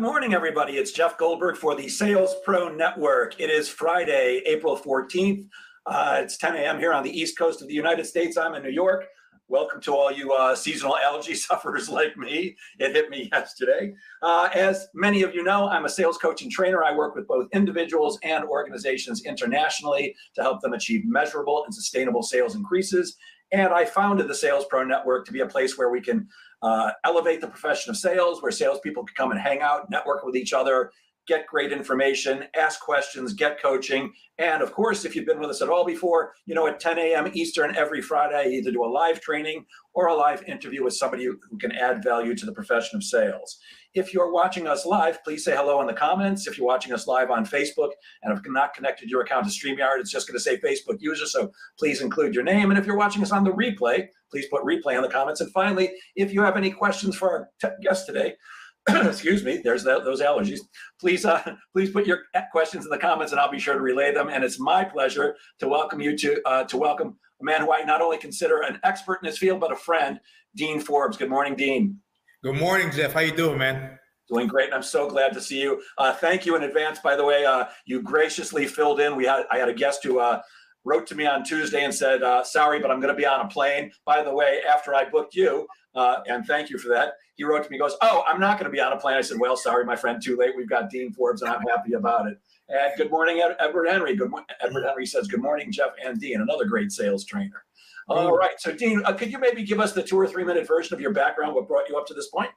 Good 0.00 0.06
morning, 0.06 0.32
everybody. 0.32 0.78
It's 0.78 0.92
Jeff 0.92 1.18
Goldberg 1.18 1.58
for 1.58 1.74
the 1.74 1.86
Sales 1.86 2.34
Pro 2.42 2.74
Network. 2.74 3.38
It 3.38 3.50
is 3.50 3.68
Friday, 3.68 4.42
April 4.46 4.74
14th. 4.74 5.46
Uh, 5.84 6.20
it's 6.22 6.38
10 6.38 6.56
a.m. 6.56 6.78
here 6.78 6.94
on 6.94 7.02
the 7.02 7.10
East 7.10 7.36
Coast 7.36 7.60
of 7.60 7.68
the 7.68 7.74
United 7.74 8.06
States. 8.06 8.38
I'm 8.38 8.54
in 8.54 8.62
New 8.62 8.70
York. 8.70 9.04
Welcome 9.48 9.78
to 9.82 9.92
all 9.94 10.10
you 10.10 10.32
uh, 10.32 10.56
seasonal 10.56 10.96
allergy 10.96 11.34
sufferers 11.48 11.90
like 11.90 12.16
me. 12.16 12.56
It 12.78 12.92
hit 12.92 13.10
me 13.10 13.28
yesterday. 13.32 13.92
Uh, 14.22 14.48
as 14.54 14.88
many 14.94 15.22
of 15.22 15.34
you 15.34 15.44
know, 15.44 15.68
I'm 15.68 15.84
a 15.84 15.90
sales 15.90 16.16
coach 16.16 16.40
and 16.40 16.50
trainer. 16.50 16.82
I 16.82 16.96
work 16.96 17.14
with 17.14 17.28
both 17.28 17.48
individuals 17.52 18.18
and 18.22 18.42
organizations 18.46 19.26
internationally 19.26 20.16
to 20.34 20.40
help 20.40 20.62
them 20.62 20.72
achieve 20.72 21.02
measurable 21.04 21.62
and 21.66 21.74
sustainable 21.74 22.22
sales 22.22 22.54
increases. 22.54 23.18
And 23.52 23.72
I 23.72 23.84
founded 23.84 24.28
the 24.28 24.34
Sales 24.34 24.64
Pro 24.70 24.84
Network 24.84 25.26
to 25.26 25.32
be 25.32 25.40
a 25.40 25.46
place 25.46 25.76
where 25.76 25.90
we 25.90 26.00
can 26.00 26.28
uh, 26.62 26.90
elevate 27.04 27.40
the 27.40 27.48
profession 27.48 27.90
of 27.90 27.96
sales, 27.96 28.42
where 28.42 28.52
salespeople 28.52 29.04
can 29.04 29.14
come 29.14 29.30
and 29.30 29.40
hang 29.40 29.60
out, 29.60 29.90
network 29.90 30.24
with 30.24 30.36
each 30.36 30.52
other, 30.52 30.92
get 31.26 31.46
great 31.46 31.72
information, 31.72 32.44
ask 32.56 32.80
questions, 32.80 33.34
get 33.34 33.62
coaching. 33.62 34.12
And 34.38 34.62
of 34.62 34.72
course, 34.72 35.04
if 35.04 35.14
you've 35.14 35.26
been 35.26 35.38
with 35.38 35.50
us 35.50 35.62
at 35.62 35.68
all 35.68 35.84
before, 35.84 36.34
you 36.46 36.54
know, 36.54 36.66
at 36.66 36.80
10 36.80 36.98
a.m. 36.98 37.30
Eastern 37.34 37.76
every 37.76 38.02
Friday, 38.02 38.36
I 38.36 38.48
either 38.48 38.72
do 38.72 38.84
a 38.84 38.86
live 38.86 39.20
training 39.20 39.64
or 39.94 40.08
a 40.08 40.14
live 40.14 40.42
interview 40.44 40.82
with 40.82 40.94
somebody 40.94 41.24
who 41.24 41.38
can 41.60 41.72
add 41.72 42.02
value 42.02 42.34
to 42.34 42.46
the 42.46 42.52
profession 42.52 42.96
of 42.96 43.04
sales. 43.04 43.58
If 43.92 44.14
you're 44.14 44.32
watching 44.32 44.68
us 44.68 44.86
live, 44.86 45.22
please 45.24 45.44
say 45.44 45.56
hello 45.56 45.80
in 45.80 45.88
the 45.88 45.92
comments. 45.92 46.46
If 46.46 46.56
you're 46.56 46.66
watching 46.66 46.92
us 46.92 47.08
live 47.08 47.30
on 47.30 47.44
Facebook 47.44 47.90
and 48.22 48.32
have 48.32 48.42
not 48.46 48.72
connected 48.72 49.10
your 49.10 49.22
account 49.22 49.46
to 49.46 49.50
StreamYard, 49.50 49.98
it's 49.98 50.12
just 50.12 50.28
going 50.28 50.36
to 50.36 50.40
say 50.40 50.58
Facebook 50.58 50.98
user. 51.00 51.26
So 51.26 51.50
please 51.76 52.00
include 52.00 52.32
your 52.32 52.44
name. 52.44 52.70
And 52.70 52.78
if 52.78 52.86
you're 52.86 52.96
watching 52.96 53.20
us 53.22 53.32
on 53.32 53.42
the 53.42 53.50
replay, 53.50 54.06
please 54.30 54.46
put 54.46 54.62
replay 54.62 54.94
in 54.94 55.02
the 55.02 55.08
comments. 55.08 55.40
And 55.40 55.50
finally, 55.50 55.90
if 56.14 56.32
you 56.32 56.40
have 56.42 56.56
any 56.56 56.70
questions 56.70 57.16
for 57.16 57.50
our 57.62 57.72
guest 57.82 58.06
today, 58.06 58.36
excuse 58.88 59.42
me, 59.44 59.60
there's 59.64 59.82
those 59.82 60.20
allergies. 60.20 60.60
Please, 61.00 61.24
uh, 61.24 61.56
please 61.72 61.90
put 61.90 62.06
your 62.06 62.20
questions 62.52 62.84
in 62.84 62.90
the 62.90 62.98
comments, 62.98 63.32
and 63.32 63.40
I'll 63.40 63.50
be 63.50 63.58
sure 63.58 63.74
to 63.74 63.80
relay 63.80 64.14
them. 64.14 64.28
And 64.28 64.44
it's 64.44 64.60
my 64.60 64.84
pleasure 64.84 65.36
to 65.58 65.68
welcome 65.68 66.00
you 66.00 66.16
to 66.16 66.40
uh, 66.46 66.64
to 66.64 66.76
welcome 66.76 67.18
a 67.40 67.44
man 67.44 67.62
who 67.62 67.72
I 67.72 67.82
not 67.82 68.00
only 68.00 68.18
consider 68.18 68.60
an 68.60 68.78
expert 68.84 69.18
in 69.22 69.26
his 69.26 69.38
field 69.38 69.60
but 69.60 69.72
a 69.72 69.76
friend, 69.76 70.20
Dean 70.54 70.80
Forbes. 70.80 71.16
Good 71.16 71.30
morning, 71.30 71.56
Dean. 71.56 71.98
Good 72.42 72.56
morning, 72.56 72.90
Jeff. 72.90 73.12
How 73.12 73.20
you 73.20 73.36
doing, 73.36 73.58
man? 73.58 73.98
Doing 74.30 74.46
great, 74.46 74.66
and 74.66 74.74
I'm 74.74 74.82
so 74.82 75.06
glad 75.10 75.34
to 75.34 75.42
see 75.42 75.60
you. 75.60 75.82
Uh, 75.98 76.14
thank 76.14 76.46
you 76.46 76.56
in 76.56 76.62
advance, 76.62 76.98
by 76.98 77.14
the 77.14 77.22
way. 77.22 77.44
Uh, 77.44 77.66
you 77.84 78.00
graciously 78.00 78.66
filled 78.66 78.98
in. 78.98 79.14
We 79.14 79.26
had 79.26 79.44
I 79.50 79.58
had 79.58 79.68
a 79.68 79.74
guest 79.74 80.02
who 80.02 80.20
uh, 80.20 80.40
wrote 80.82 81.06
to 81.08 81.14
me 81.14 81.26
on 81.26 81.44
Tuesday 81.44 81.84
and 81.84 81.94
said, 81.94 82.22
uh, 82.22 82.42
"Sorry, 82.42 82.80
but 82.80 82.90
I'm 82.90 82.98
going 82.98 83.12
to 83.12 83.18
be 83.18 83.26
on 83.26 83.44
a 83.44 83.48
plane." 83.50 83.92
By 84.06 84.22
the 84.22 84.34
way, 84.34 84.60
after 84.66 84.94
I 84.94 85.06
booked 85.06 85.34
you, 85.34 85.66
uh, 85.94 86.20
and 86.28 86.46
thank 86.46 86.70
you 86.70 86.78
for 86.78 86.88
that. 86.88 87.12
He 87.34 87.44
wrote 87.44 87.64
to 87.64 87.70
me, 87.70 87.76
goes, 87.76 87.96
"Oh, 88.00 88.24
I'm 88.26 88.40
not 88.40 88.58
going 88.58 88.70
to 88.70 88.74
be 88.74 88.80
on 88.80 88.94
a 88.94 88.98
plane." 88.98 89.18
I 89.18 89.20
said, 89.20 89.38
"Well, 89.38 89.54
sorry, 89.54 89.84
my 89.84 89.96
friend, 89.96 90.22
too 90.24 90.38
late. 90.38 90.56
We've 90.56 90.66
got 90.66 90.88
Dean 90.88 91.12
Forbes, 91.12 91.42
and 91.42 91.50
I'm 91.50 91.60
happy 91.68 91.92
about 91.92 92.26
it." 92.26 92.38
And 92.70 92.92
good 92.96 93.10
morning, 93.10 93.42
Edward 93.58 93.86
Henry. 93.86 94.16
Good 94.16 94.30
morning. 94.30 94.46
Edward 94.62 94.86
Henry 94.86 95.04
says, 95.04 95.28
"Good 95.28 95.42
morning, 95.42 95.70
Jeff 95.70 95.90
and 96.02 96.18
Dean, 96.18 96.40
another 96.40 96.64
great 96.64 96.90
sales 96.90 97.26
trainer." 97.26 97.66
All 98.10 98.36
right, 98.36 98.58
so 98.58 98.72
Dean, 98.72 99.02
uh, 99.04 99.12
could 99.12 99.30
you 99.30 99.38
maybe 99.38 99.62
give 99.62 99.78
us 99.78 99.92
the 99.92 100.02
two 100.02 100.18
or 100.18 100.26
three 100.26 100.44
minute 100.44 100.66
version 100.66 100.94
of 100.94 101.00
your 101.00 101.12
background? 101.12 101.54
What 101.54 101.68
brought 101.68 101.88
you 101.88 101.96
up 101.96 102.06
to 102.08 102.14
this 102.14 102.28
point? 102.28 102.50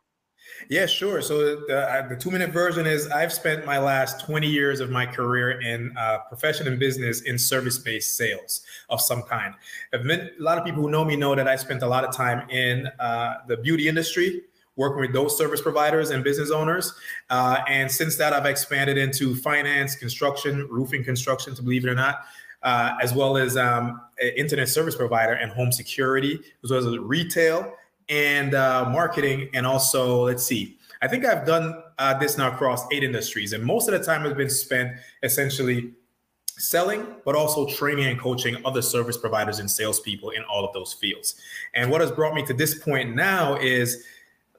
Yeah, 0.69 0.85
sure. 0.85 1.21
So 1.21 1.55
the, 1.55 1.77
uh, 1.77 2.07
the 2.07 2.15
two 2.15 2.31
minute 2.31 2.51
version 2.51 2.87
is 2.87 3.07
I've 3.07 3.31
spent 3.31 3.65
my 3.65 3.77
last 3.77 4.25
20 4.25 4.47
years 4.47 4.79
of 4.79 4.89
my 4.89 5.05
career 5.05 5.61
in 5.61 5.95
uh, 5.97 6.19
profession 6.27 6.67
and 6.67 6.79
business 6.79 7.21
in 7.21 7.37
service 7.37 7.77
based 7.77 8.17
sales 8.17 8.61
of 8.89 8.99
some 8.99 9.23
kind. 9.23 9.53
Been, 9.91 10.31
a 10.39 10.43
lot 10.43 10.57
of 10.57 10.65
people 10.65 10.81
who 10.81 10.89
know 10.89 11.05
me 11.05 11.15
know 11.15 11.35
that 11.35 11.47
I 11.47 11.55
spent 11.55 11.83
a 11.83 11.87
lot 11.87 12.03
of 12.03 12.15
time 12.15 12.49
in 12.49 12.87
uh, 12.99 13.35
the 13.47 13.57
beauty 13.57 13.87
industry. 13.87 14.41
Working 14.75 15.01
with 15.01 15.13
those 15.13 15.37
service 15.37 15.61
providers 15.61 16.09
and 16.09 16.23
business 16.23 16.49
owners. 16.49 16.95
Uh, 17.29 17.59
and 17.67 17.91
since 17.91 18.15
that, 18.15 18.33
I've 18.33 18.47
expanded 18.47 18.97
into 18.97 19.35
finance, 19.35 19.95
construction, 19.95 20.67
roofing 20.67 21.03
construction, 21.03 21.53
to 21.53 21.61
believe 21.61 21.85
it 21.85 21.89
or 21.89 21.93
not, 21.93 22.21
uh, 22.63 22.95
as 23.01 23.13
well 23.13 23.37
as 23.37 23.57
um, 23.57 24.01
internet 24.35 24.69
service 24.69 24.95
provider 24.95 25.33
and 25.33 25.51
home 25.51 25.71
security, 25.71 26.39
as 26.63 26.71
well 26.71 26.79
as 26.79 26.97
retail 26.97 27.73
and 28.09 28.53
uh, 28.53 28.89
marketing, 28.89 29.49
and 29.53 29.65
also 29.65 30.25
let's 30.25 30.43
see. 30.43 30.77
I 31.01 31.07
think 31.07 31.25
I've 31.25 31.45
done 31.45 31.83
uh, 31.99 32.17
this 32.17 32.37
now 32.37 32.51
across 32.51 32.85
eight 32.91 33.03
industries, 33.03 33.53
and 33.53 33.63
most 33.63 33.89
of 33.89 33.97
the 33.97 34.03
time 34.03 34.21
has 34.21 34.33
been 34.33 34.49
spent 34.49 34.97
essentially 35.21 35.91
selling, 36.57 37.05
but 37.25 37.35
also 37.35 37.67
training 37.67 38.05
and 38.05 38.19
coaching 38.19 38.55
other 38.63 38.81
service 38.81 39.17
providers 39.17 39.59
and 39.59 39.69
salespeople 39.69 40.29
in 40.31 40.43
all 40.43 40.63
of 40.63 40.71
those 40.73 40.93
fields. 40.93 41.35
And 41.73 41.89
what 41.91 41.99
has 42.01 42.11
brought 42.11 42.33
me 42.33 42.45
to 42.45 42.53
this 42.53 42.77
point 42.79 43.15
now 43.15 43.55
is 43.55 44.05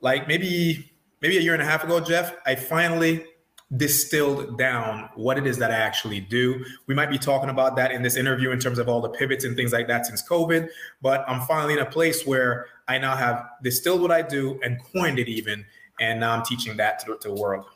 like 0.01 0.29
maybe 0.29 0.91
maybe 1.23 1.39
a 1.39 1.41
year 1.41 1.55
and 1.55 1.63
a 1.63 1.65
half 1.65 1.85
ago, 1.85 2.01
Jeff, 2.01 2.35
I 2.45 2.55
finally 2.55 3.25
distilled 3.77 4.59
down 4.59 5.09
what 5.15 5.39
it 5.39 5.47
is 5.47 5.59
that 5.59 5.71
I 5.71 5.77
actually 5.77 6.21
do. 6.21 6.65
We 6.87 6.95
might 6.95 7.11
be 7.11 7.19
talking 7.19 7.51
about 7.51 7.77
that 7.77 7.91
in 7.91 8.03
this 8.03 8.17
interview 8.17 8.51
in 8.51 8.59
terms 8.59 8.79
of 8.79 8.89
all 8.89 9.01
the 9.01 9.09
pivots 9.09 9.45
and 9.45 9.57
things 9.57 9.73
like 9.73 9.89
that 9.89 10.07
since 10.07 10.27
COVID, 10.29 10.69
but 11.03 11.25
I'm 11.29 11.41
finally 11.43 11.75
in 11.75 11.81
a 11.81 11.87
place 11.87 12.27
where 12.27 12.67
I 12.89 12.99
now 12.99 13.17
have 13.17 13.45
distilled 13.63 14.01
what 14.01 14.11
I 14.11 14.23
do 14.23 14.61
and 14.63 14.79
coined 14.93 15.19
it 15.19 15.29
even, 15.29 15.65
and 16.01 16.21
now 16.21 16.33
I'm 16.33 16.45
teaching 16.45 16.77
that 16.77 16.99
to, 17.01 17.17
to 17.21 17.29
the 17.29 17.35
world. 17.35 17.67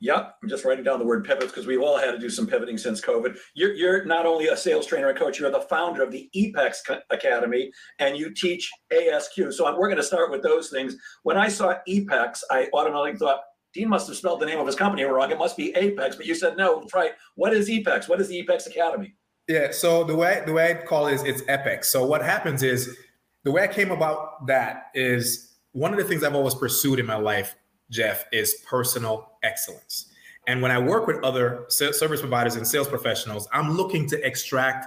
Yep, 0.00 0.36
I'm 0.42 0.48
just 0.50 0.66
writing 0.66 0.84
down 0.84 0.98
the 0.98 1.04
word 1.06 1.24
pivots 1.24 1.46
because 1.46 1.66
we've 1.66 1.80
all 1.80 1.96
had 1.96 2.10
to 2.10 2.18
do 2.18 2.28
some 2.28 2.46
pivoting 2.46 2.76
since 2.76 3.00
COVID. 3.00 3.38
You're, 3.54 3.72
you're 3.72 4.04
not 4.04 4.26
only 4.26 4.48
a 4.48 4.56
sales 4.56 4.86
trainer 4.86 5.08
and 5.08 5.18
coach, 5.18 5.38
you're 5.38 5.50
the 5.50 5.60
founder 5.60 6.02
of 6.02 6.10
the 6.10 6.28
EPEX 6.36 7.00
Academy 7.08 7.72
and 8.00 8.14
you 8.14 8.34
teach 8.34 8.70
ASQ. 8.92 9.54
So 9.54 9.64
we're 9.78 9.88
going 9.88 9.96
to 9.96 10.02
start 10.02 10.30
with 10.30 10.42
those 10.42 10.68
things. 10.68 10.96
When 11.22 11.38
I 11.38 11.48
saw 11.48 11.76
EPEX, 11.88 12.40
I 12.50 12.68
automatically 12.74 13.18
thought, 13.18 13.40
Dean 13.74 13.88
must 13.88 14.06
have 14.06 14.16
spelled 14.16 14.40
the 14.40 14.46
name 14.46 14.58
of 14.58 14.66
his 14.66 14.76
company 14.76 15.02
wrong. 15.02 15.30
It 15.30 15.38
must 15.38 15.56
be 15.56 15.74
Apex, 15.76 16.16
but 16.16 16.26
you 16.26 16.34
said 16.34 16.56
no. 16.56 16.86
Right. 16.94 17.12
What 17.34 17.52
is 17.52 17.68
Apex? 17.68 18.08
What 18.08 18.20
is 18.20 18.28
the 18.28 18.38
Apex 18.38 18.66
Academy? 18.66 19.14
Yeah. 19.48 19.72
So 19.72 20.04
the 20.04 20.14
way 20.14 20.42
the 20.46 20.52
way 20.52 20.70
I 20.70 20.86
call 20.86 21.08
it 21.08 21.14
is 21.14 21.22
it's 21.24 21.42
Apex. 21.48 21.90
So 21.90 22.06
what 22.06 22.22
happens 22.22 22.62
is 22.62 22.96
the 23.42 23.50
way 23.50 23.64
I 23.64 23.68
came 23.68 23.90
about 23.90 24.46
that 24.46 24.86
is 24.94 25.56
one 25.72 25.92
of 25.92 25.98
the 25.98 26.04
things 26.04 26.22
I've 26.22 26.34
always 26.34 26.54
pursued 26.54 27.00
in 27.00 27.06
my 27.06 27.16
life, 27.16 27.56
Jeff, 27.90 28.24
is 28.32 28.54
personal 28.66 29.32
excellence. 29.42 30.10
And 30.46 30.62
when 30.62 30.70
I 30.70 30.78
work 30.78 31.06
with 31.06 31.22
other 31.24 31.64
service 31.68 32.20
providers 32.20 32.56
and 32.56 32.66
sales 32.66 32.86
professionals, 32.86 33.48
I'm 33.52 33.76
looking 33.76 34.06
to 34.10 34.26
extract 34.26 34.86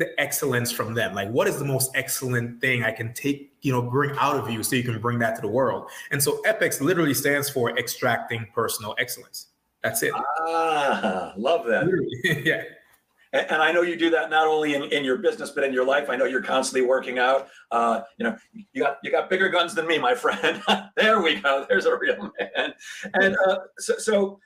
the 0.00 0.18
excellence 0.18 0.72
from 0.72 0.94
them. 0.94 1.14
Like, 1.14 1.30
what 1.30 1.46
is 1.46 1.58
the 1.58 1.64
most 1.64 1.92
excellent 1.94 2.60
thing 2.60 2.82
I 2.82 2.90
can 2.90 3.12
take, 3.12 3.52
you 3.60 3.70
know, 3.70 3.82
bring 3.82 4.16
out 4.18 4.34
of 4.34 4.50
you 4.50 4.62
so 4.62 4.74
you 4.74 4.82
can 4.82 4.98
bring 4.98 5.18
that 5.20 5.36
to 5.36 5.42
the 5.42 5.48
world? 5.48 5.88
And 6.10 6.20
so 6.20 6.42
EPEX 6.42 6.80
literally 6.80 7.14
stands 7.14 7.50
for 7.50 7.78
extracting 7.78 8.48
personal 8.54 8.96
excellence. 8.98 9.48
That's 9.82 10.02
it. 10.02 10.12
Ah, 10.14 11.34
love 11.36 11.66
that. 11.66 11.86
yeah. 12.44 12.62
And, 13.32 13.46
and, 13.50 13.62
I 13.62 13.72
know 13.72 13.82
you 13.82 13.96
do 13.96 14.10
that 14.10 14.30
not 14.30 14.46
only 14.46 14.74
in, 14.74 14.84
in 14.84 15.04
your 15.04 15.18
business, 15.18 15.50
but 15.50 15.64
in 15.64 15.72
your 15.72 15.84
life. 15.84 16.10
I 16.10 16.16
know 16.16 16.24
you're 16.24 16.42
constantly 16.42 16.86
working 16.86 17.18
out. 17.18 17.48
Uh, 17.70 18.00
you 18.18 18.24
know, 18.24 18.36
you 18.72 18.82
got 18.82 18.96
you 19.04 19.10
got 19.10 19.30
bigger 19.30 19.48
guns 19.48 19.74
than 19.74 19.86
me, 19.86 19.98
my 19.98 20.14
friend. 20.14 20.62
there 20.96 21.20
we 21.22 21.36
go. 21.36 21.66
There's 21.68 21.86
a 21.86 21.96
real 21.96 22.32
man. 22.40 22.72
And 23.14 23.36
uh, 23.46 23.58
so, 23.78 23.98
so 23.98 24.40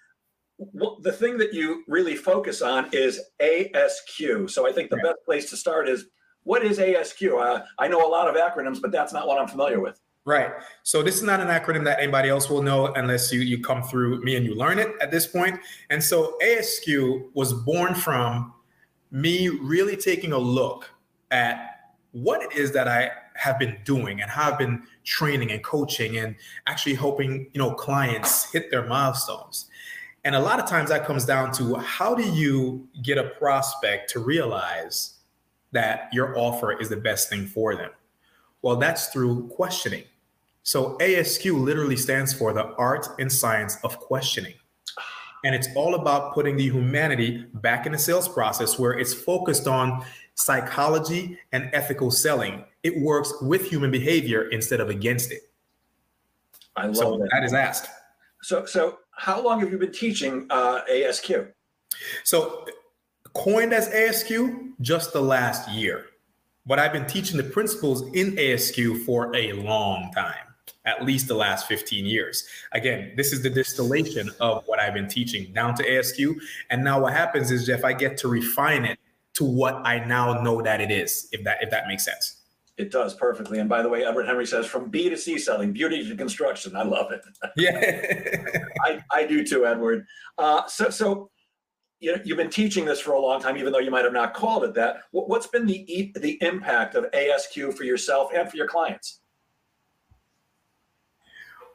well, 0.59 0.99
the 1.01 1.13
thing 1.13 1.37
that 1.39 1.53
you 1.53 1.85
really 1.89 2.17
focus 2.17 2.63
on 2.63 2.89
is 2.93 3.21
ASQ. 3.41 4.51
So 4.51 4.69
I 4.69 4.73
think 4.73 4.91
the 4.91 4.97
best 4.99 5.19
place 5.25 5.51
to 5.51 5.57
start 5.57 5.89
is 5.89 6.07
what 6.45 6.65
is 6.65 6.79
ASQ? 6.79 7.41
Uh, 7.41 7.65
I 7.79 7.89
know 7.89 8.07
a 8.07 8.09
lot 8.09 8.29
of 8.29 8.37
acronyms, 8.37 8.81
but 8.81 8.93
that's 8.93 9.13
not 9.13 9.27
what 9.27 9.41
I'm 9.41 9.49
familiar 9.49 9.81
with. 9.81 10.01
Right. 10.27 10.53
So 10.85 11.03
this 11.03 11.17
is 11.17 11.23
not 11.23 11.41
an 11.41 11.49
acronym 11.49 11.85
that 11.85 12.01
anybody 12.01 12.31
else 12.31 12.49
will 12.49 12.63
know 12.63 12.87
unless 12.95 13.31
you 13.31 13.41
you 13.41 13.63
come 13.63 13.83
through 13.83 14.23
me 14.23 14.37
and 14.37 14.47
you 14.47 14.55
learn 14.55 14.79
it 14.79 14.95
at 15.01 15.11
this 15.11 15.27
point. 15.27 15.61
And 15.91 16.03
so 16.03 16.39
ASQ 16.43 17.31
was 17.35 17.53
born 17.53 17.95
from 17.95 18.55
me 19.11 19.49
really 19.49 19.97
taking 19.97 20.33
a 20.33 20.39
look 20.39 20.89
at 21.31 21.75
what 22.13 22.43
it 22.43 22.53
is 22.57 22.73
that 22.73 22.89
I 22.89 23.11
have 23.35 23.59
been 23.59 23.77
doing 23.85 24.23
and 24.23 24.31
how 24.31 24.53
I've 24.53 24.59
been 24.59 24.85
training 25.03 25.51
and 25.51 25.63
coaching 25.63 26.17
and 26.17 26.37
actually 26.67 26.95
helping, 26.95 27.51
you 27.53 27.59
know, 27.59 27.73
clients 27.73 28.51
hit 28.51 28.71
their 28.71 28.87
milestones. 28.87 29.69
And 30.25 30.35
a 30.35 30.41
lot 30.41 30.59
of 30.59 30.67
times 30.67 30.89
that 30.89 31.05
comes 31.05 31.25
down 31.27 31.53
to 31.53 31.75
how 31.77 32.15
do 32.15 32.23
you 32.23 32.89
get 33.03 33.19
a 33.19 33.25
prospect 33.25 34.11
to 34.11 34.21
realize 34.21 35.19
that 35.73 36.09
your 36.13 36.39
offer 36.39 36.73
is 36.81 36.89
the 36.89 36.97
best 36.97 37.29
thing 37.29 37.47
for 37.47 37.77
them? 37.77 37.91
Well, 38.63 38.77
that's 38.77 39.09
through 39.09 39.49
questioning. 39.49 40.05
So 40.63 40.97
ASQ 40.99 41.63
literally 41.63 41.97
stands 41.97 42.33
for 42.33 42.55
the 42.55 42.75
art 42.77 43.07
and 43.19 43.31
science 43.31 43.77
of 43.85 43.99
questioning. 43.99 44.55
And 45.45 45.55
it's 45.55 45.69
all 45.77 45.95
about 45.95 46.33
putting 46.33 46.57
the 46.57 46.65
humanity 46.65 47.45
back 47.55 47.85
in 47.85 47.93
the 47.93 47.99
sales 47.99 48.27
process 48.27 48.79
where 48.79 48.93
it's 48.99 49.13
focused 49.13 49.69
on 49.69 50.03
psychology 50.37 51.39
and 51.53 51.69
ethical 51.75 52.11
selling. 52.11 52.65
It 52.83 52.99
works 52.99 53.31
with 53.43 53.69
human 53.69 53.91
behavior 53.91 54.49
instead 54.49 54.81
of 54.81 54.89
against 54.89 55.33
it. 55.33 55.43
I 56.77 56.87
love 56.87 56.97
so 56.97 57.19
that. 57.19 57.29
That 57.31 57.45
is 57.45 57.53
asked. 57.53 57.89
So, 58.41 58.65
so 58.65 59.01
how 59.17 59.43
long 59.43 59.61
have 59.61 59.71
you 59.71 59.79
been 59.79 59.93
teaching 59.93 60.47
uh, 60.51 60.83
ASQ? 60.91 61.53
So, 62.25 62.67
coined 63.33 63.73
as 63.73 63.89
ASQ 63.89 64.73
just 64.81 65.13
the 65.13 65.21
last 65.21 65.71
year, 65.71 66.07
but 66.67 66.79
I've 66.79 66.93
been 66.93 67.07
teaching 67.07 67.37
the 67.37 67.45
principles 67.45 68.03
in 68.15 68.33
ASQ 68.37 69.05
for 69.05 69.35
a 69.35 69.53
long 69.53 70.11
time. 70.15 70.35
at 70.87 71.03
least 71.03 71.29
the 71.29 71.35
last 71.35 71.67
15 71.67 72.05
years. 72.05 72.47
Again, 72.73 73.15
this 73.17 73.33
is 73.33 73.43
the 73.43 73.49
distillation 73.49 74.31
of 74.41 74.65
what 74.67 74.79
I've 74.79 74.93
been 74.93 75.09
teaching 75.09 75.51
down 75.55 75.75
to 75.77 75.83
ASQ. 75.83 76.37
And 76.69 76.85
now 76.85 77.01
what 77.01 77.15
happens 77.15 77.51
is, 77.51 77.65
Jeff, 77.65 77.85
I 77.85 77.95
get 77.95 78.19
to 78.19 78.29
refine 78.29 78.85
it 78.85 78.99
to 79.35 79.45
what 79.45 79.75
I 79.87 80.05
now 80.05 80.43
know 80.43 80.61
that 80.63 80.83
it 80.83 80.91
is, 80.91 81.29
if 81.33 81.43
that 81.45 81.59
if 81.63 81.71
that 81.71 81.87
makes 81.89 82.05
sense. 82.05 82.34
It 82.77 82.91
does 82.91 83.15
perfectly. 83.15 83.61
And 83.61 83.69
by 83.69 83.83
the 83.83 83.89
way, 83.89 84.05
Edward 84.05 84.27
Henry 84.27 84.47
says 84.47 84.67
from 84.67 84.91
B 84.91 85.09
to 85.09 85.17
C 85.17 85.39
selling, 85.39 85.73
beauty 85.73 86.09
to 86.09 86.17
construction. 86.17 86.75
I 86.75 86.83
love 86.83 87.13
it. 87.13 87.23
Yeah. 87.57 88.59
I, 88.85 89.03
I 89.13 89.27
do 89.27 89.47
too, 89.47 89.65
Edward. 89.65 90.07
Uh, 90.39 90.67
so 90.67 90.91
so 90.91 91.31
you 92.01 92.13
know, 92.13 92.23
you've 92.25 92.37
been 92.37 92.51
teaching 92.51 92.85
this 92.85 93.01
for 93.01 93.13
a 93.13 93.21
long 93.21 93.41
time, 93.41 93.57
even 93.57 93.73
though 93.73 93.79
you 93.79 93.91
might 93.91 94.05
have 94.05 94.13
not 94.13 94.35
called 94.35 94.65
it 94.65 94.75
that. 94.75 95.03
What's 95.13 95.47
been 95.47 95.67
the 95.67 96.13
the 96.17 96.39
impact 96.43 96.97
of 96.97 97.11
ASQ 97.13 97.75
for 97.75 97.85
yourself 97.85 98.31
and 98.35 98.51
for 98.51 98.57
your 98.57 98.69
clients? 98.69 99.21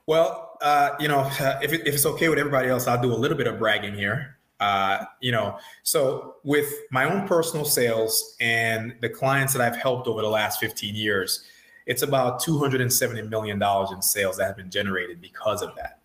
Well, 0.05 0.57
uh, 0.61 0.91
you 0.99 1.07
know, 1.07 1.29
if, 1.61 1.71
it, 1.71 1.87
if 1.87 1.93
it's 1.93 2.05
okay 2.05 2.29
with 2.29 2.39
everybody 2.39 2.67
else, 2.67 2.87
I'll 2.87 3.01
do 3.01 3.13
a 3.13 3.15
little 3.15 3.37
bit 3.37 3.45
of 3.45 3.59
bragging 3.59 3.93
here. 3.93 4.38
Uh, 4.59 5.05
you 5.21 5.31
know, 5.31 5.57
so 5.83 6.35
with 6.43 6.71
my 6.91 7.05
own 7.05 7.27
personal 7.27 7.63
sales 7.63 8.35
and 8.41 8.95
the 9.01 9.09
clients 9.09 9.53
that 9.53 9.61
I've 9.61 9.79
helped 9.79 10.07
over 10.07 10.21
the 10.21 10.29
last 10.29 10.59
15 10.59 10.95
years, 10.95 11.45
it's 11.85 12.01
about 12.03 12.41
$270 12.41 13.29
million 13.29 13.61
in 13.91 14.01
sales 14.01 14.37
that 14.37 14.45
have 14.45 14.57
been 14.57 14.69
generated 14.69 15.21
because 15.21 15.61
of 15.61 15.75
that. 15.75 15.99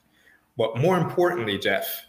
But 0.57 0.79
more 0.79 0.97
importantly, 0.97 1.59
Jeff, 1.59 2.07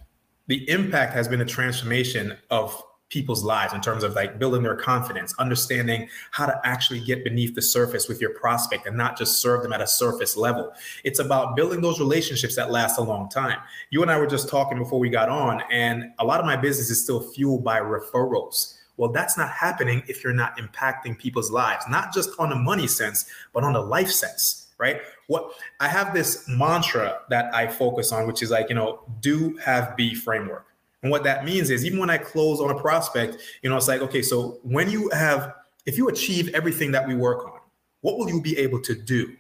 the 0.47 0.69
impact 0.69 1.13
has 1.13 1.27
been 1.27 1.42
a 1.42 1.45
transformation 1.45 2.38
of 2.51 2.81
people's 3.15 3.45
lives 3.45 3.73
in 3.73 3.79
terms 3.79 4.03
of 4.03 4.13
like 4.13 4.38
building 4.38 4.62
their 4.62 4.75
confidence, 4.75 5.33
understanding 5.39 6.09
how 6.31 6.45
to 6.45 6.59
actually 6.65 7.00
get 7.00 7.23
beneath 7.23 7.56
the 7.56 7.62
surface 7.62 8.09
with 8.09 8.19
your 8.19 8.31
prospect 8.31 8.85
and 8.85 8.97
not 8.97 9.17
just 9.17 9.41
serve 9.41 9.63
them 9.63 9.71
at 9.71 9.79
a 9.79 9.88
surface 9.88 10.35
level. 10.35 10.73
It's 11.06 11.19
about 11.19 11.56
building 11.56 11.79
those 11.79 11.97
relationships 11.97 12.57
that 12.57 12.71
last 12.71 13.00
a 13.00 13.01
long 13.01 13.29
time. 13.29 13.59
You 13.89 14.01
and 14.01 14.12
I 14.12 14.19
were 14.19 14.27
just 14.27 14.50
talking 14.50 14.77
before 14.77 15.00
we 15.00 15.09
got 15.09 15.29
on, 15.29 15.63
and 15.71 16.12
a 16.19 16.25
lot 16.25 16.41
of 16.41 16.45
my 16.45 16.57
business 16.57 16.89
is 16.89 17.01
still 17.01 17.21
fueled 17.21 17.63
by 17.63 17.79
referrals. 17.79 18.75
Well, 18.97 19.13
that's 19.13 19.38
not 19.38 19.50
happening 19.50 20.03
if 20.09 20.21
you're 20.21 20.33
not 20.33 20.57
impacting 20.57 21.18
people's 21.18 21.51
lives, 21.51 21.85
not 21.89 22.13
just 22.13 22.31
on 22.38 22.50
the 22.50 22.57
money 22.57 22.85
sense, 22.85 23.31
but 23.53 23.63
on 23.63 23.71
the 23.71 23.81
life 23.81 24.11
sense, 24.11 24.68
right? 24.77 25.00
What 25.27 25.53
I 25.79 25.88
have 25.88 26.13
this 26.13 26.50
mantra 26.50 27.19
that 27.29 27.56
I 27.56 27.68
focus 27.68 28.11
on, 28.11 28.27
which 28.27 28.44
is 28.44 28.51
like, 28.51 28.68
you 28.68 28.75
know, 28.75 29.00
do 29.21 29.56
have 29.63 29.95
be 29.95 30.13
framework 30.15 30.75
and 31.06 31.12
what 31.12 31.24
that 31.25 31.46
means 31.46 31.69
is 31.69 31.86
even 31.86 32.00
when 32.00 32.10
I 32.10 32.18
close 32.18 32.60
on 32.60 32.72
a 32.72 32.80
prospect, 32.80 33.38
you 33.62 33.69
know, 33.69 33.78
it's 33.78 33.88
like, 33.88 34.02
okay, 34.02 34.24
so 34.24 34.57
when 34.63 34.90
you 34.90 35.07
have, 35.10 35.54
if 35.86 36.00
you 36.00 36.10
achieve 36.10 36.50
everything 36.56 36.92
that 36.94 37.07
we 37.07 37.13
work 37.13 37.46
on, 37.46 37.60
what 38.02 38.18
will 38.18 38.28
you 38.28 38.42
be 38.42 38.57
able 38.57 38.81
to 38.81 38.96
do? 38.96 39.31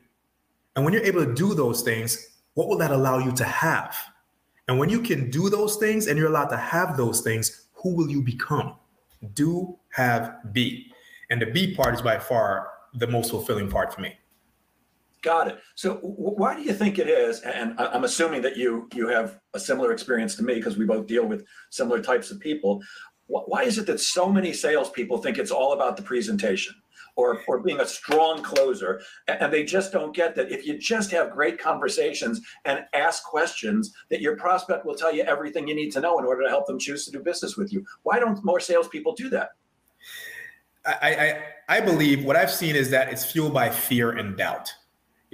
And 0.75 0.85
when 0.85 0.93
you're 0.93 1.01
able 1.01 1.25
to 1.25 1.33
do 1.33 1.55
those 1.55 1.81
things, 1.81 2.37
what 2.53 2.67
will 2.67 2.77
that 2.77 2.91
allow 2.91 3.17
you 3.17 3.31
to 3.31 3.43
have? 3.43 3.97
And 4.67 4.77
when 4.77 4.89
you 4.89 5.01
can 5.01 5.31
do 5.31 5.49
those 5.49 5.77
things 5.77 6.05
and 6.05 6.19
you're 6.19 6.29
allowed 6.29 6.49
to 6.49 6.57
have 6.57 6.97
those 6.97 7.21
things, 7.21 7.65
who 7.73 7.95
will 7.95 8.11
you 8.11 8.21
become? 8.21 8.75
Do, 9.33 9.75
have, 9.89 10.53
be. 10.53 10.91
And 11.31 11.41
the 11.41 11.47
be 11.47 11.73
part 11.73 11.95
is 11.95 12.01
by 12.03 12.19
far 12.19 12.67
the 12.93 13.07
most 13.07 13.31
fulfilling 13.31 13.71
part 13.71 13.91
for 13.91 14.01
me. 14.01 14.15
Got 15.25 15.47
it. 15.47 15.59
So 15.73 15.95
why 16.03 16.55
do 16.55 16.61
you 16.61 16.71
think 16.71 16.99
it 16.99 17.09
is? 17.09 17.39
And 17.39 17.73
I'm 17.79 18.03
assuming 18.03 18.43
that 18.43 18.57
you 18.57 18.87
you 18.93 19.07
have 19.07 19.39
a 19.55 19.59
similar 19.59 19.91
experience 19.91 20.35
to 20.35 20.43
me 20.43 20.53
because 20.53 20.77
we 20.77 20.85
both 20.85 21.07
deal 21.07 21.25
with 21.25 21.47
similar 21.71 21.99
types 21.99 22.29
of 22.29 22.39
people. 22.39 22.83
Why 23.25 23.63
is 23.63 23.79
it 23.79 23.87
that 23.87 23.99
so 23.99 24.31
many 24.31 24.53
salespeople 24.53 25.17
think 25.17 25.39
it's 25.39 25.49
all 25.49 25.73
about 25.73 25.97
the 25.97 26.03
presentation 26.03 26.75
or 27.15 27.41
or 27.47 27.59
being 27.59 27.79
a 27.79 27.87
strong 27.87 28.43
closer, 28.43 29.01
and 29.27 29.51
they 29.51 29.63
just 29.63 29.91
don't 29.91 30.15
get 30.15 30.35
that 30.35 30.51
if 30.51 30.63
you 30.63 30.77
just 30.77 31.09
have 31.09 31.31
great 31.31 31.57
conversations 31.57 32.41
and 32.65 32.85
ask 32.93 33.23
questions, 33.23 33.95
that 34.11 34.21
your 34.21 34.35
prospect 34.37 34.85
will 34.85 34.93
tell 34.93 35.11
you 35.11 35.23
everything 35.23 35.67
you 35.67 35.73
need 35.73 35.89
to 35.93 36.01
know 36.01 36.19
in 36.19 36.25
order 36.25 36.43
to 36.43 36.49
help 36.49 36.67
them 36.67 36.77
choose 36.77 37.03
to 37.05 37.11
do 37.11 37.19
business 37.19 37.57
with 37.57 37.73
you. 37.73 37.83
Why 38.03 38.19
don't 38.19 38.45
more 38.45 38.59
salespeople 38.59 39.15
do 39.15 39.29
that? 39.29 39.53
I, 40.85 41.41
I, 41.67 41.77
I 41.77 41.81
believe 41.81 42.23
what 42.23 42.35
I've 42.35 42.51
seen 42.51 42.75
is 42.75 42.91
that 42.91 43.11
it's 43.11 43.25
fueled 43.25 43.55
by 43.55 43.71
fear 43.71 44.11
and 44.11 44.37
doubt 44.37 44.71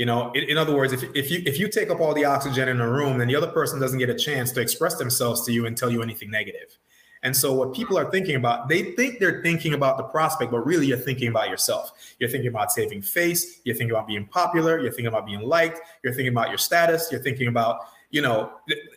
you 0.01 0.07
know, 0.07 0.31
in, 0.31 0.45
in, 0.49 0.57
other 0.57 0.75
words, 0.75 0.93
if, 0.93 1.03
if 1.13 1.29
you 1.29 1.43
if 1.45 1.59
you 1.59 1.67
take 1.67 1.91
up 1.91 1.99
all 1.99 2.15
the 2.15 2.25
oxygen 2.25 2.67
in 2.67 2.81
a 2.81 2.89
room, 2.89 3.19
then 3.19 3.27
the 3.27 3.35
other 3.35 3.51
person 3.59 3.79
doesn't 3.79 3.99
get 3.99 4.09
a 4.09 4.15
chance 4.15 4.51
to 4.53 4.59
express 4.59 4.95
themselves 4.95 5.45
to 5.45 5.51
you 5.51 5.67
and 5.67 5.77
tell 5.77 5.91
you 5.91 6.01
anything 6.01 6.31
negative. 6.31 6.75
And 7.21 7.37
so 7.37 7.53
what 7.53 7.71
people 7.75 7.99
are 7.99 8.09
thinking 8.09 8.35
about, 8.35 8.67
they 8.67 8.81
think 8.93 9.19
they're 9.19 9.43
thinking 9.43 9.75
about 9.75 9.97
the 9.97 10.03
prospect, 10.05 10.49
but 10.49 10.65
really 10.65 10.87
you're 10.87 10.97
thinking 10.97 11.27
about 11.27 11.49
yourself. 11.49 11.91
You're 12.17 12.31
thinking 12.31 12.47
about 12.47 12.71
saving 12.71 13.03
face, 13.03 13.61
you're 13.63 13.75
thinking 13.75 13.91
about 13.91 14.07
being 14.07 14.25
popular, 14.25 14.79
you're 14.79 14.89
thinking 14.89 15.13
about 15.13 15.27
being 15.27 15.43
liked, 15.43 15.79
you're 16.03 16.13
thinking 16.13 16.33
about 16.33 16.49
your 16.49 16.57
status, 16.57 17.09
you're 17.11 17.21
thinking 17.21 17.47
about, 17.47 17.81
you 18.09 18.23
know, 18.23 18.53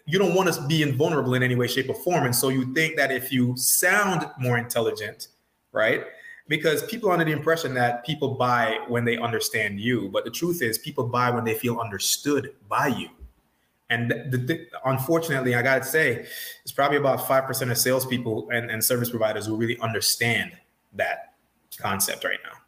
you 0.07 0.19
don't 0.19 0.35
want 0.35 0.55
to 0.55 0.67
be 0.69 0.83
invulnerable 0.83 1.35
in 1.35 1.43
any 1.43 1.55
way, 1.55 1.67
shape, 1.67 1.91
or 1.91 1.97
form. 1.97 2.25
And 2.25 2.35
so 2.35 2.49
you 2.49 2.73
think 2.73 2.97
that 2.97 3.13
if 3.13 3.31
you 3.31 3.55
sound 3.59 4.27
more 4.39 4.57
intelligent, 4.57 5.29
right? 5.71 6.05
Because 6.49 6.83
people 6.85 7.09
are 7.09 7.13
under 7.13 7.25
the 7.25 7.33
impression 7.33 7.75
that 7.75 8.05
people 8.05 8.35
buy 8.35 8.79
when 8.89 9.05
they 9.05 9.17
understand 9.17 9.81
you 9.81 10.09
but 10.11 10.25
the 10.25 10.31
truth 10.31 10.63
is 10.63 10.79
people 10.79 11.07
buy 11.07 11.31
when 11.31 11.45
they 11.45 11.55
feel 11.55 11.79
understood 11.79 12.55
by 12.69 12.89
you. 12.89 13.09
And 13.91 14.11
the, 14.11 14.39
the, 14.39 14.67
unfortunately 14.85 15.55
i 15.55 15.63
gotta 15.63 15.85
say 15.85 16.27
it's 16.63 16.73
probably 16.73 16.97
about 16.97 17.21
5% 17.21 17.71
of 17.71 17.79
salespeople 17.79 18.49
and, 18.51 18.71
and 18.71 18.83
service 18.83 19.11
providers 19.11 19.47
who 19.47 19.57
really 19.57 19.79
understand 19.81 20.53
that 20.95 21.35
concept 21.77 22.25
right 22.25 22.39
now. 22.45 22.59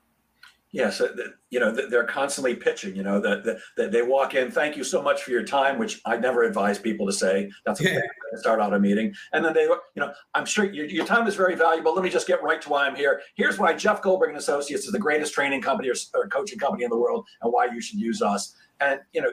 Yeah, 0.72 0.90
so 0.90 1.08
you 1.56 1.61
know 1.61 1.70
they're 1.70 2.05
constantly 2.05 2.55
pitching. 2.55 2.94
You 2.94 3.03
know 3.03 3.19
that 3.19 3.43
the, 3.76 3.88
they 3.88 4.03
walk 4.03 4.35
in. 4.35 4.50
Thank 4.50 4.76
you 4.76 4.85
so 4.85 5.00
much 5.00 5.23
for 5.23 5.31
your 5.31 5.43
time, 5.43 5.79
which 5.79 6.03
I 6.05 6.19
never 6.19 6.43
advise 6.43 6.79
people 6.79 7.06
to 7.06 7.12
say. 7.14 7.50
That's 7.64 7.81
a 7.81 7.94
yeah. 7.94 8.00
start 8.35 8.61
out 8.61 8.75
a 8.75 8.79
meeting, 8.79 9.14
and 9.32 9.43
then 9.43 9.55
they, 9.55 9.62
you 9.62 9.81
know, 9.97 10.12
I'm 10.35 10.44
sure 10.44 10.67
your, 10.67 10.85
your 10.85 11.06
time 11.06 11.26
is 11.26 11.35
very 11.35 11.55
valuable. 11.55 11.94
Let 11.94 12.05
me 12.05 12.11
just 12.11 12.26
get 12.26 12.43
right 12.43 12.61
to 12.61 12.69
why 12.69 12.87
I'm 12.87 12.94
here. 12.94 13.23
Here's 13.37 13.58
why 13.58 13.73
Jeff 13.73 14.03
Goldberg 14.03 14.29
and 14.29 14.38
Associates 14.38 14.85
is 14.85 14.93
the 14.93 14.99
greatest 14.99 15.32
training 15.32 15.62
company 15.62 15.88
or, 15.88 15.94
or 16.12 16.29
coaching 16.29 16.58
company 16.58 16.85
in 16.85 16.91
the 16.91 16.99
world, 16.99 17.26
and 17.41 17.50
why 17.50 17.64
you 17.73 17.81
should 17.81 17.99
use 17.99 18.20
us. 18.20 18.55
And 18.81 19.00
you 19.14 19.23
know, 19.23 19.31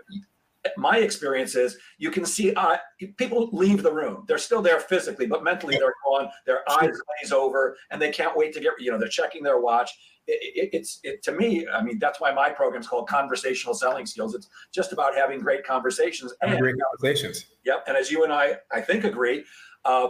my 0.78 1.00
experience 1.00 1.56
is 1.56 1.78
you 1.98 2.10
can 2.10 2.26
see 2.26 2.54
uh, 2.54 2.78
people 3.18 3.50
leave 3.52 3.84
the 3.84 3.92
room. 3.92 4.24
They're 4.30 4.38
still 4.38 4.62
there 4.62 4.80
physically, 4.80 5.26
but 5.26 5.44
mentally 5.44 5.76
they're 5.78 5.94
gone. 6.06 6.30
Their 6.46 6.62
eyes 6.72 6.96
glaze 7.20 7.34
over, 7.34 7.76
and 7.92 8.02
they 8.02 8.12
can't 8.12 8.38
wait 8.38 8.54
to 8.54 8.62
get. 8.62 8.74
You 8.80 8.92
know, 8.92 8.98
they're 8.98 9.10
checking 9.10 9.44
their 9.44 9.60
watch 9.60 9.92
it, 10.28 10.70
it's 10.74 11.00
it, 11.04 11.24
to 11.24 11.32
me. 11.32 11.68
I 11.68 11.82
mean, 11.82 12.00
that's 12.00 12.20
why 12.20 12.32
my 12.32 12.50
program 12.50 12.82
is 12.82 12.88
called 12.88 13.08
Conversational 13.08 13.74
Selling 13.74 14.06
Skills. 14.06 14.36
It's 14.36 14.50
just 14.74 14.94
about 14.94 15.16
having 15.16 15.40
great 15.40 15.66
conversations. 15.66 16.34
And, 16.42 16.60
great 16.60 16.76
conversations. 16.80 17.46
Yep. 17.66 17.86
And 17.88 17.98
as 17.98 18.12
you 18.12 18.24
and 18.24 18.32
I, 18.32 18.58
I 18.72 18.82
think 18.82 19.04
agree, 19.04 19.44
uh, 19.86 20.10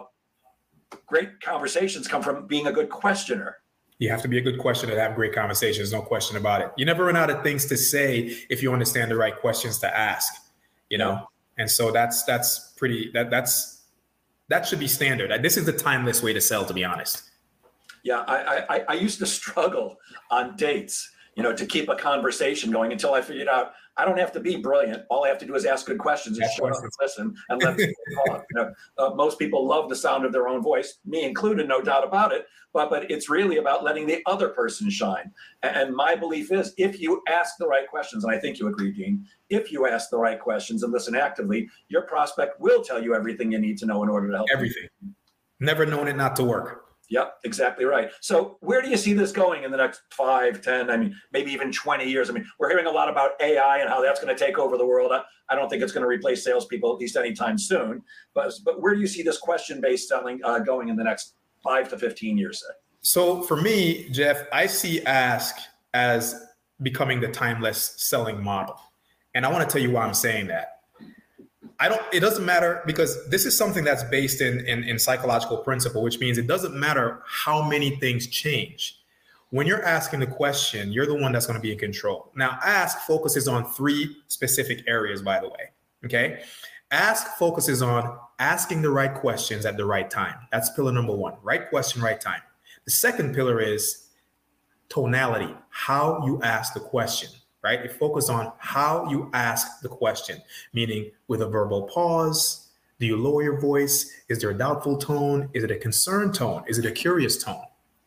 great 1.05 1.41
conversations 1.41 2.07
come 2.07 2.21
from 2.21 2.47
being 2.47 2.67
a 2.67 2.71
good 2.71 2.89
questioner. 2.89 3.57
You 3.99 4.09
have 4.09 4.21
to 4.23 4.27
be 4.27 4.37
a 4.37 4.41
good 4.41 4.59
questioner 4.59 4.95
to 4.95 4.99
have 4.99 5.15
great 5.15 5.33
conversations. 5.33 5.91
No 5.93 6.01
question 6.01 6.37
about 6.37 6.61
it. 6.61 6.71
You 6.77 6.85
never 6.85 7.05
run 7.05 7.15
out 7.15 7.29
of 7.29 7.43
things 7.43 7.65
to 7.67 7.77
say 7.77 8.35
if 8.49 8.61
you 8.61 8.73
understand 8.73 9.09
the 9.09 9.15
right 9.15 9.35
questions 9.39 9.79
to 9.79 9.97
ask. 9.97 10.33
You 10.89 10.97
know, 10.97 11.27
and 11.57 11.69
so 11.69 11.91
that's 11.91 12.23
that's 12.23 12.73
pretty 12.75 13.09
that 13.13 13.29
that's 13.29 13.83
that 14.49 14.67
should 14.67 14.79
be 14.79 14.87
standard. 14.87 15.41
This 15.41 15.57
is 15.57 15.65
the 15.65 15.73
timeless 15.73 16.21
way 16.21 16.33
to 16.33 16.41
sell, 16.41 16.65
to 16.65 16.73
be 16.73 16.83
honest. 16.83 17.23
Yeah, 18.03 18.19
I, 18.27 18.65
I, 18.69 18.85
I 18.89 18.93
used 18.93 19.19
to 19.19 19.25
struggle 19.25 19.97
on 20.29 20.55
dates, 20.55 21.09
you 21.35 21.43
know, 21.43 21.53
to 21.53 21.65
keep 21.65 21.89
a 21.89 21.95
conversation 21.95 22.71
going 22.71 22.91
until 22.91 23.13
I 23.13 23.21
figured 23.21 23.47
out 23.47 23.73
I 23.95 24.05
don't 24.05 24.17
have 24.17 24.31
to 24.31 24.39
be 24.39 24.55
brilliant. 24.55 25.03
All 25.09 25.23
I 25.23 25.27
have 25.27 25.37
to 25.39 25.45
do 25.45 25.53
is 25.55 25.65
ask 25.65 25.85
good 25.85 25.99
questions 25.99 26.39
and 26.39 26.49
shut 26.51 26.71
up 26.71 26.81
and 26.81 26.91
listen 26.99 27.35
and 27.49 27.61
let 27.61 27.77
people 27.77 27.93
talk. 28.27 28.43
You 28.49 28.61
know, 28.61 28.73
uh, 28.97 29.13
most 29.13 29.37
people 29.37 29.67
love 29.67 29.87
the 29.87 29.95
sound 29.95 30.25
of 30.25 30.31
their 30.31 30.47
own 30.47 30.63
voice, 30.63 30.97
me 31.05 31.23
included, 31.23 31.67
no 31.67 31.81
doubt 31.81 32.03
about 32.03 32.31
it. 32.31 32.47
But 32.73 32.89
but 32.89 33.11
it's 33.11 33.29
really 33.29 33.57
about 33.57 33.83
letting 33.83 34.07
the 34.07 34.23
other 34.25 34.49
person 34.49 34.89
shine. 34.89 35.31
And 35.61 35.95
my 35.95 36.15
belief 36.15 36.51
is, 36.51 36.73
if 36.77 36.99
you 36.99 37.21
ask 37.27 37.57
the 37.59 37.67
right 37.67 37.87
questions, 37.87 38.23
and 38.23 38.33
I 38.33 38.39
think 38.39 38.57
you 38.59 38.67
agree, 38.67 38.91
Dean, 38.91 39.27
if 39.49 39.71
you 39.71 39.85
ask 39.85 40.09
the 40.09 40.17
right 40.17 40.39
questions 40.39 40.81
and 40.81 40.91
listen 40.91 41.15
actively, 41.15 41.69
your 41.89 42.01
prospect 42.03 42.59
will 42.59 42.83
tell 42.83 43.01
you 43.01 43.13
everything 43.13 43.51
you 43.51 43.59
need 43.59 43.77
to 43.77 43.85
know 43.85 44.01
in 44.01 44.09
order 44.09 44.29
to 44.29 44.37
help. 44.37 44.49
Everything. 44.51 44.87
You. 45.01 45.09
Never 45.59 45.85
known 45.85 46.07
it 46.07 46.15
not 46.15 46.35
to 46.37 46.43
work. 46.43 46.92
Yep, 47.09 47.33
exactly 47.43 47.85
right. 47.85 48.09
So 48.21 48.57
where 48.61 48.81
do 48.81 48.89
you 48.89 48.97
see 48.97 49.13
this 49.13 49.31
going 49.31 49.63
in 49.63 49.71
the 49.71 49.77
next 49.77 50.01
five, 50.11 50.61
ten, 50.61 50.89
I 50.89 50.97
mean, 50.97 51.15
maybe 51.31 51.51
even 51.51 51.71
20 51.71 52.09
years? 52.09 52.29
I 52.29 52.33
mean, 52.33 52.45
we're 52.59 52.69
hearing 52.69 52.85
a 52.85 52.91
lot 52.91 53.09
about 53.09 53.31
AI 53.41 53.79
and 53.79 53.89
how 53.89 54.01
that's 54.01 54.21
going 54.23 54.35
to 54.35 54.45
take 54.45 54.57
over 54.57 54.77
the 54.77 54.85
world. 54.85 55.11
I, 55.11 55.21
I 55.49 55.55
don't 55.55 55.69
think 55.69 55.83
it's 55.83 55.91
going 55.91 56.03
to 56.03 56.07
replace 56.07 56.43
salespeople, 56.43 56.91
at 56.91 56.99
least 56.99 57.15
anytime 57.15 57.57
soon. 57.57 58.01
But, 58.33 58.53
but 58.63 58.81
where 58.81 58.95
do 58.95 59.01
you 59.01 59.07
see 59.07 59.21
this 59.21 59.37
question-based 59.37 60.07
selling 60.07 60.39
uh, 60.43 60.59
going 60.59 60.89
in 60.89 60.95
the 60.95 61.03
next 61.03 61.35
five 61.63 61.89
to 61.89 61.97
15 61.97 62.37
years, 62.37 62.61
say? 62.61 62.73
So 63.01 63.41
for 63.41 63.57
me, 63.57 64.09
Jeff, 64.09 64.45
I 64.53 64.65
see 64.65 65.01
ASQ 65.01 65.59
as 65.93 66.41
becoming 66.81 67.19
the 67.19 67.27
timeless 67.27 67.95
selling 67.97 68.41
model. 68.41 68.79
And 69.35 69.45
I 69.45 69.51
want 69.51 69.67
to 69.67 69.71
tell 69.71 69.81
you 69.81 69.91
why 69.91 70.05
I'm 70.05 70.13
saying 70.13 70.47
that. 70.47 70.72
I 71.79 71.89
don't, 71.89 72.01
it 72.13 72.19
doesn't 72.19 72.45
matter 72.45 72.81
because 72.85 73.27
this 73.29 73.45
is 73.45 73.57
something 73.57 73.83
that's 73.83 74.03
based 74.05 74.41
in, 74.41 74.65
in, 74.65 74.83
in 74.83 74.99
psychological 74.99 75.57
principle, 75.57 76.01
which 76.03 76.19
means 76.19 76.37
it 76.37 76.47
doesn't 76.47 76.75
matter 76.75 77.21
how 77.25 77.67
many 77.67 77.95
things 77.97 78.27
change. 78.27 78.99
when 79.53 79.67
you're 79.67 79.83
asking 79.85 80.19
the 80.19 80.25
question, 80.25 80.91
you're 80.91 81.05
the 81.05 81.13
one 81.13 81.31
that's 81.31 81.45
going 81.45 81.57
to 81.57 81.61
be 81.61 81.71
in 81.71 81.77
control. 81.77 82.31
Now, 82.35 82.57
ASQ 82.63 83.01
focuses 83.05 83.47
on 83.47 83.71
three 83.71 84.17
specific 84.27 84.83
areas, 84.87 85.21
by 85.21 85.39
the 85.39 85.47
way. 85.47 85.69
Okay. 86.05 86.41
ASQ 86.91 87.27
focuses 87.37 87.83
on 87.83 88.17
asking 88.39 88.81
the 88.81 88.89
right 88.89 89.13
questions 89.13 89.67
at 89.67 89.77
the 89.77 89.85
right 89.85 90.09
time. 90.09 90.35
That's 90.51 90.71
pillar 90.71 90.91
number 90.91 91.15
one 91.15 91.35
right 91.43 91.69
question, 91.69 92.01
right 92.01 92.19
time. 92.19 92.41
The 92.85 92.91
second 92.91 93.35
pillar 93.35 93.61
is 93.61 94.09
tonality, 94.89 95.55
how 95.69 96.25
you 96.25 96.41
ask 96.41 96.73
the 96.73 96.79
question, 96.79 97.29
right? 97.63 97.79
It 97.79 97.93
focuses 97.93 98.29
on 98.29 98.51
how 98.59 99.09
you 99.09 99.29
ask 99.33 99.81
the 99.81 99.89
question, 99.89 100.41
meaning 100.73 101.11
with 101.27 101.41
a 101.41 101.47
verbal 101.47 101.83
pause. 101.83 102.67
Do 102.99 103.05
you 103.05 103.17
lower 103.17 103.43
your 103.43 103.59
voice? 103.59 104.11
Is 104.29 104.39
there 104.39 104.51
a 104.51 104.57
doubtful 104.57 104.97
tone? 104.97 105.49
Is 105.53 105.63
it 105.63 105.71
a 105.71 105.77
concerned 105.77 106.35
tone? 106.35 106.63
Is 106.67 106.77
it 106.77 106.85
a 106.85 106.91
curious 106.91 107.41
tone? 107.41 107.63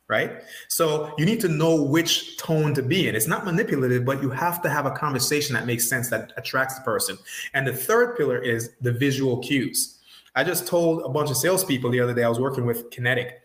Right. 0.09 0.43
So 0.69 1.13
you 1.19 1.27
need 1.27 1.41
to 1.41 1.49
know 1.49 1.83
which 1.83 2.37
tone 2.37 2.75
to 2.75 2.83
be 2.83 3.09
in. 3.09 3.17
It's 3.17 3.27
not 3.27 3.45
manipulative, 3.45 4.05
but 4.05 4.23
you 4.23 4.31
have 4.31 4.63
to 4.63 4.71
have 4.71 4.87
a 4.87 4.93
conversation 4.93 5.53
that 5.55 5.67
makes 5.67 5.89
sense, 5.89 6.09
that 6.11 6.33
attracts 6.37 6.77
the 6.77 6.83
person. 6.83 7.19
And 7.55 7.67
the 7.67 7.73
third 7.73 8.17
pillar 8.17 8.39
is 8.39 8.71
the 8.81 8.93
visual 8.93 9.39
cues. 9.39 9.99
I 10.37 10.45
just 10.45 10.69
told 10.69 11.03
a 11.03 11.09
bunch 11.09 11.31
of 11.31 11.37
salespeople 11.37 11.91
the 11.91 11.99
other 11.99 12.15
day, 12.15 12.23
I 12.23 12.29
was 12.29 12.39
working 12.39 12.65
with 12.65 12.89
Kinetic 12.91 13.41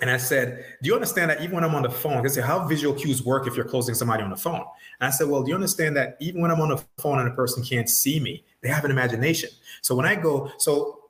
and 0.00 0.10
I 0.10 0.16
said, 0.16 0.64
Do 0.82 0.88
you 0.88 0.94
understand 0.94 1.30
that 1.30 1.40
even 1.40 1.56
when 1.56 1.64
I'm 1.64 1.74
on 1.74 1.82
the 1.82 1.90
phone, 1.90 2.22
they 2.22 2.28
say, 2.28 2.40
How 2.40 2.66
visual 2.66 2.94
cues 2.94 3.24
work 3.24 3.46
if 3.46 3.56
you're 3.56 3.64
closing 3.64 3.94
somebody 3.94 4.22
on 4.22 4.30
the 4.30 4.36
phone? 4.36 4.64
And 5.00 5.06
I 5.06 5.10
said, 5.10 5.28
Well, 5.28 5.42
do 5.42 5.50
you 5.50 5.54
understand 5.54 5.96
that 5.96 6.16
even 6.20 6.40
when 6.40 6.50
I'm 6.50 6.60
on 6.60 6.70
the 6.70 6.84
phone 6.98 7.18
and 7.18 7.28
a 7.28 7.32
person 7.32 7.62
can't 7.62 7.88
see 7.88 8.20
me, 8.20 8.44
they 8.62 8.68
have 8.68 8.84
an 8.84 8.90
imagination. 8.90 9.50
So 9.82 9.94
when 9.94 10.06
I 10.06 10.14
go, 10.14 10.50
so 10.58 11.00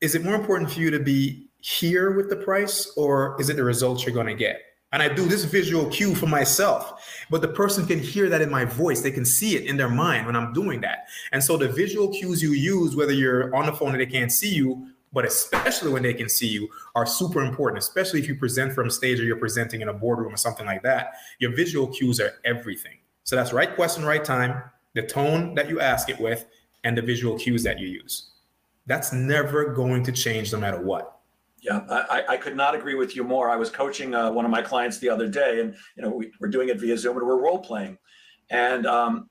is 0.00 0.14
it 0.14 0.24
more 0.24 0.34
important 0.34 0.70
for 0.70 0.80
you 0.80 0.90
to 0.90 1.00
be 1.00 1.48
here 1.60 2.12
with 2.12 2.30
the 2.30 2.36
price 2.36 2.92
or 2.96 3.36
is 3.40 3.48
it 3.48 3.56
the 3.56 3.64
results 3.64 4.04
you're 4.04 4.14
going 4.14 4.26
to 4.26 4.34
get? 4.34 4.62
And 4.90 5.02
I 5.02 5.12
do 5.12 5.26
this 5.26 5.44
visual 5.44 5.86
cue 5.90 6.14
for 6.14 6.26
myself, 6.26 7.26
but 7.28 7.42
the 7.42 7.48
person 7.48 7.86
can 7.86 7.98
hear 7.98 8.30
that 8.30 8.40
in 8.40 8.50
my 8.50 8.64
voice. 8.64 9.02
They 9.02 9.10
can 9.10 9.26
see 9.26 9.54
it 9.54 9.66
in 9.66 9.76
their 9.76 9.90
mind 9.90 10.24
when 10.24 10.34
I'm 10.34 10.54
doing 10.54 10.80
that. 10.80 11.08
And 11.32 11.44
so 11.44 11.58
the 11.58 11.68
visual 11.68 12.08
cues 12.08 12.42
you 12.42 12.52
use, 12.52 12.96
whether 12.96 13.12
you're 13.12 13.54
on 13.54 13.66
the 13.66 13.72
phone 13.72 13.90
and 13.90 14.00
they 14.00 14.06
can't 14.06 14.32
see 14.32 14.54
you, 14.54 14.88
but 15.12 15.24
especially 15.24 15.90
when 15.90 16.02
they 16.02 16.14
can 16.14 16.28
see 16.28 16.46
you, 16.46 16.68
are 16.94 17.06
super 17.06 17.40
important, 17.42 17.82
especially 17.82 18.20
if 18.20 18.28
you 18.28 18.34
present 18.34 18.72
from 18.72 18.90
stage 18.90 19.20
or 19.20 19.24
you're 19.24 19.36
presenting 19.36 19.80
in 19.80 19.88
a 19.88 19.94
boardroom 19.94 20.32
or 20.34 20.36
something 20.36 20.66
like 20.66 20.82
that. 20.82 21.14
Your 21.38 21.54
visual 21.54 21.86
cues 21.86 22.20
are 22.20 22.34
everything. 22.44 22.98
So 23.24 23.36
that's 23.36 23.52
right 23.52 23.74
question, 23.74 24.04
right 24.04 24.24
time, 24.24 24.62
the 24.94 25.02
tone 25.02 25.54
that 25.54 25.68
you 25.68 25.80
ask 25.80 26.08
it 26.08 26.18
with, 26.18 26.46
and 26.84 26.96
the 26.96 27.02
visual 27.02 27.38
cues 27.38 27.62
that 27.64 27.78
you 27.78 27.88
use. 27.88 28.30
That's 28.86 29.12
never 29.12 29.72
going 29.74 30.02
to 30.04 30.12
change 30.12 30.52
no 30.52 30.58
matter 30.58 30.80
what. 30.80 31.20
Yeah, 31.60 31.80
I, 31.88 32.24
I 32.28 32.36
could 32.36 32.56
not 32.56 32.74
agree 32.74 32.94
with 32.94 33.16
you 33.16 33.24
more. 33.24 33.50
I 33.50 33.56
was 33.56 33.68
coaching 33.68 34.14
uh, 34.14 34.30
one 34.30 34.44
of 34.44 34.50
my 34.50 34.62
clients 34.62 34.98
the 34.98 35.08
other 35.08 35.28
day, 35.28 35.60
and 35.60 35.74
you 35.96 36.02
know 36.02 36.10
we, 36.10 36.30
are 36.40 36.48
doing 36.48 36.68
it 36.68 36.78
via 36.78 36.96
Zoom 36.96 37.16
and 37.16 37.26
we're 37.26 37.42
role 37.42 37.58
playing, 37.58 37.98
and 38.50 38.86
um, 38.86 39.28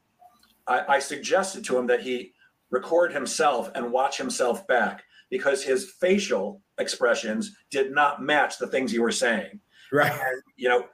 I, 0.68 0.96
I 0.96 1.00
suggested 1.00 1.64
to 1.66 1.78
him 1.78 1.88
that 1.88 2.02
he 2.02 2.34
record 2.70 3.14
himself 3.14 3.72
and 3.76 3.92
watch 3.92 4.18
himself 4.18 4.68
back 4.68 5.04
because 5.30 5.64
his 5.64 5.92
facial 6.00 6.62
expressions 6.78 7.56
did 7.72 7.92
not 7.92 8.22
match 8.22 8.58
the 8.58 8.68
things 8.68 8.94
you 8.94 9.02
were 9.02 9.12
saying. 9.12 9.60
Right. 9.92 10.12
And, 10.12 10.42
you 10.56 10.70
know, 10.70 10.86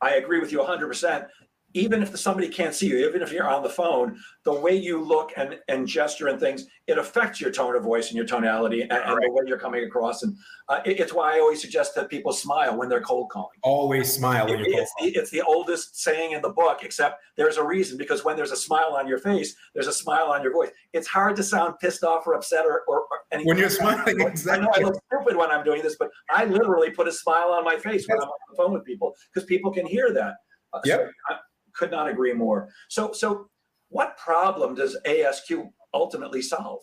I 0.00 0.14
agree 0.14 0.40
with 0.40 0.52
you 0.52 0.58
100% 0.58 1.26
even 1.74 2.02
if 2.02 2.18
somebody 2.18 2.48
can't 2.48 2.74
see 2.74 2.88
you, 2.88 3.08
even 3.08 3.22
if 3.22 3.32
you're 3.32 3.48
on 3.48 3.62
the 3.62 3.68
phone, 3.68 4.18
the 4.44 4.52
way 4.52 4.74
you 4.74 5.02
look 5.02 5.32
and, 5.36 5.58
and 5.68 5.86
gesture 5.86 6.28
and 6.28 6.40
things, 6.40 6.66
it 6.86 6.98
affects 6.98 7.40
your 7.40 7.52
tone 7.52 7.76
of 7.76 7.84
voice 7.84 8.08
and 8.08 8.16
your 8.16 8.26
tonality 8.26 8.82
and, 8.82 8.92
and 8.92 9.14
right. 9.14 9.22
the 9.26 9.30
way 9.30 9.42
you're 9.46 9.58
coming 9.58 9.84
across. 9.84 10.22
And 10.22 10.36
uh, 10.68 10.80
it, 10.84 10.98
it's 10.98 11.14
why 11.14 11.36
I 11.36 11.40
always 11.40 11.60
suggest 11.60 11.94
that 11.94 12.08
people 12.08 12.32
smile 12.32 12.76
when 12.76 12.88
they're 12.88 13.00
cold 13.00 13.30
calling. 13.30 13.58
Always 13.62 14.12
smile 14.12 14.46
when 14.46 14.60
it, 14.60 14.66
you're 14.66 14.72
cold 14.72 14.82
it's, 14.82 14.92
calling. 14.98 15.12
The, 15.12 15.18
it's 15.20 15.30
the 15.30 15.42
oldest 15.42 16.00
saying 16.00 16.32
in 16.32 16.42
the 16.42 16.48
book, 16.48 16.80
except 16.82 17.22
there's 17.36 17.56
a 17.56 17.64
reason 17.64 17.96
because 17.96 18.24
when 18.24 18.36
there's 18.36 18.52
a 18.52 18.56
smile 18.56 18.96
on 18.98 19.06
your 19.06 19.18
face, 19.18 19.54
there's 19.74 19.86
a 19.86 19.92
smile 19.92 20.26
on 20.26 20.42
your 20.42 20.52
voice. 20.52 20.70
It's 20.92 21.06
hard 21.06 21.36
to 21.36 21.42
sound 21.44 21.74
pissed 21.80 22.02
off 22.02 22.26
or 22.26 22.34
upset 22.34 22.66
or, 22.66 22.82
or, 22.88 23.00
or 23.02 23.18
anything. 23.30 23.46
When 23.46 23.58
you're 23.58 23.70
smiling, 23.70 24.20
exactly. 24.26 24.66
I 24.66 24.70
know 24.70 24.72
I 24.74 24.80
look 24.80 25.00
stupid 25.06 25.36
when 25.36 25.50
I'm 25.50 25.64
doing 25.64 25.82
this, 25.82 25.96
but 25.98 26.10
I 26.30 26.46
literally 26.46 26.90
put 26.90 27.06
a 27.06 27.12
smile 27.12 27.50
on 27.50 27.64
my 27.64 27.76
face 27.76 28.08
when 28.08 28.18
I'm 28.18 28.28
on 28.28 28.38
the 28.50 28.56
phone 28.56 28.72
with 28.72 28.84
people 28.84 29.14
because 29.32 29.46
people 29.46 29.70
can 29.70 29.86
hear 29.86 30.12
that. 30.12 30.34
Uh, 30.72 30.80
yep. 30.84 31.10
So 31.28 31.36
could 31.80 31.90
not 31.90 32.08
agree 32.08 32.34
more. 32.34 32.68
So, 32.88 33.12
so 33.12 33.48
what 33.88 34.18
problem 34.18 34.74
does 34.74 34.96
ASQ 35.06 35.72
ultimately 35.94 36.42
solve? 36.42 36.80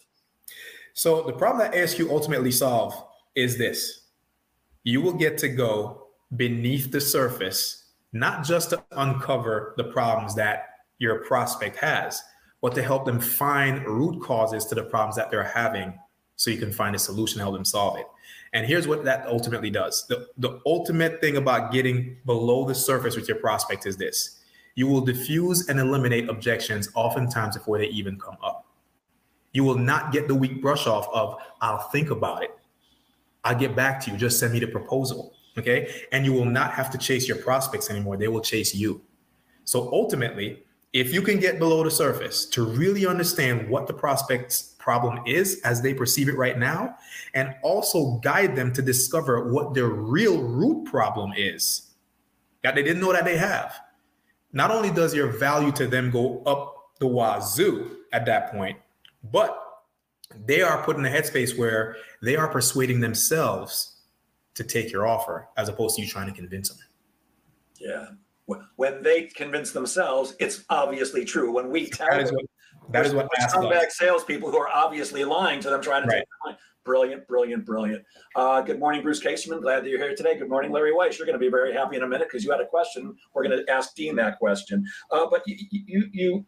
So 0.94 1.22
the 1.22 1.34
problem 1.34 1.60
that 1.60 1.78
ASQ 1.78 2.10
ultimately 2.10 2.52
solve 2.52 2.94
is 3.36 3.58
this: 3.58 4.08
you 4.84 5.00
will 5.02 5.14
get 5.14 5.38
to 5.40 5.50
go 5.50 6.08
beneath 6.36 6.92
the 6.92 7.00
surface, 7.00 7.92
not 8.12 8.44
just 8.44 8.72
to 8.72 8.84
uncover 8.94 9.76
the 9.78 9.86
problems 9.86 10.34
that 10.36 10.64
your 10.98 11.24
prospect 11.24 11.78
has, 11.78 12.22
but 12.62 12.74
to 12.74 12.82
help 12.82 13.06
them 13.06 13.20
find 13.20 13.86
root 13.86 14.20
causes 14.24 14.66
to 14.66 14.76
the 14.76 14.84
problems 14.84 15.16
that 15.16 15.30
they're 15.30 15.44
having 15.44 15.94
so 16.36 16.50
you 16.50 16.58
can 16.58 16.72
find 16.72 16.96
a 16.96 17.00
solution, 17.00 17.40
help 17.40 17.54
them 17.54 17.66
solve 17.66 17.98
it. 17.98 18.08
And 18.54 18.66
here's 18.66 18.88
what 18.88 19.04
that 19.06 19.28
ultimately 19.28 19.70
does. 19.70 20.06
The, 20.08 20.28
the 20.38 20.60
ultimate 20.66 21.22
thing 21.22 21.38
about 21.38 21.72
getting 21.72 22.18
below 22.26 22.66
the 22.66 22.76
surface 22.76 23.16
with 23.16 23.28
your 23.28 23.38
prospect 23.38 23.86
is 23.86 23.98
this 23.98 24.40
you 24.78 24.86
will 24.86 25.02
diffuse 25.02 25.70
and 25.70 25.80
eliminate 25.80 26.30
objections 26.30 26.88
oftentimes 26.94 27.58
before 27.58 27.80
they 27.80 27.88
even 27.88 28.20
come 28.20 28.38
up. 28.44 28.68
You 29.52 29.64
will 29.64 29.78
not 29.78 30.12
get 30.12 30.28
the 30.28 30.36
weak 30.36 30.62
brush 30.62 30.86
off 30.86 31.08
of, 31.12 31.42
I'll 31.62 31.90
think 31.90 32.12
about 32.12 32.44
it. 32.44 32.52
I'll 33.44 33.58
get 33.58 33.76
back 33.76 34.00
to 34.02 34.12
you. 34.12 34.18
Just 34.18 34.40
send 34.40 34.54
me 34.54 34.60
the 34.60 34.68
proposal. 34.68 35.34
Okay. 35.58 36.06
And 36.12 36.26
you 36.26 36.32
will 36.32 36.46
not 36.46 36.74
have 36.74 36.92
to 36.92 36.98
chase 37.00 37.28
your 37.28 37.38
prospects 37.38 37.90
anymore. 37.90 38.18
They 38.18 38.28
will 38.28 38.40
chase 38.40 38.76
you. 38.76 39.02
So 39.64 39.92
ultimately, 39.92 40.64
if 40.94 41.12
you 41.12 41.24
can 41.24 41.40
get 41.40 41.58
below 41.58 41.84
the 41.84 41.90
surface 41.90 42.46
to 42.46 42.64
really 42.64 43.08
understand 43.08 43.68
what 43.68 43.88
the 43.88 43.96
prospect's 43.96 44.76
problem 44.78 45.24
is 45.26 45.60
as 45.62 45.82
they 45.82 45.92
perceive 45.96 46.30
it 46.30 46.38
right 46.38 46.60
now, 46.60 46.98
and 47.34 47.56
also 47.64 48.20
guide 48.24 48.56
them 48.56 48.72
to 48.74 48.84
discover 48.84 49.52
what 49.52 49.74
their 49.74 49.88
real 49.88 50.40
root 50.40 50.86
problem 50.86 51.34
is 51.36 51.94
that 52.62 52.76
they 52.76 52.84
didn't 52.84 53.02
know 53.02 53.12
that 53.12 53.26
they 53.26 53.38
have 53.38 53.74
not 54.54 54.72
only 54.72 54.90
does 54.92 55.14
your 55.14 55.28
value 55.28 55.72
to 55.74 55.88
them 55.88 56.10
go 56.10 56.42
up 56.44 56.76
the 57.00 57.08
wazoo 57.08 57.98
at 58.12 58.26
that 58.26 58.52
point, 58.52 58.78
but 59.32 59.64
they 60.46 60.62
are 60.62 60.84
put 60.84 60.98
in 60.98 61.06
a 61.06 61.10
headspace 61.10 61.58
where 61.58 61.96
they 62.22 62.36
are 62.36 62.48
persuading 62.48 63.00
themselves 63.00 64.02
to 64.56 64.64
take 64.64 64.92
your 64.92 65.08
offer 65.08 65.48
as 65.58 65.70
opposed 65.70 65.96
to 65.96 66.02
you 66.02 66.08
trying 66.08 66.28
to 66.28 66.34
convince 66.34 66.70
them. 66.70 66.80
Yeah. 67.80 68.08
When 68.78 69.04
they 69.04 69.24
convince 69.24 69.72
themselves, 69.72 70.36
it's 70.40 70.64
obviously 70.70 71.26
true. 71.26 71.52
When 71.52 71.70
we 71.70 71.90
tell 71.90 72.08
that 72.10 72.22
is 72.22 72.32
what, 72.32 72.46
that 72.92 73.06
is 73.06 73.14
what 73.14 73.30
scumbag 73.42 73.92
salespeople 73.92 74.50
who 74.50 74.58
are 74.58 74.70
obviously 74.70 75.26
lying 75.26 75.60
to 75.62 75.70
them, 75.70 75.82
trying 75.82 76.04
to 76.04 76.08
right. 76.08 76.24
take 76.48 76.56
Brilliant, 76.88 77.28
brilliant, 77.28 77.66
brilliant. 77.66 78.06
Uh, 78.34 78.62
good 78.62 78.80
morning, 78.80 79.02
Bruce 79.02 79.20
Caseman. 79.20 79.62
Glad 79.62 79.84
that 79.84 79.90
you're 79.90 80.00
here 80.00 80.16
today. 80.16 80.38
Good 80.38 80.48
morning, 80.48 80.72
Larry 80.72 80.94
Weiss. 80.94 81.20
You're 81.20 81.26
going 81.26 81.38
to 81.38 81.46
be 81.46 81.50
very 81.50 81.74
happy 81.74 81.98
in 81.98 82.04
a 82.04 82.08
minute 82.08 82.30
because 82.30 82.46
you 82.46 82.52
had 82.52 82.62
a 82.62 82.66
question. 82.66 83.14
We're 83.34 83.44
going 83.44 83.60
to 83.60 83.70
ask 83.70 83.94
Dean 83.94 84.16
that 84.16 84.40
question. 84.40 84.86
Uh, 85.12 85.26
but 85.30 85.42
you, 85.46 85.58
you, 85.70 86.10
you 86.14 86.46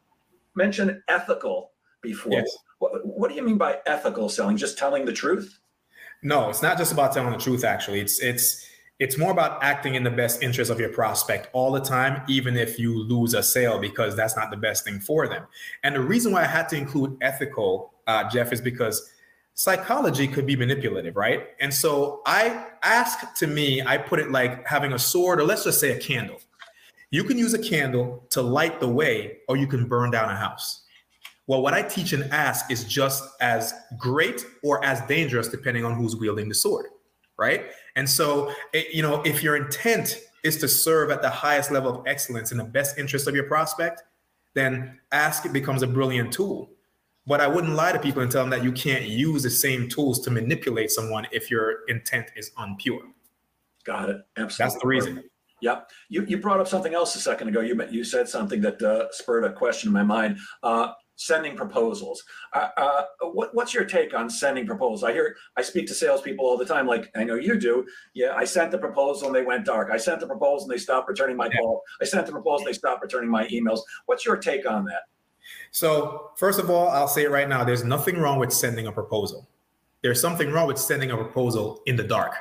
mentioned 0.56 0.98
ethical 1.10 1.72
before. 2.02 2.32
Yes. 2.32 2.58
What, 2.78 3.06
what 3.06 3.30
do 3.30 3.36
you 3.36 3.42
mean 3.42 3.58
by 3.58 3.80
ethical 3.86 4.30
selling? 4.30 4.56
Just 4.56 4.78
telling 4.78 5.04
the 5.04 5.12
truth? 5.12 5.60
No, 6.24 6.50
it's 6.50 6.62
not 6.62 6.78
just 6.78 6.94
about 6.94 7.12
telling 7.12 7.34
the 7.34 7.38
truth. 7.38 7.66
Actually, 7.66 8.00
it's 8.00 8.22
it's 8.22 8.66
it's 9.00 9.18
more 9.18 9.32
about 9.32 9.62
acting 9.62 9.96
in 9.96 10.06
the 10.06 10.10
best 10.10 10.42
interest 10.42 10.72
of 10.72 10.80
your 10.80 10.94
prospect 10.94 11.50
all 11.52 11.74
the 11.74 11.82
time, 11.82 12.24
even 12.30 12.56
if 12.56 12.80
you 12.80 13.04
lose 13.04 13.34
a 13.34 13.44
sale, 13.44 13.78
because 13.78 14.16
that's 14.16 14.38
not 14.38 14.52
the 14.52 14.58
best 14.58 14.86
thing 14.86 15.02
for 15.02 15.28
them. 15.28 15.48
And 15.84 15.96
the 15.96 16.02
reason 16.02 16.32
why 16.32 16.44
I 16.44 16.48
had 16.48 16.70
to 16.70 16.78
include 16.78 17.18
ethical, 17.20 17.94
uh, 18.08 18.30
Jeff, 18.30 18.54
is 18.54 18.62
because 18.62 19.12
psychology 19.60 20.26
could 20.26 20.46
be 20.46 20.56
manipulative, 20.56 21.18
right? 21.18 21.48
And 21.60 21.74
so 21.74 22.22
I 22.26 22.68
ask 22.82 23.36
to 23.36 23.46
me, 23.46 23.82
I 23.82 23.98
put 23.98 24.20
it 24.20 24.32
like 24.32 24.66
having 24.66 24.94
a 24.94 25.00
sword, 25.00 25.42
or 25.42 25.44
let's 25.44 25.66
just 25.66 25.82
say 25.82 25.92
a 25.92 26.00
candle. 26.00 26.40
You 27.12 27.26
can 27.26 27.38
use 27.38 27.54
a 27.54 27.60
candle 27.60 28.26
to 28.30 28.42
light 28.42 28.80
the 28.80 28.88
way, 28.88 29.40
or 29.50 29.58
you 29.58 29.68
can 29.68 29.86
burn 29.90 30.12
down 30.12 30.30
a 30.30 30.36
house. 30.36 30.84
Well, 31.46 31.62
what 31.62 31.74
I 31.74 31.82
teach 31.82 32.14
and 32.14 32.24
ASQ 32.32 32.72
is 32.72 32.86
just 32.86 33.22
as 33.42 33.74
great 33.98 34.46
or 34.64 34.82
as 34.86 35.02
dangerous, 35.08 35.50
depending 35.50 35.84
on 35.84 35.94
who's 35.94 36.16
wielding 36.16 36.48
the 36.48 36.56
sword, 36.56 36.86
right? 37.38 37.66
And 37.98 38.10
so, 38.10 38.54
it, 38.72 38.94
you 38.94 39.02
know, 39.02 39.22
if 39.24 39.44
your 39.44 39.58
intent 39.58 40.22
is 40.46 40.56
to 40.60 40.70
serve 40.70 41.12
at 41.12 41.22
the 41.22 41.30
highest 41.30 41.70
level 41.70 42.00
of 42.00 42.08
excellence 42.08 42.54
in 42.54 42.58
the 42.58 42.64
best 42.64 42.98
interest 42.98 43.28
of 43.28 43.36
your 43.36 43.44
prospect, 43.44 44.04
then 44.54 45.02
ASQ 45.12 45.52
becomes 45.52 45.84
a 45.84 45.88
brilliant 45.88 46.32
tool. 46.32 46.70
But 47.30 47.42
I 47.42 47.48
wouldn't 47.48 47.76
lie 47.76 47.92
to 47.92 48.00
people 48.00 48.24
and 48.24 48.32
tell 48.32 48.42
them 48.42 48.50
that 48.50 48.64
you 48.64 48.72
can't 48.72 49.06
use 49.06 49.44
the 49.44 49.52
same 49.52 49.88
tools 49.88 50.20
to 50.22 50.32
manipulate 50.32 50.90
someone 50.90 51.28
if 51.32 51.52
your 51.52 51.86
intent 51.88 52.32
is 52.36 52.50
unpure. 52.58 53.04
Got 53.86 54.10
it. 54.10 54.18
Absolutely. 54.36 54.56
That's 54.58 54.82
the 54.82 54.88
reason. 54.88 55.24
Yeah, 55.62 55.82
You, 56.10 56.26
you 56.26 56.38
brought 56.38 56.60
up 56.60 56.68
something 56.68 56.96
else 56.96 57.16
a 57.16 57.20
second 57.20 57.50
ago. 57.50 57.60
You 57.62 57.80
you 57.92 58.04
said 58.04 58.28
something 58.28 58.62
that 58.62 58.82
uh, 58.82 59.12
spurred 59.12 59.44
a 59.44 59.54
question 59.54 59.90
in 59.90 59.94
my 59.94 60.02
mind. 60.02 60.40
Uh, 60.64 60.94
sending 61.18 61.56
proposals. 61.56 62.24
Uh, 62.54 62.70
uh, 62.78 63.04
what, 63.34 63.54
what's 63.54 63.74
your 63.74 63.84
take 63.84 64.14
on 64.16 64.30
sending 64.30 64.66
proposals? 64.66 65.04
I 65.04 65.12
hear 65.12 65.36
I 65.56 65.62
speak 65.62 65.86
to 65.88 65.94
salespeople 65.94 66.44
all 66.44 66.58
the 66.58 66.66
time, 66.66 66.88
like 66.88 67.12
I 67.16 67.26
know 67.26 67.36
you 67.36 67.60
do. 67.60 67.86
Yeah, 68.16 68.34
I 68.36 68.46
sent 68.46 68.72
the 68.72 68.78
proposal 68.78 69.28
and 69.28 69.36
they 69.36 69.44
went 69.44 69.66
dark. 69.66 69.92
I 69.92 69.98
sent 69.98 70.22
the 70.22 70.28
proposal 70.28 70.70
and 70.70 70.72
they 70.72 70.82
stopped 70.82 71.10
returning 71.10 71.36
my 71.36 71.50
call. 71.50 71.84
I 72.02 72.06
sent 72.06 72.26
the 72.26 72.32
proposal 72.32 72.66
and 72.66 72.74
they 72.74 72.78
stopped 72.78 73.04
returning 73.04 73.30
my 73.30 73.46
emails. 73.50 73.82
What's 74.08 74.26
your 74.26 74.38
take 74.38 74.68
on 74.68 74.86
that? 74.86 75.02
So 75.72 76.32
first 76.38 76.60
of 76.60 76.70
all, 76.70 76.90
I'll 76.90 77.08
say 77.08 77.24
it 77.24 77.32
right 77.32 77.48
now: 77.48 77.64
there's 77.64 77.84
nothing 77.84 78.18
wrong 78.18 78.40
with 78.40 78.52
sending 78.52 78.88
a 78.88 78.92
proposal. 78.92 79.48
There's 80.02 80.22
something 80.22 80.52
wrong 80.52 80.68
with 80.68 80.78
sending 80.78 81.12
a 81.12 81.18
proposal 81.18 81.82
in 81.86 81.96
the 81.96 82.04
dark 82.04 82.34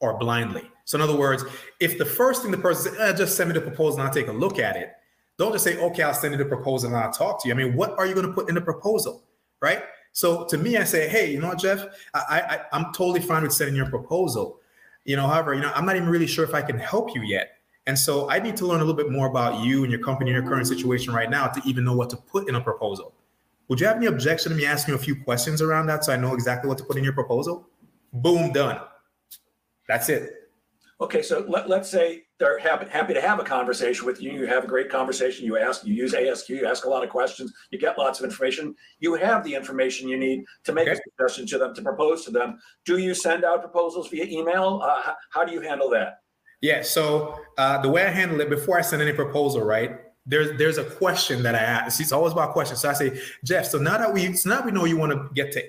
or 0.00 0.18
blindly. 0.18 0.70
So 0.84 0.96
in 0.96 1.02
other 1.02 1.16
words, 1.16 1.44
if 1.80 1.98
the 1.98 2.04
first 2.04 2.42
thing 2.42 2.50
the 2.50 2.58
person 2.58 2.92
says, 2.92 3.00
eh, 3.00 3.16
just 3.16 3.36
send 3.36 3.50
me 3.50 3.54
the 3.54 3.60
proposal 3.60 4.00
and 4.00 4.08
I'll 4.08 4.14
take 4.14 4.28
a 4.28 4.32
look 4.32 4.58
at 4.58 4.76
it, 4.76 4.92
don't 5.38 5.52
just 5.52 5.64
say, 5.64 5.78
okay, 5.78 6.02
I'll 6.02 6.14
send 6.14 6.32
you 6.32 6.38
the 6.38 6.44
proposal 6.44 6.88
and 6.88 6.96
I'll 6.96 7.12
talk 7.12 7.42
to 7.42 7.48
you. 7.48 7.54
I 7.54 7.56
mean, 7.56 7.74
what 7.74 7.98
are 7.98 8.06
you 8.06 8.14
going 8.14 8.26
to 8.26 8.32
put 8.32 8.48
in 8.48 8.54
the 8.54 8.60
proposal? 8.60 9.22
Right. 9.60 9.82
So 10.12 10.44
to 10.46 10.58
me, 10.58 10.76
I 10.76 10.84
say, 10.84 11.08
hey, 11.08 11.32
you 11.32 11.40
know 11.40 11.48
what, 11.48 11.58
Jeff, 11.58 11.84
I, 12.14 12.40
I, 12.40 12.60
I'm 12.72 12.92
totally 12.92 13.20
fine 13.20 13.42
with 13.42 13.52
sending 13.52 13.74
your 13.74 13.88
proposal. 13.88 14.60
You 15.04 15.16
know, 15.16 15.26
however, 15.26 15.54
you 15.54 15.60
know, 15.60 15.72
I'm 15.74 15.84
not 15.86 15.96
even 15.96 16.08
really 16.08 16.26
sure 16.26 16.44
if 16.44 16.54
I 16.54 16.62
can 16.62 16.78
help 16.78 17.14
you 17.14 17.22
yet. 17.22 17.55
And 17.86 17.98
so 17.98 18.28
I 18.28 18.40
need 18.40 18.56
to 18.56 18.66
learn 18.66 18.80
a 18.80 18.84
little 18.84 18.96
bit 18.96 19.10
more 19.10 19.28
about 19.28 19.64
you 19.64 19.84
and 19.84 19.92
your 19.92 20.00
company 20.00 20.32
and 20.32 20.42
your 20.42 20.50
current 20.50 20.66
situation 20.66 21.14
right 21.14 21.30
now 21.30 21.46
to 21.46 21.62
even 21.64 21.84
know 21.84 21.94
what 21.94 22.10
to 22.10 22.16
put 22.16 22.48
in 22.48 22.56
a 22.56 22.60
proposal. 22.60 23.14
Would 23.68 23.80
you 23.80 23.86
have 23.86 23.96
any 23.96 24.06
objection 24.06 24.50
to 24.50 24.58
me 24.58 24.64
asking 24.64 24.92
you 24.92 24.96
a 24.96 25.02
few 25.02 25.16
questions 25.22 25.62
around 25.62 25.86
that 25.86 26.04
so 26.04 26.12
I 26.12 26.16
know 26.16 26.34
exactly 26.34 26.68
what 26.68 26.78
to 26.78 26.84
put 26.84 26.96
in 26.96 27.04
your 27.04 27.12
proposal? 27.12 27.68
Boom, 28.12 28.52
done. 28.52 28.80
That's 29.88 30.08
it. 30.08 30.46
Okay, 30.98 31.20
so 31.20 31.44
let, 31.46 31.68
let's 31.68 31.90
say 31.90 32.22
they're 32.38 32.58
happy, 32.58 32.88
happy 32.88 33.12
to 33.12 33.20
have 33.20 33.38
a 33.38 33.44
conversation 33.44 34.06
with 34.06 34.22
you. 34.22 34.32
You 34.32 34.46
have 34.46 34.64
a 34.64 34.66
great 34.66 34.88
conversation. 34.88 35.44
You 35.44 35.58
ask, 35.58 35.84
you 35.84 35.92
use 35.92 36.14
ASQ, 36.14 36.48
you 36.48 36.66
ask 36.66 36.86
a 36.86 36.88
lot 36.88 37.04
of 37.04 37.10
questions, 37.10 37.52
you 37.70 37.78
get 37.78 37.98
lots 37.98 38.18
of 38.18 38.24
information. 38.24 38.74
You 38.98 39.14
have 39.14 39.44
the 39.44 39.54
information 39.54 40.08
you 40.08 40.16
need 40.16 40.44
to 40.64 40.72
make 40.72 40.88
okay. 40.88 40.98
a 40.98 41.10
suggestion 41.10 41.46
to 41.48 41.58
them, 41.58 41.74
to 41.74 41.82
propose 41.82 42.24
to 42.24 42.30
them. 42.30 42.58
Do 42.86 42.96
you 42.96 43.14
send 43.14 43.44
out 43.44 43.60
proposals 43.60 44.08
via 44.08 44.24
email? 44.24 44.80
Uh, 44.82 45.12
how, 45.30 45.44
do 45.44 45.52
you 45.52 45.60
handle 45.60 45.90
that? 45.90 46.20
Yeah, 46.60 46.82
so 46.82 47.38
uh, 47.58 47.80
the 47.82 47.88
way 47.88 48.06
I 48.06 48.10
handle 48.10 48.40
it 48.40 48.48
before 48.48 48.78
I 48.78 48.82
send 48.82 49.02
any 49.02 49.12
proposal, 49.12 49.62
right? 49.62 50.00
There's 50.24 50.58
there's 50.58 50.78
a 50.78 50.84
question 50.84 51.42
that 51.44 51.54
I 51.54 51.58
ask. 51.58 52.00
It's 52.00 52.12
always 52.12 52.32
about 52.32 52.52
questions. 52.52 52.80
So 52.80 52.90
I 52.90 52.94
say, 52.94 53.20
Jeff. 53.44 53.66
So 53.66 53.78
now 53.78 53.98
that 53.98 54.12
we 54.12 54.34
so 54.34 54.50
now 54.50 54.62
we 54.62 54.72
know 54.72 54.84
you 54.84 54.96
want 54.96 55.12
to 55.12 55.28
get 55.34 55.52
to 55.52 55.62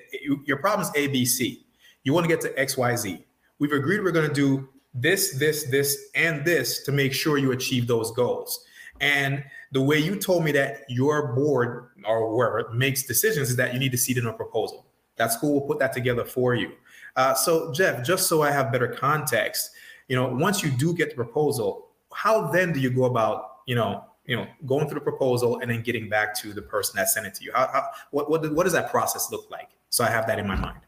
your 0.44 0.56
problem 0.56 0.82
is 0.82 0.90
A 0.96 1.06
B 1.08 1.24
C. 1.24 1.64
You 2.02 2.12
want 2.12 2.24
to 2.24 2.28
get 2.28 2.40
to 2.40 2.58
X 2.58 2.76
Y 2.76 2.96
Z. 2.96 3.24
We've 3.58 3.72
agreed 3.72 4.02
we're 4.02 4.12
going 4.12 4.28
to 4.28 4.34
do 4.34 4.68
this, 4.94 5.38
this, 5.38 5.64
this, 5.64 6.10
and 6.14 6.44
this 6.44 6.82
to 6.84 6.92
make 6.92 7.12
sure 7.12 7.38
you 7.38 7.52
achieve 7.52 7.86
those 7.86 8.10
goals. 8.12 8.64
And 9.00 9.44
the 9.70 9.82
way 9.82 9.98
you 9.98 10.16
told 10.16 10.44
me 10.44 10.50
that 10.52 10.84
your 10.88 11.34
board 11.34 11.90
or 12.04 12.34
wherever 12.34 12.70
makes 12.70 13.02
decisions 13.04 13.50
is 13.50 13.56
that 13.56 13.74
you 13.74 13.78
need 13.78 13.92
to 13.92 13.98
see 13.98 14.12
it 14.12 14.18
in 14.18 14.26
a 14.26 14.32
proposal. 14.32 14.86
That's 15.16 15.36
cool. 15.36 15.52
We'll 15.52 15.68
put 15.68 15.78
that 15.80 15.92
together 15.92 16.24
for 16.24 16.54
you. 16.54 16.72
Uh, 17.14 17.34
so, 17.34 17.72
Jeff, 17.72 18.04
just 18.04 18.28
so 18.28 18.42
I 18.42 18.50
have 18.50 18.72
better 18.72 18.88
context, 18.88 19.70
you 20.08 20.16
know, 20.16 20.28
once 20.28 20.62
you 20.62 20.70
do 20.70 20.94
get 20.94 21.10
the 21.10 21.14
proposal, 21.14 21.88
how 22.12 22.48
then 22.48 22.72
do 22.72 22.80
you 22.80 22.90
go 22.90 23.04
about, 23.04 23.58
you 23.66 23.74
know, 23.74 24.04
you 24.24 24.36
know, 24.36 24.46
going 24.66 24.86
through 24.86 24.98
the 24.98 25.04
proposal 25.04 25.60
and 25.60 25.70
then 25.70 25.82
getting 25.82 26.08
back 26.08 26.34
to 26.40 26.52
the 26.52 26.62
person 26.62 26.96
that 26.96 27.08
sent 27.08 27.26
it 27.26 27.34
to 27.36 27.44
you? 27.44 27.52
How, 27.54 27.68
how 27.72 27.88
what, 28.10 28.30
what, 28.30 28.52
what 28.52 28.64
does 28.64 28.72
that 28.72 28.90
process 28.90 29.30
look 29.30 29.50
like? 29.50 29.70
So 29.90 30.04
I 30.04 30.10
have 30.10 30.26
that 30.26 30.38
in 30.38 30.46
my 30.46 30.56
mind. 30.56 30.80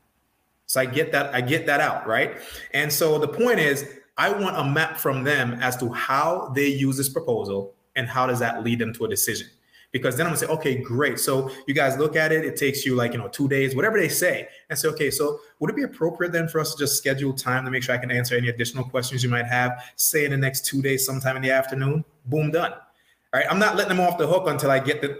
So 0.66 0.80
I 0.80 0.86
get 0.86 1.10
that, 1.12 1.34
I 1.34 1.40
get 1.40 1.66
that 1.66 1.80
out, 1.80 2.06
right? 2.06 2.38
And 2.74 2.92
so 2.92 3.18
the 3.18 3.28
point 3.28 3.58
is, 3.58 3.88
I 4.16 4.30
want 4.30 4.56
a 4.56 4.64
map 4.64 4.98
from 4.98 5.24
them 5.24 5.54
as 5.60 5.76
to 5.78 5.90
how 5.90 6.52
they 6.54 6.66
use 6.66 6.96
this 6.96 7.08
proposal 7.08 7.74
and 7.96 8.06
how 8.06 8.26
does 8.26 8.38
that 8.40 8.62
lead 8.62 8.78
them 8.78 8.92
to 8.94 9.06
a 9.06 9.08
decision. 9.08 9.48
Because 9.92 10.16
then 10.16 10.26
I'm 10.26 10.30
gonna 10.30 10.46
say, 10.46 10.46
okay, 10.46 10.76
great. 10.76 11.18
So 11.18 11.50
you 11.66 11.74
guys 11.74 11.98
look 11.98 12.14
at 12.14 12.30
it, 12.30 12.44
it 12.44 12.56
takes 12.56 12.86
you 12.86 12.94
like, 12.94 13.12
you 13.12 13.18
know, 13.18 13.28
two 13.28 13.48
days, 13.48 13.74
whatever 13.74 13.98
they 13.98 14.08
say, 14.08 14.48
and 14.68 14.78
say, 14.78 14.88
okay, 14.88 15.10
so 15.10 15.40
would 15.58 15.70
it 15.70 15.76
be 15.76 15.82
appropriate 15.82 16.32
then 16.32 16.46
for 16.46 16.60
us 16.60 16.74
to 16.74 16.78
just 16.78 16.96
schedule 16.96 17.32
time 17.32 17.64
to 17.64 17.70
make 17.70 17.82
sure 17.82 17.94
I 17.94 17.98
can 17.98 18.10
answer 18.10 18.36
any 18.36 18.48
additional 18.48 18.84
questions 18.84 19.24
you 19.24 19.30
might 19.30 19.46
have, 19.46 19.82
say 19.96 20.24
in 20.24 20.30
the 20.30 20.36
next 20.36 20.64
two 20.64 20.80
days, 20.80 21.04
sometime 21.04 21.36
in 21.36 21.42
the 21.42 21.50
afternoon? 21.50 22.04
Boom, 22.26 22.52
done. 22.52 22.72
All 22.72 23.40
right. 23.40 23.46
I'm 23.50 23.58
not 23.58 23.76
letting 23.76 23.96
them 23.96 24.06
off 24.06 24.18
the 24.18 24.26
hook 24.26 24.44
until 24.46 24.70
I 24.70 24.78
get 24.78 25.00
the 25.00 25.18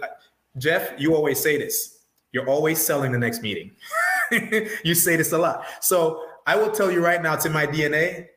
Jeff, 0.57 0.91
you 0.97 1.15
always 1.15 1.39
say 1.39 1.57
this. 1.57 1.99
You're 2.31 2.47
always 2.47 2.83
selling 2.83 3.11
the 3.11 3.17
next 3.17 3.41
meeting. 3.41 3.71
you 4.83 4.95
say 4.95 5.15
this 5.15 5.31
a 5.31 5.37
lot. 5.37 5.65
So 5.81 6.23
I 6.45 6.55
will 6.55 6.71
tell 6.71 6.91
you 6.91 7.03
right 7.03 7.21
now, 7.21 7.33
it's 7.33 7.45
in 7.45 7.51
my 7.51 7.65
DNA. 7.65 8.27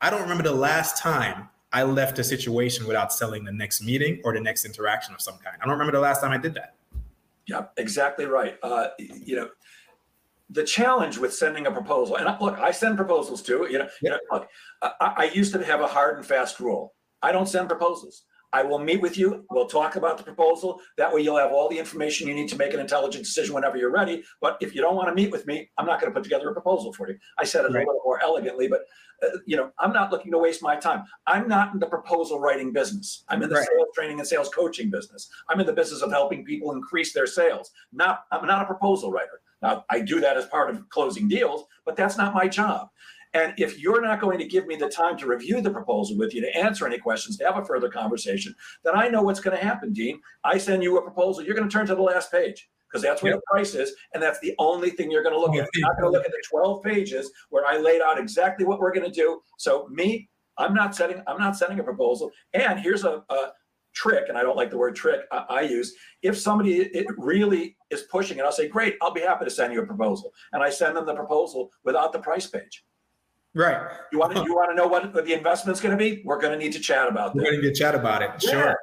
I 0.00 0.10
don't 0.10 0.22
remember 0.22 0.44
the 0.44 0.52
last 0.52 1.02
time 1.02 1.48
I 1.72 1.82
left 1.82 2.18
a 2.18 2.24
situation 2.24 2.86
without 2.86 3.12
selling 3.12 3.44
the 3.44 3.52
next 3.52 3.82
meeting 3.82 4.20
or 4.24 4.32
the 4.32 4.40
next 4.40 4.64
interaction 4.64 5.14
of 5.14 5.20
some 5.20 5.38
kind. 5.38 5.56
I 5.60 5.64
don't 5.64 5.72
remember 5.72 5.92
the 5.92 6.00
last 6.00 6.20
time 6.20 6.30
I 6.30 6.38
did 6.38 6.54
that. 6.54 6.74
Yeah, 7.46 7.66
exactly 7.76 8.26
right. 8.26 8.56
Uh, 8.62 8.88
you 8.98 9.36
know, 9.36 9.50
the 10.50 10.64
challenge 10.64 11.18
with 11.18 11.34
sending 11.34 11.66
a 11.66 11.70
proposal, 11.70 12.16
and 12.16 12.40
look, 12.40 12.58
I 12.58 12.70
send 12.70 12.96
proposals 12.96 13.42
too. 13.42 13.66
You 13.70 13.80
know, 13.80 13.88
you 14.00 14.10
know 14.10 14.18
look, 14.30 14.48
I, 14.82 14.90
I 15.00 15.30
used 15.34 15.52
to 15.52 15.64
have 15.64 15.80
a 15.80 15.86
hard 15.86 16.16
and 16.16 16.26
fast 16.26 16.58
rule. 16.60 16.94
I 17.22 17.32
don't 17.32 17.48
send 17.48 17.68
proposals. 17.68 18.22
I 18.52 18.62
will 18.62 18.78
meet 18.78 19.00
with 19.00 19.18
you. 19.18 19.44
We'll 19.50 19.66
talk 19.66 19.96
about 19.96 20.16
the 20.16 20.24
proposal. 20.24 20.80
That 20.96 21.12
way, 21.12 21.20
you'll 21.20 21.36
have 21.36 21.52
all 21.52 21.68
the 21.68 21.78
information 21.78 22.26
you 22.26 22.34
need 22.34 22.48
to 22.48 22.56
make 22.56 22.72
an 22.72 22.80
intelligent 22.80 23.24
decision 23.24 23.54
whenever 23.54 23.76
you're 23.76 23.92
ready. 23.92 24.24
But 24.40 24.56
if 24.60 24.74
you 24.74 24.80
don't 24.80 24.96
want 24.96 25.08
to 25.08 25.14
meet 25.14 25.30
with 25.30 25.46
me, 25.46 25.70
I'm 25.76 25.86
not 25.86 26.00
going 26.00 26.12
to 26.12 26.14
put 26.14 26.24
together 26.24 26.48
a 26.48 26.52
proposal 26.52 26.92
for 26.92 27.08
you. 27.08 27.18
I 27.38 27.44
said 27.44 27.64
it 27.64 27.72
right. 27.72 27.84
a 27.84 27.86
little 27.86 28.00
more 28.04 28.22
elegantly, 28.22 28.68
but 28.68 28.82
uh, 29.22 29.38
you 29.46 29.56
know, 29.56 29.70
I'm 29.78 29.92
not 29.92 30.12
looking 30.12 30.32
to 30.32 30.38
waste 30.38 30.62
my 30.62 30.76
time. 30.76 31.04
I'm 31.26 31.48
not 31.48 31.74
in 31.74 31.80
the 31.80 31.86
proposal 31.86 32.40
writing 32.40 32.72
business. 32.72 33.24
I'm 33.28 33.42
in 33.42 33.48
the 33.48 33.56
right. 33.56 33.66
sales 33.66 33.88
training 33.94 34.18
and 34.18 34.28
sales 34.28 34.48
coaching 34.48 34.90
business. 34.90 35.28
I'm 35.48 35.60
in 35.60 35.66
the 35.66 35.72
business 35.72 36.02
of 36.02 36.10
helping 36.10 36.44
people 36.44 36.72
increase 36.72 37.12
their 37.12 37.26
sales. 37.26 37.70
Not, 37.92 38.24
I'm 38.32 38.46
not 38.46 38.62
a 38.62 38.66
proposal 38.66 39.10
writer. 39.10 39.40
Now, 39.60 39.84
I 39.90 40.00
do 40.00 40.20
that 40.20 40.36
as 40.36 40.46
part 40.46 40.70
of 40.70 40.88
closing 40.88 41.26
deals, 41.26 41.64
but 41.84 41.96
that's 41.96 42.16
not 42.16 42.32
my 42.32 42.46
job. 42.46 42.90
And 43.34 43.54
if 43.58 43.78
you're 43.78 44.00
not 44.00 44.20
going 44.20 44.38
to 44.38 44.46
give 44.46 44.66
me 44.66 44.76
the 44.76 44.88
time 44.88 45.16
to 45.18 45.26
review 45.26 45.60
the 45.60 45.70
proposal 45.70 46.16
with 46.16 46.34
you, 46.34 46.40
to 46.40 46.56
answer 46.56 46.86
any 46.86 46.98
questions, 46.98 47.36
to 47.38 47.44
have 47.44 47.58
a 47.58 47.64
further 47.64 47.88
conversation, 47.88 48.54
then 48.84 48.96
I 48.96 49.08
know 49.08 49.22
what's 49.22 49.40
going 49.40 49.56
to 49.56 49.64
happen, 49.64 49.92
Dean. 49.92 50.20
I 50.44 50.58
send 50.58 50.82
you 50.82 50.98
a 50.98 51.02
proposal, 51.02 51.44
you're 51.44 51.54
going 51.54 51.68
to 51.68 51.72
turn 51.72 51.86
to 51.86 51.94
the 51.94 52.02
last 52.02 52.30
page 52.32 52.68
because 52.88 53.02
that's 53.02 53.22
where 53.22 53.32
yep. 53.32 53.40
the 53.40 53.50
price 53.50 53.74
is, 53.74 53.92
and 54.14 54.22
that's 54.22 54.40
the 54.40 54.54
only 54.58 54.90
thing 54.90 55.10
you're 55.10 55.22
going 55.22 55.34
to 55.34 55.40
look 55.40 55.54
at. 55.54 55.68
You're 55.74 55.86
not 55.86 56.00
going 56.00 56.10
to 56.10 56.18
look 56.18 56.24
at 56.24 56.32
the 56.32 56.42
12 56.48 56.82
pages 56.82 57.30
where 57.50 57.66
I 57.66 57.76
laid 57.76 58.00
out 58.00 58.18
exactly 58.18 58.64
what 58.64 58.78
we're 58.78 58.92
going 58.92 59.06
to 59.06 59.12
do. 59.12 59.42
So 59.58 59.88
me, 59.88 60.28
I'm 60.56 60.74
not 60.74 60.94
setting, 60.94 61.22
I'm 61.26 61.38
not 61.38 61.56
sending 61.56 61.78
a 61.78 61.84
proposal. 61.84 62.30
And 62.54 62.80
here's 62.80 63.04
a, 63.04 63.22
a 63.28 63.52
trick, 63.94 64.24
and 64.28 64.38
I 64.38 64.42
don't 64.42 64.56
like 64.56 64.70
the 64.70 64.78
word 64.78 64.96
trick 64.96 65.20
I, 65.32 65.44
I, 65.48 65.60
use. 65.62 65.94
If 66.22 66.38
somebody 66.38 66.78
it 66.78 67.06
really 67.16 67.76
is 67.90 68.02
pushing 68.02 68.38
it, 68.38 68.44
I'll 68.44 68.52
say, 68.52 68.68
great, 68.68 68.96
I'll 69.02 69.12
be 69.12 69.20
happy 69.20 69.44
to 69.44 69.50
send 69.50 69.72
you 69.72 69.82
a 69.82 69.86
proposal, 69.86 70.32
and 70.52 70.62
I 70.62 70.70
send 70.70 70.96
them 70.96 71.06
the 71.06 71.14
proposal 71.14 71.70
without 71.84 72.12
the 72.12 72.18
price 72.18 72.46
page. 72.46 72.84
Right. 73.54 73.90
You 74.12 74.18
want 74.18 74.36
to 74.36 74.42
you 74.42 74.54
want 74.54 74.70
to 74.70 74.76
know 74.76 74.86
what 74.86 75.12
the 75.12 75.32
investment's 75.32 75.80
going 75.80 75.96
to 75.96 75.98
be? 75.98 76.22
We're 76.24 76.40
going 76.40 76.52
to 76.52 76.58
need 76.58 76.72
to 76.74 76.80
chat 76.80 77.08
about 77.08 77.34
that. 77.34 77.42
We're 77.42 77.52
going 77.52 77.62
to 77.62 77.74
chat 77.74 77.94
about 77.94 78.22
it. 78.22 78.30
Yeah. 78.40 78.50
Sure. 78.50 78.76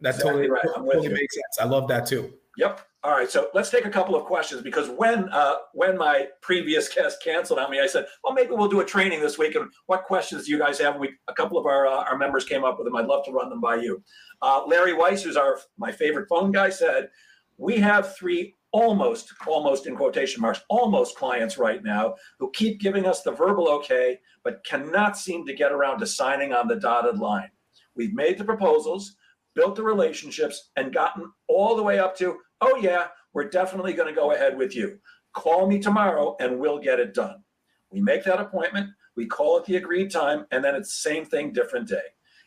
That 0.00 0.14
exactly 0.16 0.48
totally, 0.48 0.50
right. 0.50 0.62
totally 0.74 1.08
makes 1.08 1.34
sense. 1.34 1.58
I 1.60 1.64
love 1.64 1.88
that 1.88 2.06
too. 2.06 2.32
Yep. 2.56 2.80
All 3.02 3.10
right. 3.10 3.28
So 3.30 3.48
let's 3.52 3.70
take 3.70 3.84
a 3.84 3.90
couple 3.90 4.14
of 4.14 4.24
questions 4.24 4.62
because 4.62 4.88
when 4.88 5.28
uh, 5.30 5.56
when 5.72 5.98
my 5.98 6.28
previous 6.40 6.88
guest 6.88 7.22
canceled 7.22 7.58
on 7.58 7.70
me, 7.70 7.80
I 7.80 7.86
said, 7.86 8.06
well, 8.22 8.32
maybe 8.32 8.52
we'll 8.52 8.68
do 8.68 8.80
a 8.80 8.84
training 8.84 9.20
this 9.20 9.36
week. 9.38 9.56
And 9.56 9.70
what 9.86 10.04
questions 10.04 10.46
do 10.46 10.52
you 10.52 10.58
guys 10.58 10.78
have? 10.78 10.96
We 10.96 11.10
a 11.28 11.34
couple 11.34 11.58
of 11.58 11.66
our 11.66 11.86
uh, 11.86 12.04
our 12.04 12.16
members 12.16 12.44
came 12.44 12.64
up 12.64 12.78
with 12.78 12.86
them. 12.86 12.96
I'd 12.96 13.06
love 13.06 13.24
to 13.26 13.32
run 13.32 13.50
them 13.50 13.60
by 13.60 13.76
you. 13.76 14.02
Uh, 14.40 14.62
Larry 14.66 14.94
Weiss, 14.94 15.22
who's 15.22 15.36
our 15.36 15.58
my 15.76 15.90
favorite 15.90 16.28
phone 16.28 16.52
guy, 16.52 16.70
said 16.70 17.10
we 17.56 17.76
have 17.76 18.16
three 18.16 18.54
almost, 18.74 19.32
almost 19.46 19.86
in 19.86 19.94
quotation 19.94 20.42
marks, 20.42 20.60
almost 20.68 21.16
clients 21.16 21.58
right 21.58 21.84
now 21.84 22.16
who 22.40 22.50
keep 22.50 22.80
giving 22.80 23.06
us 23.06 23.22
the 23.22 23.30
verbal 23.30 23.68
okay, 23.68 24.18
but 24.42 24.64
cannot 24.64 25.16
seem 25.16 25.46
to 25.46 25.54
get 25.54 25.70
around 25.70 26.00
to 26.00 26.06
signing 26.06 26.52
on 26.52 26.66
the 26.66 26.74
dotted 26.74 27.20
line. 27.20 27.50
We've 27.94 28.12
made 28.12 28.36
the 28.36 28.44
proposals, 28.44 29.14
built 29.54 29.76
the 29.76 29.84
relationships, 29.84 30.72
and 30.74 30.92
gotten 30.92 31.30
all 31.46 31.76
the 31.76 31.84
way 31.84 32.00
up 32.00 32.16
to, 32.18 32.36
oh, 32.60 32.76
yeah, 32.82 33.06
we're 33.32 33.48
definitely 33.48 33.92
going 33.92 34.12
to 34.12 34.20
go 34.20 34.32
ahead 34.32 34.58
with 34.58 34.74
you. 34.74 34.98
Call 35.34 35.68
me 35.68 35.78
tomorrow 35.78 36.34
and 36.40 36.58
we'll 36.58 36.80
get 36.80 36.98
it 36.98 37.14
done. 37.14 37.44
We 37.92 38.00
make 38.00 38.24
that 38.24 38.40
appointment, 38.40 38.90
we 39.16 39.26
call 39.26 39.56
it 39.56 39.66
the 39.66 39.76
agreed 39.76 40.10
time, 40.10 40.46
and 40.50 40.64
then 40.64 40.74
it's 40.74 41.00
same 41.00 41.24
thing, 41.24 41.52
different 41.52 41.86
day. 41.86 42.02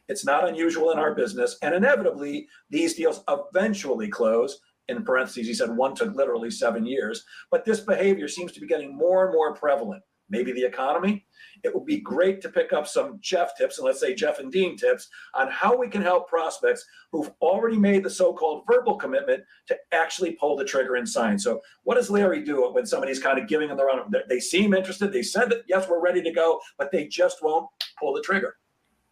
It's 0.10 0.26
not 0.26 0.48
unusual 0.48 0.92
in 0.92 1.00
our 1.00 1.16
business, 1.16 1.58
and 1.62 1.74
inevitably, 1.74 2.48
these 2.70 2.96
deals 2.96 3.24
eventually 3.30 4.10
close 4.10 4.60
in 4.90 5.04
parentheses, 5.04 5.48
he 5.48 5.54
said 5.54 5.76
one 5.76 5.96
took 5.96 6.16
literally 6.16 6.52
seven 6.52 6.86
years. 6.86 7.24
But 7.52 7.66
this 7.66 7.82
behavior 7.82 8.28
seems 8.28 8.52
to 8.54 8.62
be 8.62 8.68
getting 8.68 8.96
more 8.96 9.26
and 9.26 9.34
more 9.34 9.54
prevalent. 9.54 10.04
Maybe 10.30 10.52
the 10.52 10.66
economy. 10.66 11.26
It 11.64 11.74
would 11.74 11.86
be 11.86 12.02
great 12.02 12.42
to 12.42 12.50
pick 12.50 12.74
up 12.74 12.86
some 12.86 13.18
Jeff 13.22 13.58
tips, 13.58 13.78
and 13.78 13.86
let's 13.86 14.00
say 14.00 14.14
Jeff 14.14 14.40
and 14.40 14.52
Dean 14.52 14.76
tips, 14.76 15.08
on 15.34 15.50
how 15.50 15.76
we 15.76 15.88
can 15.88 16.02
help 16.02 16.28
prospects 16.28 16.86
who've 17.12 17.32
already 17.42 17.78
made 17.78 18.04
the 18.04 18.10
so 18.10 18.34
called 18.34 18.64
verbal 18.68 18.98
commitment 18.98 19.44
to 19.68 19.78
actually 19.94 20.34
pull 20.34 20.58
the 20.58 20.66
trigger 20.66 20.96
and 20.96 21.08
sign. 21.08 21.40
So, 21.40 21.62
what 21.84 21.96
does 21.96 22.10
Larry 22.10 22.44
do 22.44 22.70
when 22.72 22.86
somebody's 22.86 23.20
kind 23.20 23.40
of 23.40 23.48
giving 23.48 23.70
them 23.70 23.78
their 23.78 23.90
own? 23.90 24.12
They 24.28 24.42
seem 24.42 24.74
interested, 24.74 25.14
they 25.14 25.24
said 25.24 25.50
that, 25.50 25.64
yes, 25.68 25.88
we're 25.90 26.02
ready 26.02 26.22
to 26.22 26.32
go, 26.32 26.60
but 26.78 26.92
they 26.92 27.08
just 27.08 27.42
won't 27.42 27.68
pull 27.98 28.14
the 28.14 28.22
trigger. 28.22 28.58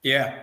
Yeah. 0.04 0.42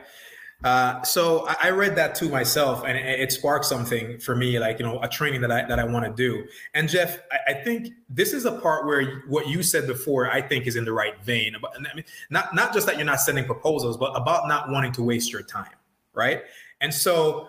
Uh, 0.64 1.02
so 1.02 1.46
I 1.60 1.70
read 1.70 1.96
that 1.96 2.14
too 2.14 2.28
myself, 2.28 2.84
and 2.86 2.96
it 2.96 3.32
sparked 3.32 3.64
something 3.64 4.18
for 4.20 4.36
me, 4.36 4.58
like 4.60 4.78
you 4.78 4.86
know, 4.86 5.00
a 5.02 5.08
training 5.08 5.40
that 5.40 5.50
I 5.50 5.64
that 5.66 5.80
I 5.80 5.84
want 5.84 6.04
to 6.04 6.12
do. 6.12 6.46
And 6.74 6.88
Jeff, 6.88 7.18
I, 7.32 7.52
I, 7.52 7.54
think 7.64 7.88
this 8.08 8.32
is 8.32 8.44
a 8.44 8.52
part 8.52 8.86
where 8.86 9.22
what 9.26 9.48
you 9.48 9.64
said 9.64 9.88
before, 9.88 10.30
I 10.30 10.40
think, 10.40 10.68
is 10.68 10.76
in 10.76 10.84
the 10.84 10.92
right 10.92 11.20
vein. 11.24 11.56
About, 11.56 11.74
I 11.76 11.94
mean, 11.94 12.04
not 12.30 12.54
not 12.54 12.72
just 12.72 12.86
that 12.86 12.96
you're 12.96 13.04
not 13.04 13.20
sending 13.20 13.44
proposals, 13.44 13.96
but 13.96 14.12
about 14.16 14.46
not 14.46 14.70
wanting 14.70 14.92
to 14.92 15.02
waste 15.02 15.32
your 15.32 15.42
time, 15.42 15.74
right? 16.14 16.42
And 16.80 16.94
so, 16.94 17.48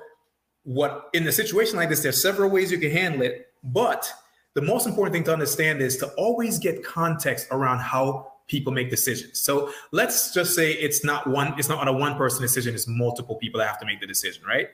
what 0.63 1.09
in 1.13 1.27
a 1.27 1.31
situation 1.31 1.75
like 1.77 1.89
this, 1.89 2.01
there's 2.01 2.19
several 2.19 2.49
ways 2.49 2.71
you 2.71 2.79
can 2.79 2.91
handle 2.91 3.21
it, 3.21 3.51
but 3.63 4.11
the 4.55 4.61
most 4.61 4.87
important 4.87 5.13
thing 5.13 5.23
to 5.25 5.33
understand 5.33 5.81
is 5.81 5.97
to 5.97 6.07
always 6.13 6.57
get 6.57 6.83
context 6.83 7.47
around 7.51 7.79
how 7.79 8.32
people 8.47 8.73
make 8.73 8.89
decisions. 8.89 9.39
So 9.39 9.71
let's 9.91 10.33
just 10.33 10.55
say 10.55 10.73
it's 10.73 11.03
not 11.03 11.27
one, 11.27 11.53
it's 11.57 11.69
not 11.69 11.87
a 11.87 11.93
one 11.93 12.15
person 12.17 12.41
decision, 12.41 12.73
it's 12.73 12.87
multiple 12.87 13.35
people 13.35 13.59
that 13.59 13.67
have 13.67 13.79
to 13.79 13.85
make 13.85 13.99
the 13.99 14.07
decision, 14.07 14.43
right? 14.45 14.69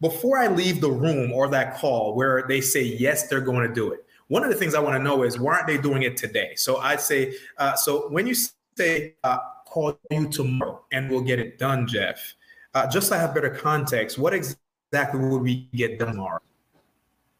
Before 0.00 0.38
I 0.38 0.48
leave 0.48 0.80
the 0.80 0.90
room 0.90 1.32
or 1.32 1.48
that 1.48 1.76
call 1.76 2.14
where 2.14 2.44
they 2.48 2.60
say, 2.60 2.82
yes, 2.82 3.28
they're 3.28 3.40
going 3.40 3.68
to 3.68 3.74
do 3.74 3.92
it. 3.92 4.04
One 4.28 4.42
of 4.42 4.48
the 4.48 4.56
things 4.56 4.74
I 4.74 4.80
want 4.80 4.96
to 4.96 5.02
know 5.02 5.22
is 5.24 5.38
why 5.38 5.56
aren't 5.56 5.66
they 5.66 5.78
doing 5.78 6.02
it 6.02 6.16
today? 6.16 6.54
So 6.56 6.78
I'd 6.78 7.00
say, 7.00 7.34
uh, 7.58 7.74
so 7.74 8.08
when 8.08 8.26
you 8.26 8.34
say, 8.76 9.14
uh, 9.22 9.38
call 9.66 9.98
you 10.10 10.28
tomorrow 10.28 10.84
and 10.90 11.10
we'll 11.10 11.20
get 11.20 11.38
it 11.38 11.58
done, 11.58 11.86
Jeff, 11.86 12.34
uh, 12.74 12.86
just 12.86 13.08
to 13.12 13.18
have 13.18 13.34
better 13.34 13.50
context, 13.50 14.18
what 14.18 14.32
exactly 14.32 15.20
will 15.20 15.38
we 15.38 15.68
get 15.74 15.98
done 15.98 16.08
tomorrow? 16.08 16.40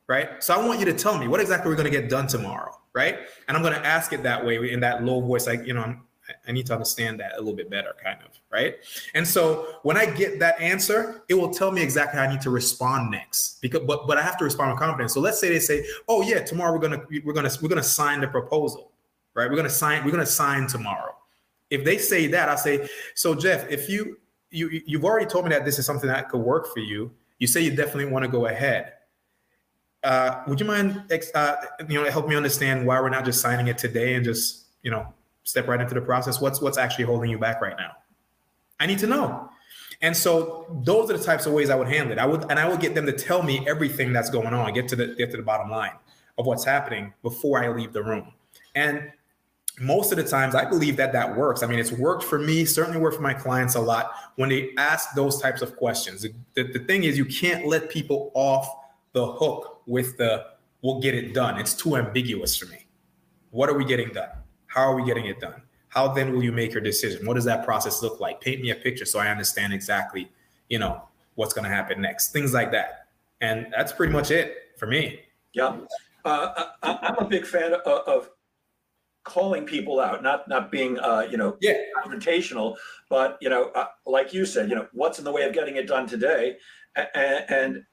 Right. 0.06 0.42
So 0.42 0.54
I 0.54 0.64
want 0.64 0.78
you 0.78 0.86
to 0.86 0.92
tell 0.92 1.16
me 1.18 1.28
what 1.28 1.40
exactly 1.40 1.70
we're 1.70 1.76
going 1.76 1.90
to 1.90 1.98
get 1.98 2.10
done 2.10 2.26
tomorrow 2.26 2.81
right? 2.94 3.20
And 3.48 3.56
I'm 3.56 3.62
going 3.62 3.74
to 3.74 3.86
ask 3.86 4.12
it 4.12 4.22
that 4.22 4.44
way 4.44 4.70
in 4.70 4.80
that 4.80 5.04
low 5.04 5.20
voice, 5.20 5.46
like, 5.46 5.66
you 5.66 5.74
know, 5.74 5.82
I'm, 5.82 6.02
I 6.46 6.52
need 6.52 6.66
to 6.66 6.72
understand 6.72 7.20
that 7.20 7.32
a 7.34 7.38
little 7.38 7.54
bit 7.54 7.68
better, 7.68 7.94
kind 8.02 8.18
of, 8.24 8.30
right? 8.50 8.76
And 9.14 9.26
so 9.26 9.76
when 9.82 9.96
I 9.96 10.06
get 10.06 10.38
that 10.38 10.60
answer, 10.60 11.22
it 11.28 11.34
will 11.34 11.52
tell 11.52 11.72
me 11.72 11.82
exactly 11.82 12.18
how 12.18 12.26
I 12.26 12.32
need 12.32 12.40
to 12.42 12.50
respond 12.50 13.10
next. 13.10 13.60
Because, 13.60 13.82
but 13.86 14.06
but 14.06 14.18
I 14.18 14.22
have 14.22 14.38
to 14.38 14.44
respond 14.44 14.70
with 14.70 14.78
confidence. 14.78 15.14
So 15.14 15.20
let's 15.20 15.40
say 15.40 15.48
they 15.48 15.58
say, 15.58 15.84
"Oh 16.08 16.22
yeah, 16.22 16.38
tomorrow 16.42 16.72
we're 16.72 16.78
gonna 16.78 17.02
we're 17.24 17.32
gonna 17.32 17.50
we're 17.60 17.68
gonna 17.68 17.82
sign 17.82 18.20
the 18.20 18.28
proposal, 18.28 18.92
right? 19.34 19.50
We're 19.50 19.56
gonna 19.56 19.68
sign 19.68 20.04
we're 20.04 20.12
gonna 20.12 20.24
sign 20.24 20.68
tomorrow." 20.68 21.14
If 21.70 21.84
they 21.84 21.98
say 21.98 22.28
that, 22.28 22.48
I 22.48 22.54
say, 22.54 22.88
"So 23.14 23.34
Jeff, 23.34 23.68
if 23.68 23.88
you 23.88 24.18
you 24.50 24.80
you've 24.86 25.04
already 25.04 25.26
told 25.26 25.44
me 25.44 25.50
that 25.50 25.64
this 25.64 25.78
is 25.78 25.84
something 25.84 26.08
that 26.08 26.28
could 26.28 26.40
work 26.40 26.72
for 26.72 26.80
you, 26.80 27.10
you 27.40 27.48
say 27.48 27.60
you 27.62 27.74
definitely 27.74 28.06
want 28.06 28.24
to 28.24 28.30
go 28.30 28.46
ahead 28.46 28.92
uh, 30.04 30.42
would 30.46 30.58
you 30.58 30.66
mind, 30.66 31.02
uh, 31.34 31.56
you 31.88 32.02
know, 32.02 32.10
help 32.10 32.28
me 32.28 32.34
understand 32.34 32.86
why 32.86 33.00
we're 33.00 33.08
not 33.08 33.24
just 33.24 33.40
signing 33.40 33.68
it 33.68 33.78
today 33.78 34.14
and 34.14 34.24
just, 34.24 34.64
you 34.82 34.90
know, 34.90 35.06
step 35.44 35.68
right 35.68 35.80
into 35.80 35.94
the 35.94 36.00
process? 36.00 36.40
What's 36.40 36.60
what's 36.60 36.78
actually 36.78 37.04
holding 37.04 37.30
you 37.30 37.38
back 37.38 37.60
right 37.60 37.76
now? 37.76 37.92
I 38.80 38.86
need 38.86 38.98
to 39.00 39.06
know. 39.06 39.48
And 40.00 40.16
so 40.16 40.66
those 40.82 41.08
are 41.10 41.16
the 41.16 41.22
types 41.22 41.46
of 41.46 41.52
ways 41.52 41.70
I 41.70 41.76
would 41.76 41.86
handle 41.86 42.12
it. 42.12 42.18
I 42.18 42.26
would, 42.26 42.50
and 42.50 42.58
I 42.58 42.68
would 42.68 42.80
get 42.80 42.96
them 42.96 43.06
to 43.06 43.12
tell 43.12 43.42
me 43.42 43.64
everything 43.68 44.12
that's 44.12 44.30
going 44.30 44.52
on, 44.52 44.74
get 44.74 44.88
to 44.88 44.96
the 44.96 45.14
get 45.14 45.30
to 45.30 45.36
the 45.36 45.42
bottom 45.44 45.70
line 45.70 45.92
of 46.38 46.46
what's 46.46 46.64
happening 46.64 47.12
before 47.22 47.62
I 47.62 47.68
leave 47.68 47.92
the 47.92 48.02
room. 48.02 48.32
And 48.74 49.12
most 49.80 50.12
of 50.12 50.18
the 50.18 50.24
times, 50.24 50.54
I 50.54 50.68
believe 50.68 50.96
that 50.96 51.12
that 51.12 51.36
works. 51.36 51.62
I 51.62 51.66
mean, 51.66 51.78
it's 51.78 51.92
worked 51.92 52.24
for 52.24 52.38
me, 52.38 52.64
certainly 52.64 52.98
worked 52.98 53.16
for 53.16 53.22
my 53.22 53.34
clients 53.34 53.74
a 53.76 53.80
lot 53.80 54.12
when 54.36 54.48
they 54.48 54.70
ask 54.76 55.14
those 55.14 55.40
types 55.40 55.62
of 55.62 55.76
questions. 55.76 56.22
The, 56.22 56.34
the, 56.54 56.64
the 56.64 56.78
thing 56.80 57.04
is, 57.04 57.16
you 57.16 57.24
can't 57.24 57.66
let 57.66 57.88
people 57.88 58.32
off 58.34 58.68
the 59.12 59.26
hook 59.26 59.71
with 59.86 60.16
the 60.16 60.46
we'll 60.82 61.00
get 61.00 61.14
it 61.14 61.32
done. 61.32 61.58
It's 61.58 61.74
too 61.74 61.96
ambiguous 61.96 62.56
for 62.56 62.66
me. 62.66 62.86
What 63.50 63.68
are 63.68 63.76
we 63.76 63.84
getting 63.84 64.10
done? 64.10 64.30
How 64.66 64.82
are 64.82 64.94
we 64.94 65.04
getting 65.04 65.26
it 65.26 65.40
done? 65.40 65.62
How 65.88 66.08
then 66.08 66.32
will 66.32 66.42
you 66.42 66.52
make 66.52 66.72
your 66.72 66.80
decision? 66.80 67.26
What 67.26 67.34
does 67.34 67.44
that 67.44 67.64
process 67.64 68.02
look 68.02 68.18
like? 68.18 68.40
Paint 68.40 68.62
me 68.62 68.70
a 68.70 68.74
picture 68.74 69.04
so 69.04 69.18
I 69.18 69.28
understand 69.28 69.72
exactly, 69.72 70.30
you 70.68 70.78
know, 70.78 71.02
what's 71.34 71.52
going 71.52 71.64
to 71.64 71.70
happen 71.70 72.00
next. 72.00 72.32
Things 72.32 72.52
like 72.54 72.72
that. 72.72 73.08
And 73.40 73.66
that's 73.70 73.92
pretty 73.92 74.12
much 74.12 74.30
it 74.30 74.56
for 74.78 74.86
me. 74.86 75.20
Yeah. 75.52 75.76
Uh, 76.24 76.64
I, 76.82 77.08
am 77.08 77.16
a 77.18 77.28
big 77.28 77.44
fan 77.44 77.74
of, 77.74 77.80
of, 77.80 78.30
calling 79.24 79.64
people 79.64 80.00
out, 80.00 80.20
not 80.20 80.48
not 80.48 80.72
being, 80.72 80.98
uh, 80.98 81.24
you 81.30 81.36
know, 81.36 81.56
yeah. 81.60 81.74
confrontational, 81.96 82.76
but 83.08 83.38
you 83.40 83.48
know, 83.48 83.70
uh, 83.76 83.86
like 84.04 84.34
you 84.34 84.44
said, 84.44 84.68
you 84.68 84.74
know, 84.74 84.88
what's 84.92 85.20
in 85.20 85.24
the 85.24 85.30
way 85.30 85.42
of 85.42 85.52
getting 85.52 85.76
it 85.76 85.86
done 85.86 86.08
today, 86.08 86.56
and, 86.96 87.44
and 87.48 87.84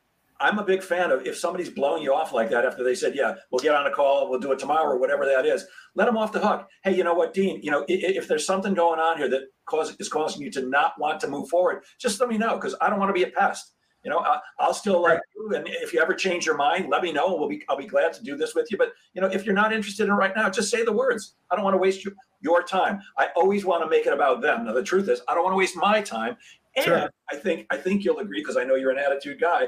I'm 0.42 0.58
a 0.58 0.64
big 0.64 0.82
fan 0.82 1.12
of 1.12 1.26
if 1.26 1.38
somebody's 1.38 1.70
blowing 1.70 2.02
you 2.02 2.14
off 2.14 2.32
like 2.32 2.50
that 2.52 2.66
after 2.66 2.84
they 2.84 2.96
said, 2.96 3.14
"Yeah, 3.16 3.36
we'll 3.52 3.60
get 3.60 3.76
on 3.76 3.88
a 3.88 3.92
call, 3.92 4.30
we'll 4.30 4.40
do 4.40 4.52
it 4.52 4.60
tomorrow," 4.60 4.94
or 4.94 4.98
whatever 4.98 5.26
that 5.26 5.46
is. 5.46 5.66
Let 5.96 6.06
them 6.06 6.18
off 6.18 6.32
the 6.32 6.40
hook. 6.40 6.68
Hey, 6.84 6.96
you 6.96 7.04
know 7.04 7.14
what, 7.14 7.34
Dean? 7.34 7.60
You 7.62 7.72
know, 7.72 7.86
if, 7.88 8.18
if 8.18 8.28
there's 8.28 8.46
something 8.46 8.74
going 8.74 9.00
on 9.00 9.18
here 9.18 9.30
that 9.30 9.44
cause, 9.66 9.96
is 10.00 10.08
causing 10.08 10.42
you 10.42 10.50
to 10.52 10.62
not 10.68 10.94
want 10.98 11.20
to 11.22 11.28
move 11.28 11.50
forward, 11.50 11.84
just 12.00 12.20
let 12.20 12.30
me 12.30 12.38
know 12.38 12.56
because 12.56 12.76
I 12.80 12.90
don't 12.90 13.00
want 13.00 13.10
to 13.10 13.14
be 13.14 13.24
a 13.24 13.32
pest. 13.32 13.74
You 14.04 14.12
know, 14.12 14.20
I, 14.20 14.40
will 14.66 14.74
still 14.74 15.02
like 15.02 15.20
you, 15.36 15.56
and 15.56 15.68
if 15.68 15.92
you 15.92 16.02
ever 16.02 16.14
change 16.14 16.46
your 16.46 16.56
mind, 16.56 16.90
let 16.90 17.04
me 17.04 17.12
know. 17.12 17.36
We'll 17.36 17.50
be, 17.50 17.62
I'll 17.68 17.76
be 17.76 17.86
glad 17.86 18.14
to 18.14 18.24
do 18.24 18.38
this 18.38 18.56
with 18.56 18.72
you. 18.72 18.78
But 18.78 18.94
you 19.14 19.22
know, 19.22 19.28
if 19.28 19.46
you're 19.46 19.56
not 19.56 19.74
interested 19.74 20.04
in 20.04 20.12
it 20.12 20.16
right 20.16 20.34
now, 20.34 20.50
just 20.50 20.72
say 20.72 20.86
the 20.86 20.94
words. 20.94 21.36
I 21.52 21.56
don't 21.56 21.66
want 21.66 21.74
to 21.74 21.80
waste 21.80 22.06
your, 22.06 22.14
your 22.40 22.64
time. 22.64 23.02
I 23.18 23.28
always 23.36 23.66
want 23.66 23.84
to 23.84 23.90
make 23.90 24.06
it 24.06 24.14
about 24.14 24.42
them. 24.42 24.66
Now, 24.66 24.74
the 24.74 24.84
truth 24.84 25.10
is, 25.10 25.22
I 25.28 25.34
don't 25.34 25.44
want 25.44 25.54
to 25.54 25.58
waste 25.58 25.76
my 25.76 26.02
time. 26.02 26.38
And 26.78 26.86
sure. 26.86 27.10
I 27.30 27.36
think 27.36 27.68
I 27.72 27.76
think 27.76 28.06
you'll 28.06 28.20
agree 28.20 28.40
because 28.40 28.56
I 28.56 28.64
know 28.64 28.76
you're 28.76 28.92
an 28.92 29.00
attitude 29.00 29.42
guy 29.42 29.68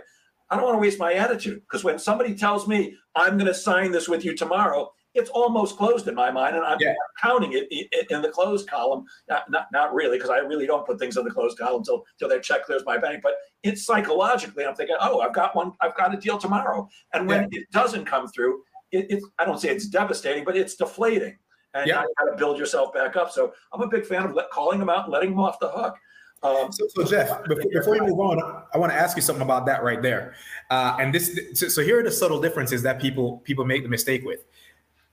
I 0.52 0.58
don't 0.58 0.66
want 0.66 0.76
to 0.76 0.82
waste 0.82 1.00
my 1.00 1.14
attitude 1.14 1.62
because 1.62 1.84
when 1.84 1.98
somebody 1.98 2.36
tells 2.36 2.68
me 2.68 2.96
I'm 3.16 3.38
going 3.38 3.48
to 3.48 3.54
sign 3.54 3.92
this 3.92 4.10
with 4.10 4.26
you 4.26 4.36
tomorrow, 4.36 4.92
it's 5.14 5.30
almost 5.30 5.78
closed 5.78 6.08
in 6.08 6.16
my 6.16 6.32
mind, 6.32 6.56
and 6.56 6.66
I'm 6.66 6.78
yeah. 6.80 6.94
counting 7.22 7.52
it 7.54 8.08
in 8.10 8.22
the 8.22 8.30
closed 8.30 8.70
column. 8.70 9.06
Not 9.30 9.50
not, 9.50 9.68
not 9.72 9.94
really, 9.94 10.18
because 10.18 10.30
I 10.30 10.38
really 10.38 10.66
don't 10.66 10.86
put 10.86 11.00
things 11.00 11.18
in 11.18 11.26
the 11.26 11.32
closed 11.32 11.58
column 11.58 11.80
until 11.80 12.04
until 12.14 12.30
their 12.30 12.40
check 12.40 12.66
clears 12.66 12.84
my 12.86 12.98
bank. 12.98 13.22
But 13.22 13.34
it's 13.64 13.86
psychologically, 13.86 14.66
I'm 14.66 14.76
thinking, 14.76 14.96
oh, 15.02 15.20
I've 15.20 15.34
got 15.34 15.56
one, 15.56 15.74
I've 15.82 15.96
got 15.96 16.14
a 16.14 16.18
deal 16.18 16.38
tomorrow. 16.38 16.88
And 17.14 17.28
when 17.28 17.50
yeah. 17.52 17.60
it 17.60 17.72
doesn't 17.72 18.06
come 18.06 18.28
through, 18.30 18.62
it, 18.92 19.08
it's 19.10 19.26
I 19.40 19.46
don't 19.46 19.60
say 19.60 19.70
it's 19.70 19.88
devastating, 19.88 20.46
but 20.46 20.56
it's 20.56 20.76
deflating. 20.76 21.38
And 21.74 21.88
yeah. 21.88 22.02
you 22.02 22.14
got 22.20 22.32
to 22.32 22.38
build 22.38 22.58
yourself 22.58 22.94
back 22.94 23.16
up. 23.16 23.32
So 23.32 23.54
I'm 23.74 23.82
a 23.82 23.88
big 23.88 24.06
fan 24.06 24.26
of 24.26 24.34
let, 24.34 24.50
calling 24.50 24.80
them 24.80 24.90
out, 24.90 25.06
and 25.06 25.14
letting 25.14 25.32
them 25.32 25.40
off 25.40 25.60
the 25.60 25.70
hook. 25.70 25.96
Um, 26.44 26.72
so, 26.72 26.88
so, 26.88 27.04
Jeff, 27.04 27.44
before, 27.44 27.72
before 27.72 27.96
you 27.96 28.04
move 28.04 28.20
on, 28.20 28.64
I 28.74 28.78
want 28.78 28.92
to 28.92 28.98
ask 28.98 29.16
you 29.16 29.22
something 29.22 29.44
about 29.44 29.66
that 29.68 29.84
right 29.84 30.02
there. 30.02 30.34
Uh, 30.72 30.98
and 31.00 31.14
this, 31.14 31.40
so, 31.54 31.68
so 31.68 31.84
here 31.84 32.00
are 32.00 32.04
the 32.04 32.12
subtle 32.12 32.42
differences 32.42 32.82
that 32.82 33.00
people 33.00 33.38
people 33.44 33.64
make 33.64 33.84
the 33.84 33.90
mistake 33.90 34.24
with. 34.26 34.44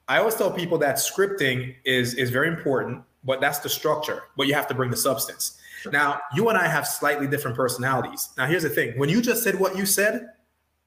I 0.09 0.19
always 0.19 0.37
tell 0.37 0.51
people 0.51 0.79
that 0.79 0.97
scripting 0.97 1.75
is 1.85 2.15
is 2.15 2.31
very 2.31 2.49
important, 2.49 3.03
but 3.25 3.43
that's 3.43 3.59
the 3.59 3.69
structure. 3.69 4.23
But 4.37 4.47
you 4.47 4.55
have 4.55 4.67
to 4.69 4.75
bring 4.75 4.91
the 4.91 4.97
substance. 4.97 5.59
Now, 5.93 6.21
you 6.35 6.49
and 6.49 6.59
I 6.59 6.67
have 6.67 6.89
slightly 6.89 7.27
different 7.27 7.57
personalities. 7.57 8.31
Now, 8.39 8.47
here's 8.47 8.63
the 8.63 8.71
thing: 8.71 8.99
when 8.99 9.11
you 9.11 9.21
just 9.21 9.43
said 9.43 9.59
what 9.59 9.77
you 9.77 9.85
said, 9.85 10.31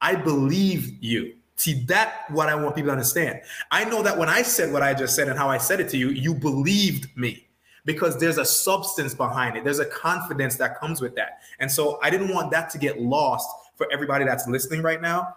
I 0.02 0.16
believe 0.16 1.04
you. 1.04 1.36
See, 1.56 1.84
that 1.86 2.24
what 2.30 2.50
I 2.50 2.56
want 2.56 2.76
people 2.76 2.88
to 2.88 2.94
understand. 2.94 3.42
I 3.70 3.86
know 3.86 4.02
that 4.02 4.18
when 4.18 4.28
I 4.28 4.42
said 4.42 4.74
what 4.74 4.82
I 4.82 4.96
just 4.96 5.16
said 5.16 5.30
and 5.30 5.38
how 5.38 5.48
I 5.48 5.60
said 5.60 5.80
it 5.80 5.90
to 5.90 5.98
you, 5.98 6.10
you 6.10 6.34
believed 6.34 7.16
me 7.16 7.46
because 7.86 8.18
there's 8.18 8.38
a 8.38 8.46
substance 8.46 9.14
behind 9.14 9.58
it. 9.58 9.64
There's 9.64 9.80
a 9.80 9.86
confidence 9.86 10.56
that 10.58 10.80
comes 10.80 11.02
with 11.02 11.16
that. 11.16 11.40
And 11.60 11.72
so 11.72 12.00
I 12.02 12.10
didn't 12.10 12.30
want 12.30 12.52
that 12.52 12.70
to 12.72 12.78
get 12.78 13.02
lost 13.02 13.50
for 13.76 13.88
everybody 13.92 14.26
that's 14.26 14.48
listening 14.48 14.82
right 14.82 15.02
now. 15.02 15.36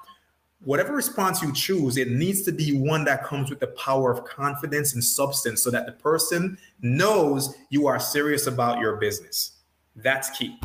Whatever 0.65 0.95
response 0.95 1.43
you 1.43 1.53
choose, 1.53 1.97
it 1.97 2.11
needs 2.11 2.43
to 2.43 2.53
be 2.53 2.79
one 2.79 3.05
that 3.05 3.25
comes 3.25 3.51
with 3.51 3.61
the 3.61 3.67
power 3.69 4.11
of 4.11 4.25
confidence 4.25 4.95
and 4.95 5.05
substance 5.05 5.63
so 5.63 5.71
that 5.71 5.85
the 5.87 5.93
person 5.93 6.57
knows 6.81 7.55
you 7.71 7.87
are 7.87 8.01
serious 8.01 8.47
about 8.47 8.79
your 8.79 8.97
business. 8.97 9.59
That's 9.97 10.31
key. 10.31 10.59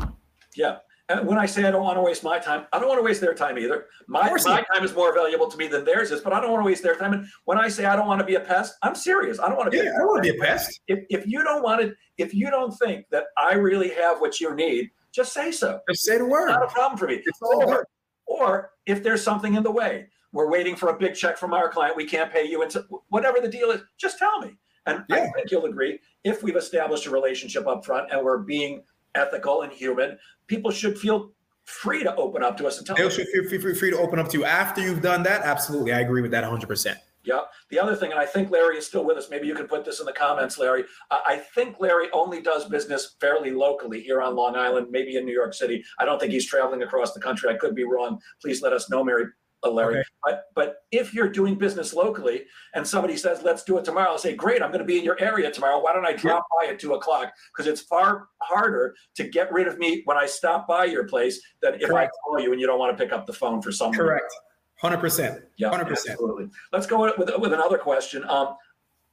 Yeah. 0.54 0.78
And 1.10 1.26
when 1.26 1.38
I 1.38 1.46
say 1.46 1.64
I 1.64 1.72
don't 1.72 1.82
want 1.82 1.96
to 1.96 2.02
waste 2.02 2.22
my 2.22 2.38
time, 2.38 2.66
I 2.72 2.78
don't 2.78 2.86
want 2.86 3.00
to 3.00 3.02
waste 3.02 3.20
their 3.20 3.34
time 3.34 3.58
either. 3.58 3.86
My, 4.06 4.30
my 4.30 4.64
time 4.72 4.84
is 4.84 4.94
more 4.94 5.12
valuable 5.12 5.50
to 5.50 5.56
me 5.56 5.66
than 5.66 5.84
theirs 5.84 6.12
is, 6.12 6.20
but 6.20 6.32
I 6.32 6.40
don't 6.40 6.52
want 6.52 6.62
to 6.62 6.66
waste 6.66 6.84
their 6.84 6.94
time. 6.94 7.12
And 7.12 7.26
when 7.46 7.58
I 7.58 7.66
say 7.66 7.84
I 7.84 7.96
don't 7.96 8.06
want 8.06 8.20
to 8.20 8.24
be 8.24 8.36
a 8.36 8.40
pest, 8.40 8.76
I'm 8.82 8.94
serious. 8.94 9.40
I 9.40 9.48
don't 9.48 9.56
want 9.56 9.72
to 9.72 9.76
be. 9.76 9.84
Yeah, 9.84 9.92
I 9.96 9.98
don't 9.98 10.06
want 10.06 10.24
to 10.24 10.32
be 10.32 10.38
a 10.38 10.40
pest. 10.40 10.80
If, 10.86 11.00
if 11.10 11.26
you 11.26 11.42
don't 11.42 11.64
want 11.64 11.82
it, 11.82 11.94
if 12.16 12.32
you 12.32 12.48
don't 12.48 12.70
think 12.78 13.06
that 13.10 13.24
I 13.36 13.54
really 13.54 13.90
have 13.90 14.20
what 14.20 14.38
you 14.38 14.54
need, 14.54 14.90
just 15.12 15.32
say 15.32 15.50
so. 15.50 15.80
Just 15.88 16.04
say 16.04 16.16
the 16.16 16.24
word. 16.24 16.48
It's 16.48 16.58
not 16.58 16.70
a 16.70 16.72
problem 16.72 16.96
for 16.96 17.08
me. 17.08 17.20
It's 17.26 17.42
all 17.42 17.68
or, 17.68 17.88
or 18.26 18.70
if 18.86 19.02
there's 19.02 19.24
something 19.24 19.54
in 19.54 19.64
the 19.64 19.72
way, 19.72 20.06
we're 20.32 20.48
waiting 20.48 20.76
for 20.76 20.90
a 20.90 20.96
big 20.96 21.16
check 21.16 21.36
from 21.36 21.52
our 21.52 21.68
client. 21.68 21.96
We 21.96 22.06
can't 22.06 22.32
pay 22.32 22.46
you 22.46 22.62
until 22.62 22.84
whatever 23.08 23.40
the 23.40 23.48
deal 23.48 23.72
is. 23.72 23.80
Just 23.98 24.16
tell 24.16 24.38
me. 24.38 24.52
And 24.86 25.04
yeah. 25.08 25.16
I 25.16 25.30
think 25.32 25.50
you'll 25.50 25.66
agree 25.66 25.98
if 26.24 26.42
we've 26.42 26.56
established 26.56 27.06
a 27.06 27.10
relationship 27.10 27.66
up 27.66 27.84
front 27.84 28.12
and 28.12 28.24
we're 28.24 28.38
being 28.38 28.82
ethical 29.14 29.62
and 29.62 29.72
human, 29.72 30.18
people 30.46 30.70
should 30.70 30.98
feel 30.98 31.32
free 31.64 32.02
to 32.02 32.14
open 32.16 32.42
up 32.42 32.56
to 32.56 32.66
us 32.66 32.78
and 32.78 32.86
tell 32.86 32.96
they 32.96 33.08
should 33.10 33.28
feel 33.28 33.60
free, 33.60 33.74
free, 33.74 33.90
to 33.90 33.98
open 33.98 34.18
up 34.18 34.28
to 34.28 34.38
you 34.38 34.44
after 34.44 34.80
you've 34.80 35.02
done 35.02 35.22
that. 35.22 35.42
Absolutely. 35.42 35.92
I 35.92 36.00
agree 36.00 36.22
with 36.22 36.30
that 36.32 36.44
100%. 36.44 36.96
Yeah. 37.22 37.40
The 37.68 37.78
other 37.78 37.94
thing, 37.94 38.12
and 38.12 38.18
I 38.18 38.24
think 38.24 38.50
Larry 38.50 38.78
is 38.78 38.86
still 38.86 39.04
with 39.04 39.18
us. 39.18 39.28
Maybe 39.30 39.46
you 39.46 39.54
can 39.54 39.68
put 39.68 39.84
this 39.84 40.00
in 40.00 40.06
the 40.06 40.12
comments, 40.12 40.58
Larry. 40.58 40.84
I 41.10 41.36
think 41.54 41.76
Larry 41.78 42.08
only 42.12 42.40
does 42.40 42.64
business 42.64 43.16
fairly 43.20 43.50
locally 43.50 44.00
here 44.00 44.22
on 44.22 44.34
Long 44.34 44.56
Island, 44.56 44.88
maybe 44.90 45.16
in 45.16 45.26
New 45.26 45.34
York 45.34 45.52
City. 45.52 45.84
I 45.98 46.06
don't 46.06 46.18
think 46.18 46.32
he's 46.32 46.46
traveling 46.46 46.82
across 46.82 47.12
the 47.12 47.20
country. 47.20 47.50
I 47.50 47.58
could 47.58 47.74
be 47.74 47.84
wrong. 47.84 48.20
Please 48.40 48.62
let 48.62 48.72
us 48.72 48.88
know, 48.88 49.04
Mary, 49.04 49.26
Larry. 49.68 49.96
Okay. 49.96 50.04
But 50.24 50.44
but 50.54 50.76
if 50.90 51.12
you're 51.12 51.28
doing 51.28 51.56
business 51.56 51.92
locally 51.92 52.44
and 52.74 52.86
somebody 52.86 53.16
says, 53.16 53.42
"Let's 53.42 53.62
do 53.62 53.76
it 53.78 53.84
tomorrow," 53.84 54.10
I'll 54.10 54.18
say, 54.18 54.34
"Great, 54.34 54.62
I'm 54.62 54.70
going 54.70 54.80
to 54.80 54.86
be 54.86 54.98
in 54.98 55.04
your 55.04 55.20
area 55.20 55.50
tomorrow. 55.50 55.80
Why 55.80 55.92
don't 55.92 56.06
I 56.06 56.12
drop 56.12 56.44
yeah. 56.62 56.68
by 56.68 56.72
at 56.72 56.78
two 56.78 56.94
o'clock?" 56.94 57.32
Because 57.52 57.70
it's 57.70 57.82
far 57.82 58.28
harder 58.40 58.94
to 59.16 59.28
get 59.28 59.52
rid 59.52 59.66
of 59.68 59.78
me 59.78 60.02
when 60.06 60.16
I 60.16 60.26
stop 60.26 60.66
by 60.66 60.84
your 60.84 61.04
place 61.04 61.42
than 61.60 61.74
if 61.74 61.88
Correct. 61.88 62.12
I 62.14 62.28
call 62.28 62.40
you 62.40 62.52
and 62.52 62.60
you 62.60 62.66
don't 62.66 62.78
want 62.78 62.96
to 62.96 63.02
pick 63.02 63.12
up 63.12 63.26
the 63.26 63.32
phone 63.32 63.60
for 63.60 63.72
some. 63.72 63.90
Reason. 63.90 64.06
Correct. 64.06 64.32
Hundred 64.80 64.98
percent. 64.98 65.42
Yeah. 65.58 65.68
Hundred 65.68 65.88
percent. 65.88 66.12
Absolutely. 66.12 66.48
Let's 66.72 66.86
go 66.86 67.02
with 67.02 67.30
with 67.38 67.52
another 67.52 67.76
question. 67.76 68.24
Um, 68.28 68.56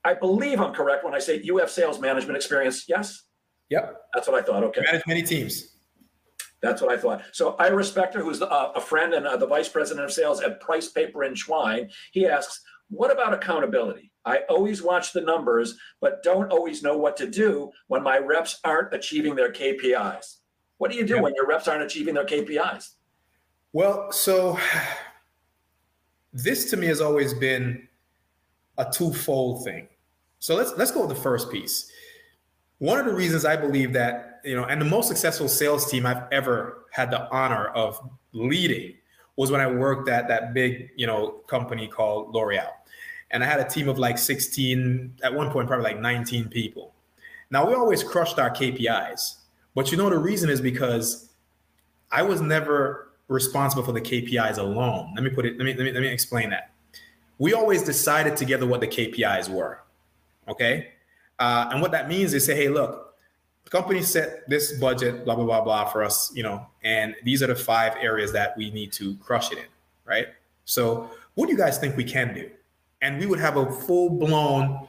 I 0.05 0.13
believe 0.13 0.61
I'm 0.61 0.73
correct 0.73 1.03
when 1.03 1.13
I 1.13 1.19
say 1.19 1.41
you 1.41 1.57
have 1.57 1.69
sales 1.69 1.99
management 1.99 2.37
experience. 2.37 2.85
Yes. 2.87 3.23
Yep. 3.69 4.01
That's 4.13 4.27
what 4.27 4.41
I 4.41 4.45
thought. 4.45 4.63
Okay. 4.63 4.81
Manage 4.81 5.03
many 5.05 5.23
teams. 5.23 5.76
That's 6.61 6.81
what 6.81 6.91
I 6.91 6.97
thought. 6.97 7.23
So 7.31 7.55
Ira 7.59 7.83
Spector, 7.83 8.21
who's 8.21 8.41
uh, 8.41 8.71
a 8.75 8.81
friend 8.81 9.13
and 9.13 9.27
uh, 9.27 9.37
the 9.37 9.47
vice 9.47 9.69
president 9.69 10.05
of 10.05 10.11
sales 10.11 10.41
at 10.41 10.59
Price 10.59 10.89
Paper 10.89 11.23
and 11.23 11.37
Twine, 11.37 11.89
he 12.11 12.25
asks, 12.25 12.61
"What 12.89 13.11
about 13.11 13.33
accountability? 13.33 14.11
I 14.25 14.39
always 14.49 14.81
watch 14.81 15.13
the 15.13 15.21
numbers, 15.21 15.77
but 16.01 16.23
don't 16.23 16.51
always 16.51 16.83
know 16.83 16.97
what 16.97 17.15
to 17.17 17.27
do 17.27 17.71
when 17.87 18.03
my 18.03 18.17
reps 18.17 18.59
aren't 18.63 18.93
achieving 18.93 19.35
their 19.35 19.51
KPIs. 19.51 20.37
What 20.79 20.91
do 20.91 20.97
you 20.97 21.05
do 21.05 21.15
yeah. 21.15 21.21
when 21.21 21.33
your 21.35 21.47
reps 21.47 21.67
aren't 21.67 21.83
achieving 21.83 22.15
their 22.15 22.25
KPIs?" 22.25 22.95
Well, 23.73 24.11
so 24.11 24.57
this 26.33 26.69
to 26.71 26.77
me 26.77 26.87
has 26.87 27.01
always 27.01 27.33
been 27.33 27.87
a 28.77 28.89
twofold 28.89 29.63
thing. 29.63 29.87
So 30.39 30.55
let's 30.55 30.73
let's 30.77 30.91
go 30.91 31.05
with 31.05 31.15
the 31.15 31.21
first 31.21 31.51
piece. 31.51 31.91
One 32.79 32.99
of 32.99 33.05
the 33.05 33.13
reasons 33.13 33.45
I 33.45 33.55
believe 33.55 33.93
that, 33.93 34.41
you 34.43 34.55
know, 34.55 34.65
and 34.65 34.79
the 34.79 34.85
most 34.85 35.07
successful 35.07 35.47
sales 35.47 35.89
team 35.89 36.05
I've 36.05 36.23
ever 36.31 36.85
had 36.91 37.09
the 37.09 37.29
honor 37.31 37.67
of 37.67 37.99
leading 38.33 38.93
was 39.35 39.51
when 39.51 39.61
I 39.61 39.67
worked 39.67 40.09
at 40.09 40.27
that 40.27 40.53
big, 40.53 40.91
you 40.95 41.07
know, 41.07 41.41
company 41.47 41.87
called 41.87 42.33
L'Oreal. 42.33 42.69
And 43.31 43.43
I 43.43 43.47
had 43.47 43.59
a 43.59 43.67
team 43.67 43.89
of 43.89 43.97
like 43.97 44.17
16, 44.17 45.19
at 45.23 45.33
one 45.33 45.51
point, 45.51 45.67
probably 45.67 45.85
like 45.85 45.99
19 45.99 46.49
people. 46.49 46.93
Now, 47.49 47.67
we 47.67 47.73
always 47.73 48.03
crushed 48.03 48.39
our 48.39 48.49
KPIs. 48.49 49.35
But 49.75 49.91
you 49.91 49.97
know, 49.97 50.09
the 50.09 50.17
reason 50.17 50.49
is 50.49 50.59
because 50.59 51.29
I 52.11 52.21
was 52.21 52.41
never 52.41 53.11
responsible 53.27 53.83
for 53.83 53.91
the 53.91 54.01
KPIs 54.01 54.57
alone. 54.57 55.13
Let 55.15 55.23
me 55.23 55.29
put 55.29 55.45
it, 55.45 55.57
let 55.57 55.65
me, 55.65 55.73
let 55.73 55.83
me, 55.83 55.91
let 55.91 56.01
me 56.01 56.07
explain 56.07 56.49
that. 56.51 56.71
We 57.37 57.53
always 57.53 57.83
decided 57.83 58.35
together 58.35 58.65
what 58.65 58.81
the 58.81 58.87
KPIs 58.87 59.49
were. 59.49 59.83
Okay. 60.47 60.93
Uh, 61.39 61.69
and 61.71 61.81
what 61.81 61.91
that 61.91 62.09
means 62.09 62.33
is 62.33 62.45
say, 62.45 62.55
hey, 62.55 62.69
look, 62.69 63.15
the 63.63 63.69
company 63.69 64.01
set 64.01 64.49
this 64.49 64.73
budget, 64.79 65.25
blah, 65.25 65.35
blah, 65.35 65.45
blah, 65.45 65.61
blah 65.61 65.85
for 65.85 66.03
us, 66.03 66.31
you 66.33 66.41
know, 66.41 66.65
and 66.83 67.15
these 67.23 67.43
are 67.43 67.47
the 67.47 67.55
five 67.55 67.95
areas 67.99 68.31
that 68.31 68.57
we 68.57 68.71
need 68.71 68.91
to 68.93 69.15
crush 69.17 69.51
it 69.51 69.57
in, 69.57 69.65
right? 70.05 70.27
So 70.65 71.11
what 71.35 71.47
do 71.47 71.51
you 71.51 71.57
guys 71.57 71.77
think 71.77 71.97
we 71.97 72.03
can 72.03 72.33
do? 72.33 72.49
And 73.01 73.19
we 73.19 73.25
would 73.25 73.39
have 73.39 73.57
a 73.57 73.69
full 73.69 74.09
blown 74.09 74.87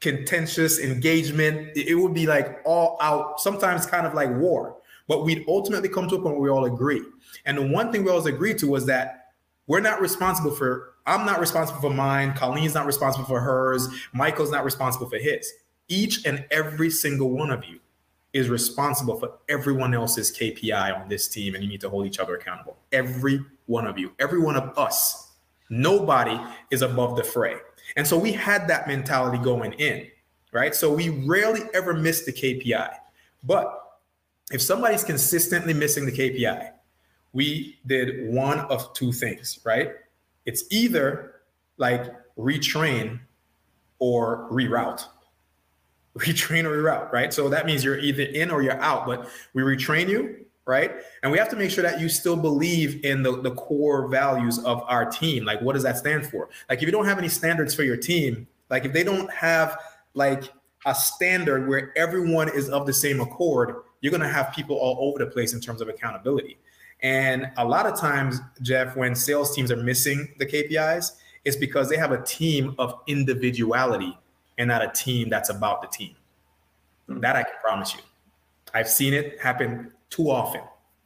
contentious 0.00 0.80
engagement. 0.80 1.70
It 1.76 1.94
would 1.94 2.14
be 2.14 2.26
like 2.26 2.60
all 2.64 2.98
out, 3.00 3.40
sometimes 3.40 3.86
kind 3.86 4.06
of 4.06 4.14
like 4.14 4.30
war, 4.30 4.76
but 5.06 5.24
we'd 5.24 5.44
ultimately 5.46 5.88
come 5.88 6.08
to 6.08 6.16
a 6.16 6.18
point 6.20 6.34
where 6.36 6.42
we 6.42 6.50
all 6.50 6.64
agree. 6.64 7.02
And 7.44 7.56
the 7.56 7.66
one 7.68 7.92
thing 7.92 8.04
we 8.04 8.10
always 8.10 8.26
agreed 8.26 8.58
to 8.58 8.66
was 8.66 8.86
that 8.86 9.32
we're 9.66 9.80
not 9.80 10.00
responsible 10.00 10.50
for 10.50 10.91
I'm 11.06 11.26
not 11.26 11.40
responsible 11.40 11.80
for 11.80 11.90
mine. 11.90 12.34
Colleen's 12.34 12.74
not 12.74 12.86
responsible 12.86 13.24
for 13.24 13.40
hers. 13.40 13.88
Michael's 14.12 14.50
not 14.50 14.64
responsible 14.64 15.08
for 15.08 15.18
his. 15.18 15.52
Each 15.88 16.24
and 16.24 16.44
every 16.50 16.90
single 16.90 17.30
one 17.30 17.50
of 17.50 17.64
you 17.64 17.80
is 18.32 18.48
responsible 18.48 19.18
for 19.18 19.34
everyone 19.48 19.94
else's 19.94 20.30
KPI 20.36 20.98
on 20.98 21.08
this 21.08 21.28
team, 21.28 21.54
and 21.54 21.62
you 21.62 21.68
need 21.68 21.80
to 21.82 21.90
hold 21.90 22.06
each 22.06 22.18
other 22.18 22.36
accountable. 22.36 22.76
Every 22.92 23.44
one 23.66 23.86
of 23.86 23.98
you, 23.98 24.12
every 24.18 24.40
one 24.40 24.56
of 24.56 24.76
us. 24.78 25.32
Nobody 25.68 26.38
is 26.70 26.82
above 26.82 27.16
the 27.16 27.24
fray. 27.24 27.56
And 27.96 28.06
so 28.06 28.18
we 28.18 28.32
had 28.32 28.68
that 28.68 28.86
mentality 28.86 29.42
going 29.42 29.72
in, 29.74 30.06
right? 30.52 30.74
So 30.74 30.92
we 30.92 31.08
rarely 31.26 31.62
ever 31.74 31.94
miss 31.94 32.24
the 32.24 32.32
KPI. 32.32 32.94
But 33.42 33.78
if 34.50 34.62
somebody's 34.62 35.04
consistently 35.04 35.74
missing 35.74 36.06
the 36.06 36.12
KPI, 36.12 36.72
we 37.32 37.78
did 37.86 38.28
one 38.32 38.60
of 38.60 38.92
two 38.92 39.12
things, 39.12 39.60
right? 39.64 39.92
It's 40.46 40.64
either 40.70 41.42
like 41.76 42.06
retrain 42.36 43.20
or 43.98 44.48
reroute. 44.50 45.04
Retrain 46.18 46.64
or 46.64 46.76
reroute, 46.76 47.10
right? 47.10 47.32
So 47.32 47.48
that 47.48 47.64
means 47.64 47.82
you're 47.82 47.98
either 47.98 48.24
in 48.24 48.50
or 48.50 48.60
you're 48.60 48.80
out, 48.82 49.06
but 49.06 49.30
we 49.54 49.62
retrain 49.62 50.10
you, 50.10 50.44
right? 50.66 50.92
And 51.22 51.32
we 51.32 51.38
have 51.38 51.48
to 51.48 51.56
make 51.56 51.70
sure 51.70 51.82
that 51.82 52.00
you 52.00 52.10
still 52.10 52.36
believe 52.36 53.02
in 53.02 53.22
the, 53.22 53.40
the 53.40 53.52
core 53.52 54.08
values 54.08 54.58
of 54.58 54.82
our 54.88 55.06
team. 55.06 55.46
Like, 55.46 55.62
what 55.62 55.72
does 55.72 55.82
that 55.84 55.96
stand 55.96 56.26
for? 56.26 56.50
Like, 56.68 56.80
if 56.80 56.84
you 56.84 56.92
don't 56.92 57.06
have 57.06 57.18
any 57.18 57.28
standards 57.28 57.74
for 57.74 57.82
your 57.82 57.96
team, 57.96 58.46
like 58.68 58.84
if 58.84 58.92
they 58.92 59.04
don't 59.04 59.30
have 59.32 59.78
like 60.14 60.52
a 60.86 60.94
standard 60.94 61.68
where 61.68 61.96
everyone 61.96 62.48
is 62.48 62.68
of 62.68 62.86
the 62.86 62.92
same 62.92 63.20
accord, 63.20 63.76
you're 64.00 64.10
going 64.10 64.22
to 64.22 64.28
have 64.28 64.52
people 64.52 64.76
all 64.76 65.08
over 65.08 65.18
the 65.18 65.30
place 65.30 65.52
in 65.52 65.60
terms 65.60 65.80
of 65.80 65.88
accountability. 65.88 66.58
And 67.02 67.50
a 67.56 67.64
lot 67.64 67.86
of 67.86 67.98
times, 67.98 68.40
Jeff, 68.62 68.96
when 68.96 69.14
sales 69.14 69.54
teams 69.54 69.72
are 69.72 69.76
missing 69.76 70.34
the 70.38 70.46
KPIs, 70.46 71.12
it's 71.44 71.56
because 71.56 71.88
they 71.88 71.96
have 71.96 72.12
a 72.12 72.22
team 72.22 72.74
of 72.78 73.00
individuality 73.08 74.16
and 74.58 74.68
not 74.68 74.82
a 74.82 74.92
team 74.94 75.28
that's 75.28 75.50
about 75.50 75.82
the 75.82 75.88
team. 75.88 76.14
Hmm. 77.08 77.20
That 77.20 77.36
I 77.36 77.42
can 77.42 77.54
promise 77.62 77.94
you. 77.94 78.00
I've 78.74 78.88
seen 78.88 79.12
it 79.12 79.40
happen 79.40 79.92
too 80.10 80.30
often 80.30 80.62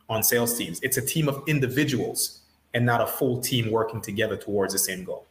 on 0.09 0.22
sales 0.22 0.56
teams. 0.56 0.78
It's 0.82 0.98
a 0.98 1.02
team 1.02 1.28
of 1.28 1.42
individuals 1.46 2.40
and 2.74 2.85
not 2.85 3.00
a 3.00 3.06
full 3.06 3.40
team 3.40 3.70
working 3.70 4.00
together 4.00 4.37
towards 4.37 4.72
the 4.72 4.78
same 4.78 5.04
goal. 5.04 5.26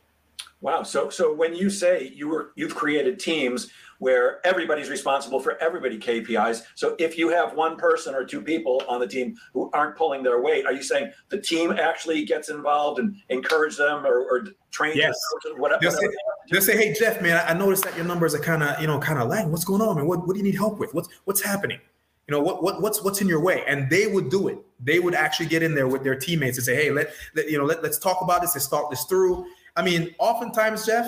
Wow. 0.65 0.81
So 0.81 1.11
so 1.11 1.31
when 1.31 1.53
you 1.53 1.69
say 1.69 2.11
you 2.15 2.27
were 2.27 2.51
you've 2.55 2.73
created 2.73 3.19
teams 3.19 3.69
where 3.99 4.43
everybody's 4.43 4.89
responsible 4.89 5.39
for 5.39 5.61
everybody 5.61 5.99
KPIs. 5.99 6.63
So 6.73 6.95
if 6.97 7.19
you 7.19 7.29
have 7.29 7.53
one 7.53 7.77
person 7.77 8.15
or 8.15 8.25
two 8.25 8.41
people 8.41 8.81
on 8.89 8.99
the 8.99 9.05
team 9.05 9.35
who 9.53 9.69
aren't 9.73 9.95
pulling 9.95 10.23
their 10.23 10.41
weight, 10.41 10.65
are 10.65 10.73
you 10.73 10.81
saying 10.81 11.11
the 11.29 11.39
team 11.39 11.69
actually 11.73 12.25
gets 12.25 12.49
involved 12.49 12.97
and 12.99 13.15
encourage 13.29 13.77
them 13.77 14.07
or, 14.07 14.21
or 14.21 14.47
train 14.71 14.97
yes. 14.97 15.15
them? 15.43 15.61
Whatever, 15.61 15.81
they'll, 15.83 15.91
say, 15.91 16.07
they'll 16.49 16.61
say, 16.61 16.75
"Hey 16.75 16.95
Jeff, 16.99 17.21
man, 17.21 17.45
I 17.47 17.53
noticed 17.53 17.83
that 17.83 17.95
your 17.95 18.05
numbers 18.05 18.33
are 18.33 18.39
kind 18.39 18.63
of 18.63 18.81
you 18.81 18.87
know 18.87 18.97
kind 18.97 19.19
of 19.19 19.27
lagging. 19.27 19.51
What's 19.51 19.65
going 19.65 19.83
on, 19.83 19.97
man? 19.97 20.07
What, 20.07 20.25
what 20.25 20.33
do 20.33 20.39
you 20.39 20.45
need 20.45 20.55
help 20.55 20.79
with? 20.79 20.95
What's 20.95 21.09
what's 21.25 21.43
happening?" 21.43 21.79
You 22.27 22.31
know 22.31 22.41
what, 22.41 22.63
what 22.63 22.81
what's 22.81 23.03
what's 23.03 23.21
in 23.21 23.27
your 23.27 23.39
way, 23.39 23.63
and 23.67 23.87
they 23.87 24.07
would 24.07 24.31
do 24.31 24.47
it. 24.47 24.57
They 24.79 24.97
would 24.97 25.13
actually 25.13 25.45
get 25.45 25.61
in 25.61 25.75
there 25.75 25.87
with 25.87 26.03
their 26.03 26.15
teammates 26.15 26.57
and 26.57 26.65
say, 26.65 26.75
"Hey, 26.75 26.89
let, 26.89 27.13
let 27.35 27.51
you 27.51 27.59
know, 27.59 27.65
let, 27.65 27.83
let's 27.83 27.99
talk 27.99 28.21
about 28.23 28.41
this. 28.41 28.55
Let's 28.55 28.67
talk 28.67 28.89
this 28.89 29.03
through." 29.03 29.45
I 29.75 29.83
mean, 29.83 30.15
oftentimes, 30.19 30.85
Jeff, 30.85 31.07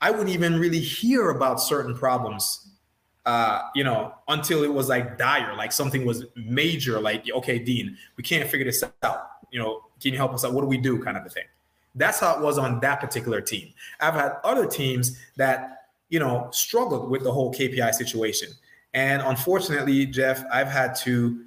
I 0.00 0.10
wouldn't 0.10 0.30
even 0.30 0.58
really 0.58 0.80
hear 0.80 1.30
about 1.30 1.60
certain 1.60 1.96
problems, 1.96 2.70
uh, 3.26 3.62
you 3.74 3.84
know, 3.84 4.14
until 4.28 4.62
it 4.62 4.72
was 4.72 4.88
like 4.88 5.18
dire, 5.18 5.54
like 5.56 5.72
something 5.72 6.04
was 6.04 6.24
major, 6.34 7.00
like, 7.00 7.30
okay, 7.30 7.58
Dean, 7.58 7.96
we 8.16 8.22
can't 8.22 8.48
figure 8.48 8.64
this 8.64 8.82
out. 9.02 9.26
You 9.50 9.60
know, 9.60 9.82
can 10.00 10.12
you 10.12 10.16
help 10.16 10.32
us 10.32 10.44
out? 10.44 10.52
What 10.52 10.62
do 10.62 10.66
we 10.66 10.78
do? 10.78 11.02
Kind 11.02 11.16
of 11.16 11.26
a 11.26 11.28
thing. 11.28 11.44
That's 11.94 12.20
how 12.20 12.36
it 12.36 12.40
was 12.40 12.56
on 12.56 12.80
that 12.80 13.00
particular 13.00 13.40
team. 13.40 13.72
I've 14.00 14.14
had 14.14 14.36
other 14.44 14.66
teams 14.66 15.18
that, 15.36 15.88
you 16.08 16.18
know, 16.18 16.48
struggled 16.52 17.10
with 17.10 17.24
the 17.24 17.32
whole 17.32 17.52
KPI 17.52 17.92
situation. 17.94 18.50
And 18.94 19.22
unfortunately, 19.22 20.06
Jeff, 20.06 20.44
I've 20.52 20.68
had 20.68 20.94
to 20.96 21.44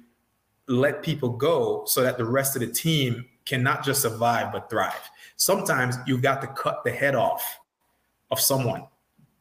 let 0.68 1.02
people 1.02 1.30
go 1.30 1.84
so 1.86 2.02
that 2.02 2.18
the 2.18 2.24
rest 2.24 2.56
of 2.56 2.60
the 2.60 2.68
team 2.68 3.26
can 3.44 3.62
not 3.62 3.84
just 3.84 4.02
survive, 4.02 4.52
but 4.52 4.70
thrive. 4.70 5.10
Sometimes 5.36 5.96
you've 6.06 6.22
got 6.22 6.40
to 6.42 6.46
cut 6.48 6.82
the 6.84 6.90
head 6.90 7.14
off 7.14 7.60
of 8.30 8.40
someone, 8.40 8.84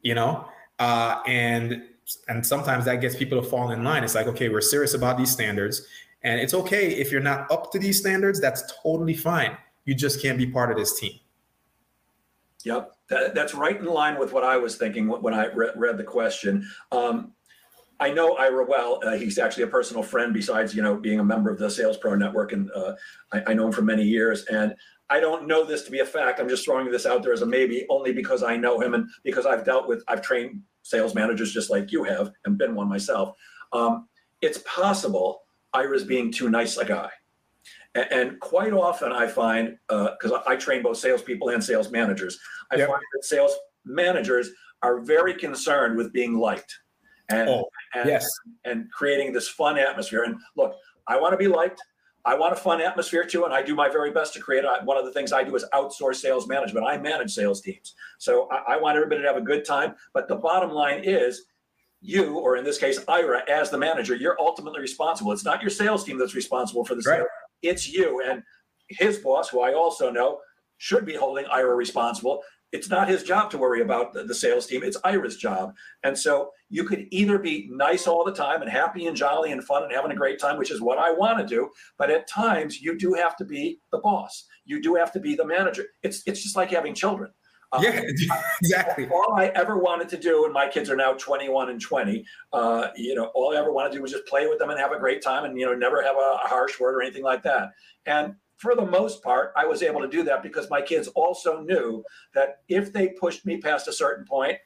you 0.01 0.15
know? 0.15 0.47
Uh, 0.79 1.21
and 1.27 1.83
and 2.27 2.45
sometimes 2.45 2.85
that 2.85 2.99
gets 2.99 3.15
people 3.15 3.41
to 3.41 3.47
fall 3.47 3.71
in 3.71 3.83
line. 3.83 4.03
It's 4.03 4.15
like, 4.15 4.27
okay, 4.27 4.49
we're 4.49 4.61
serious 4.61 4.93
about 4.93 5.17
these 5.17 5.31
standards. 5.31 5.85
And 6.23 6.39
it's 6.39 6.53
okay 6.53 6.89
if 6.89 7.11
you're 7.11 7.21
not 7.21 7.49
up 7.51 7.71
to 7.71 7.79
these 7.79 7.99
standards, 7.99 8.39
that's 8.39 8.63
totally 8.81 9.13
fine. 9.13 9.57
You 9.85 9.95
just 9.95 10.21
can't 10.21 10.37
be 10.37 10.45
part 10.45 10.71
of 10.71 10.77
this 10.77 10.99
team. 10.99 11.19
Yep, 12.63 12.95
that, 13.09 13.35
that's 13.35 13.53
right 13.53 13.77
in 13.77 13.85
line 13.85 14.17
with 14.17 14.31
what 14.31 14.43
I 14.43 14.55
was 14.57 14.77
thinking 14.77 15.07
when 15.07 15.33
I 15.33 15.47
re- 15.47 15.71
read 15.75 15.97
the 15.97 16.03
question. 16.03 16.67
Um, 16.91 17.33
I 17.99 18.11
know 18.11 18.35
Ira 18.35 18.65
well. 18.65 19.01
Uh, 19.03 19.15
he's 19.15 19.37
actually 19.37 19.63
a 19.63 19.67
personal 19.67 20.01
friend, 20.01 20.33
besides 20.33 20.73
you 20.73 20.81
know 20.81 20.95
being 20.95 21.19
a 21.19 21.23
member 21.23 21.49
of 21.49 21.59
the 21.59 21.69
Sales 21.69 21.97
Pro 21.97 22.15
Network, 22.15 22.51
and 22.51 22.71
uh, 22.71 22.95
I, 23.31 23.43
I, 23.47 23.53
know 23.53 23.67
him 23.67 23.71
for 23.71 23.81
many 23.81 24.03
years. 24.03 24.45
And 24.45 24.75
I 25.13 25.19
don't 25.19 25.45
know 25.45 25.63
this 25.63 25.83
to 25.83 25.91
be 25.91 25.99
a 25.99 26.05
fact. 26.07 26.39
I'm 26.39 26.49
just 26.49 26.65
throwing 26.65 26.89
this 26.89 27.05
out 27.05 27.21
there 27.21 27.33
as 27.33 27.43
a 27.43 27.45
maybe, 27.45 27.85
only 27.87 28.13
because 28.13 28.41
I 28.41 28.57
know 28.57 28.79
him 28.79 28.95
and 28.95 29.07
because 29.23 29.45
I've 29.45 29.63
dealt 29.63 29.87
with, 29.87 30.03
I've 30.07 30.23
trained 30.23 30.63
sales 30.81 31.13
managers 31.13 31.53
just 31.53 31.69
like 31.69 31.91
you 31.91 32.03
have 32.03 32.31
and 32.45 32.57
been 32.57 32.73
one 32.73 32.89
myself. 32.89 33.35
Um, 33.73 34.07
it's 34.41 34.63
possible 34.65 35.43
Ira's 35.71 36.03
being 36.03 36.31
too 36.31 36.49
nice 36.49 36.77
a 36.77 36.85
guy. 36.85 37.11
And, 37.93 38.07
and 38.11 38.39
quite 38.39 38.73
often 38.73 39.11
I 39.11 39.27
find, 39.27 39.77
because 39.87 40.31
uh, 40.31 40.41
I 40.47 40.55
train 40.55 40.81
both 40.81 40.97
salespeople 40.97 41.49
and 41.49 41.63
sales 41.63 41.91
managers, 41.91 42.39
I 42.71 42.77
yep. 42.77 42.87
find 42.87 43.01
that 43.13 43.23
sales 43.23 43.53
managers 43.85 44.49
are 44.81 45.01
very 45.01 45.35
concerned 45.35 45.95
with 45.95 46.11
being 46.11 46.39
liked 46.39 46.75
and, 47.29 47.49
oh, 47.49 47.69
and, 47.93 48.09
yes. 48.09 48.25
and 48.65 48.91
creating 48.91 49.31
this 49.31 49.47
fun 49.47 49.77
atmosphere. 49.77 50.23
And 50.23 50.37
look, 50.57 50.73
I 51.05 51.19
want 51.19 51.33
to 51.33 51.37
be 51.37 51.47
liked 51.47 51.79
I 52.25 52.35
want 52.35 52.53
a 52.53 52.55
fun 52.55 52.81
atmosphere 52.81 53.25
too, 53.25 53.45
and 53.45 53.53
I 53.53 53.61
do 53.61 53.75
my 53.75 53.89
very 53.89 54.11
best 54.11 54.33
to 54.33 54.39
create. 54.39 54.63
it. 54.63 54.85
One 54.85 54.97
of 54.97 55.05
the 55.05 55.11
things 55.11 55.33
I 55.33 55.43
do 55.43 55.55
is 55.55 55.65
outsource 55.73 56.15
sales 56.15 56.47
management. 56.47 56.85
I 56.85 56.97
manage 56.97 57.31
sales 57.31 57.61
teams, 57.61 57.95
so 58.17 58.47
I, 58.49 58.75
I 58.75 58.77
want 58.77 58.95
everybody 58.95 59.21
to 59.21 59.27
have 59.27 59.37
a 59.37 59.41
good 59.41 59.65
time. 59.65 59.95
But 60.13 60.27
the 60.27 60.35
bottom 60.35 60.71
line 60.71 61.03
is, 61.03 61.45
you, 62.01 62.37
or 62.37 62.55
in 62.55 62.63
this 62.63 62.77
case, 62.77 62.99
Ira, 63.07 63.43
as 63.49 63.69
the 63.69 63.77
manager, 63.77 64.15
you're 64.15 64.39
ultimately 64.39 64.79
responsible. 64.79 65.31
It's 65.31 65.45
not 65.45 65.61
your 65.61 65.69
sales 65.69 66.03
team 66.03 66.17
that's 66.17 66.35
responsible 66.35 66.85
for 66.85 66.95
the 66.95 67.03
sale. 67.03 67.19
Right. 67.19 67.27
It's 67.61 67.91
you 67.91 68.21
and 68.25 68.43
his 68.89 69.19
boss, 69.19 69.49
who 69.49 69.61
I 69.61 69.73
also 69.73 70.09
know, 70.09 70.39
should 70.77 71.05
be 71.05 71.15
holding 71.15 71.45
Ira 71.45 71.75
responsible. 71.75 72.41
It's 72.73 72.89
not 72.89 73.07
his 73.07 73.23
job 73.23 73.51
to 73.51 73.57
worry 73.57 73.81
about 73.81 74.13
the, 74.13 74.23
the 74.23 74.33
sales 74.33 74.65
team. 74.65 74.83
It's 74.83 74.97
Ira's 75.05 75.37
job. 75.37 75.75
And 76.03 76.17
so 76.17 76.49
you 76.69 76.83
could 76.83 77.05
either 77.11 77.37
be 77.37 77.69
nice 77.71 78.07
all 78.07 78.25
the 78.25 78.33
time 78.33 78.63
and 78.63 78.69
happy 78.69 79.05
and 79.05 79.15
jolly 79.15 79.51
and 79.51 79.63
fun 79.63 79.83
and 79.83 79.93
having 79.93 80.11
a 80.11 80.15
great 80.15 80.39
time, 80.39 80.57
which 80.57 80.71
is 80.71 80.81
what 80.81 80.97
I 80.97 81.11
want 81.11 81.37
to 81.37 81.45
do. 81.45 81.69
But 81.99 82.09
at 82.09 82.27
times 82.27 82.81
you 82.81 82.97
do 82.97 83.13
have 83.13 83.37
to 83.37 83.45
be 83.45 83.79
the 83.91 83.99
boss. 83.99 84.45
You 84.65 84.81
do 84.81 84.95
have 84.95 85.13
to 85.13 85.19
be 85.19 85.35
the 85.35 85.45
manager. 85.45 85.85
It's 86.01 86.23
it's 86.25 86.41
just 86.41 86.57
like 86.57 86.71
having 86.71 86.95
children. 86.95 87.31
Um, 87.73 87.83
Yeah, 87.83 88.01
exactly. 88.61 89.07
all 89.09 89.33
I 89.35 89.47
ever 89.55 89.77
wanted 89.77 90.09
to 90.09 90.17
do, 90.17 90.45
and 90.45 90.53
my 90.53 90.67
kids 90.67 90.89
are 90.89 90.95
now 90.95 91.13
21 91.13 91.69
and 91.69 91.81
20, 91.81 92.23
uh, 92.53 92.87
you 92.95 93.15
know, 93.15 93.31
all 93.33 93.55
I 93.55 93.59
ever 93.59 93.71
wanted 93.71 93.89
to 93.89 93.97
do 93.97 94.01
was 94.01 94.11
just 94.11 94.27
play 94.27 94.47
with 94.47 94.59
them 94.59 94.69
and 94.69 94.79
have 94.79 94.91
a 94.91 94.99
great 94.99 95.21
time 95.21 95.43
and, 95.43 95.59
you 95.59 95.65
know, 95.65 95.73
never 95.73 96.03
have 96.03 96.15
a, 96.15 96.39
a 96.45 96.47
harsh 96.47 96.79
word 96.79 96.95
or 96.95 97.01
anything 97.01 97.23
like 97.23 97.41
that. 97.43 97.69
And 98.05 98.35
for 98.63 98.75
the 98.75 98.85
most 98.85 99.21
part, 99.21 99.51
I 99.57 99.65
was 99.65 99.83
able 99.83 99.99
to 99.99 100.07
do 100.07 100.23
that 100.23 100.41
because 100.41 100.69
my 100.69 100.81
kids 100.81 101.09
also 101.09 101.59
knew 101.61 102.01
that 102.33 102.61
if 102.69 102.93
they 102.93 103.09
pushed 103.09 103.45
me 103.45 103.57
past 103.57 103.89
a 103.89 103.91
certain 103.93 104.23
point, 104.25 104.57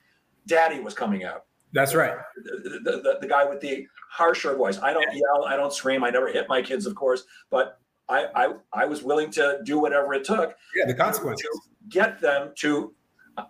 daddy 0.45 0.79
was 0.79 0.93
coming 0.93 1.23
out. 1.23 1.45
That's 1.73 1.95
right. 1.95 2.15
The, 2.45 2.79
the, 2.83 2.91
the, 3.01 3.17
the 3.21 3.27
guy 3.27 3.43
with 3.43 3.59
the 3.59 3.87
harsher 4.11 4.55
voice. 4.55 4.77
I 4.79 4.93
don't 4.93 5.11
yell, 5.15 5.45
I 5.47 5.55
don't 5.57 5.73
scream, 5.73 6.03
I 6.03 6.11
never 6.11 6.27
hit 6.31 6.47
my 6.47 6.61
kids, 6.61 6.85
of 6.85 6.93
course, 6.93 7.23
but 7.49 7.79
I, 8.07 8.27
I, 8.35 8.53
I 8.71 8.85
was 8.85 9.01
willing 9.01 9.31
to 9.31 9.59
do 9.65 9.79
whatever 9.79 10.13
it 10.13 10.23
took 10.23 10.53
Yeah, 10.75 10.85
the 10.85 10.93
consequences. 10.93 11.43
to 11.43 11.59
get 11.89 12.21
them 12.21 12.51
to, 12.59 12.93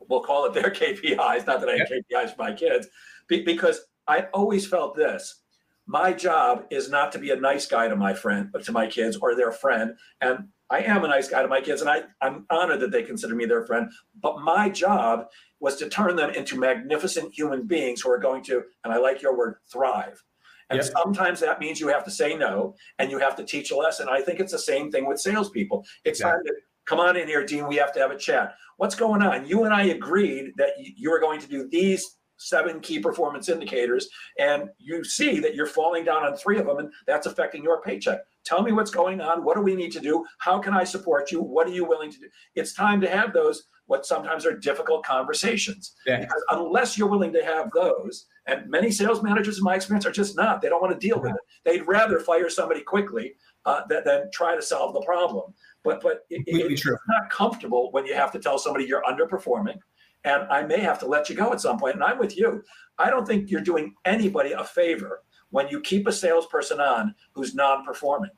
we'll 0.08 0.22
call 0.24 0.46
it 0.46 0.54
their 0.54 0.72
KPIs, 0.82 1.46
not 1.46 1.60
that 1.60 1.68
I 1.70 1.78
have 1.78 1.90
KPIs 1.90 2.36
for 2.38 2.42
my 2.42 2.54
kids, 2.54 2.88
be- 3.28 3.44
because 3.44 3.82
I 4.08 4.22
always 4.34 4.66
felt 4.66 4.96
this. 4.96 5.42
My 5.88 6.12
job 6.12 6.66
is 6.70 6.90
not 6.90 7.12
to 7.14 7.20
be 7.20 7.32
a 7.32 7.36
nice 7.36 7.66
guy 7.66 7.88
to 7.88 7.96
my 7.96 8.14
friend, 8.14 8.54
to 8.62 8.72
my 8.72 8.88
kids 8.88 9.18
or 9.18 9.36
their 9.36 9.52
friend. 9.54 9.94
And 10.22 10.50
I 10.70 10.80
am 10.80 11.06
a 11.06 11.08
nice 11.08 11.30
guy 11.30 11.42
to 11.42 11.48
my 11.48 11.62
kids, 11.62 11.80
and 11.80 11.90
I, 11.90 12.04
I'm 12.22 12.46
honored 12.50 12.82
that 12.82 12.92
they 12.92 13.04
consider 13.04 13.36
me 13.36 13.46
their 13.46 13.66
friend. 13.66 13.90
But 14.22 14.42
my 14.42 14.70
job 14.70 15.28
was 15.62 15.78
to 15.78 15.88
turn 15.90 16.18
them 16.18 16.32
into 16.32 16.60
magnificent 16.60 17.34
human 17.34 17.66
beings 17.66 18.02
who 18.02 18.12
are 18.12 18.20
going 18.20 18.44
to, 18.44 18.64
and 18.84 18.94
I 18.94 18.98
like 18.98 19.22
your 19.22 19.38
word, 19.38 19.56
thrive. 19.72 20.22
And 20.70 20.78
Yep. 20.78 20.92
sometimes 20.92 21.40
that 21.40 21.62
means 21.62 21.80
you 21.80 21.88
have 21.88 22.04
to 22.04 22.12
say 22.12 22.36
no 22.36 22.76
and 23.00 23.10
you 23.10 23.20
have 23.20 23.38
to 23.38 23.46
teach 23.46 23.72
a 23.72 23.76
lesson. 23.78 24.10
I 24.10 24.22
think 24.22 24.42
it's 24.42 24.52
the 24.52 24.60
same 24.60 24.92
thing 24.92 25.08
with 25.08 25.20
salespeople. 25.20 25.86
It's 26.04 26.20
time 26.20 26.44
to 26.46 26.54
come 26.86 27.00
on 27.00 27.16
in 27.16 27.28
here, 27.28 27.46
Dean. 27.46 27.68
We 27.68 27.78
have 27.78 27.94
to 27.94 28.00
have 28.00 28.12
a 28.12 28.18
chat. 28.18 28.56
What's 28.76 28.96
going 28.96 29.22
on? 29.22 29.48
You 29.48 29.64
and 29.64 29.74
I 29.74 29.84
agreed 29.84 30.52
that 30.58 30.72
you 30.78 31.10
were 31.10 31.22
going 31.22 31.40
to 31.40 31.48
do 31.48 31.70
these 31.70 32.17
seven 32.38 32.80
key 32.80 33.00
performance 33.00 33.50
indicators, 33.50 34.08
and 34.40 34.70
you 34.78 35.04
see 35.04 35.40
that 35.40 35.56
you're 35.56 35.66
falling 35.66 36.06
down 36.06 36.24
on 36.24 36.36
three 36.36 36.58
of 36.60 36.66
them, 36.66 36.78
and 36.78 36.92
that's 37.06 37.28
affecting 37.28 37.64
your 37.64 37.82
paycheck. 37.82 38.20
Tell 38.46 38.62
me 38.64 38.72
what's 38.72 38.92
going 38.92 39.20
on. 39.20 39.44
What 39.44 39.56
do 39.56 39.62
we 39.62 39.76
need 39.76 39.92
to 39.92 40.00
do? 40.00 40.26
How 40.40 40.60
can 40.60 40.74
I 40.74 40.84
support 40.84 41.32
you? 41.32 41.42
What 41.42 41.68
are 41.68 41.72
you 41.72 41.84
willing 41.86 42.12
to 42.12 42.20
do? 42.20 42.28
It's 42.56 42.74
time 42.74 43.02
to 43.02 43.10
have 43.10 43.34
those, 43.34 43.64
what 43.88 44.06
sometimes 44.06 44.46
are 44.46 44.56
difficult 44.58 45.06
conversations. 45.06 45.96
Yeah. 46.06 46.22
Because 46.22 46.44
unless 46.52 46.98
you're 46.98 47.10
willing 47.10 47.34
to 47.34 47.44
have 47.44 47.72
those, 47.74 48.28
and 48.46 48.70
many 48.70 48.92
sales 48.92 49.22
managers, 49.22 49.58
in 49.58 49.64
my 49.64 49.76
experience, 49.76 50.06
are 50.06 50.12
just 50.12 50.38
not. 50.38 50.62
They 50.62 50.70
don't 50.70 50.82
want 50.82 51.00
to 51.00 51.08
deal 51.08 51.20
with 51.20 51.32
it. 51.32 51.38
They'd 51.66 51.88
rather 51.88 52.20
fire 52.20 52.50
somebody 52.50 52.82
quickly 52.82 53.34
uh, 53.66 53.82
than, 53.90 54.04
than 54.06 54.30
try 54.32 54.56
to 54.56 54.62
solve 54.62 54.94
the 54.94 55.02
problem. 55.02 55.54
But 55.84 56.02
but 56.02 56.22
it, 56.30 56.44
it- 56.48 56.72
it's 56.72 56.86
not 56.86 57.30
comfortable 57.30 57.92
when 57.92 58.06
you 58.06 58.14
have 58.16 58.32
to 58.32 58.40
tell 58.40 58.58
somebody 58.58 58.86
you're 58.86 59.04
underperforming, 59.04 59.78
and 60.24 60.44
I 60.50 60.64
may 60.64 60.80
have 60.80 61.00
to 61.00 61.06
let 61.08 61.30
you 61.30 61.36
go 61.36 61.52
at 61.54 61.62
some 61.62 61.78
point. 61.78 61.96
And 61.96 62.04
I'm 62.04 62.20
with 62.20 62.38
you. 62.38 62.64
I 62.98 63.10
don't 63.10 63.26
think 63.26 63.50
you're 63.50 63.62
doing 63.62 63.94
anybody 64.06 64.52
a 64.52 64.64
favor 64.64 65.24
when 65.50 65.68
you 65.70 65.80
keep 65.82 66.08
a 66.08 66.12
salesperson 66.12 66.80
on 66.80 67.16
who's 67.34 67.56
non-performing. 67.56 68.32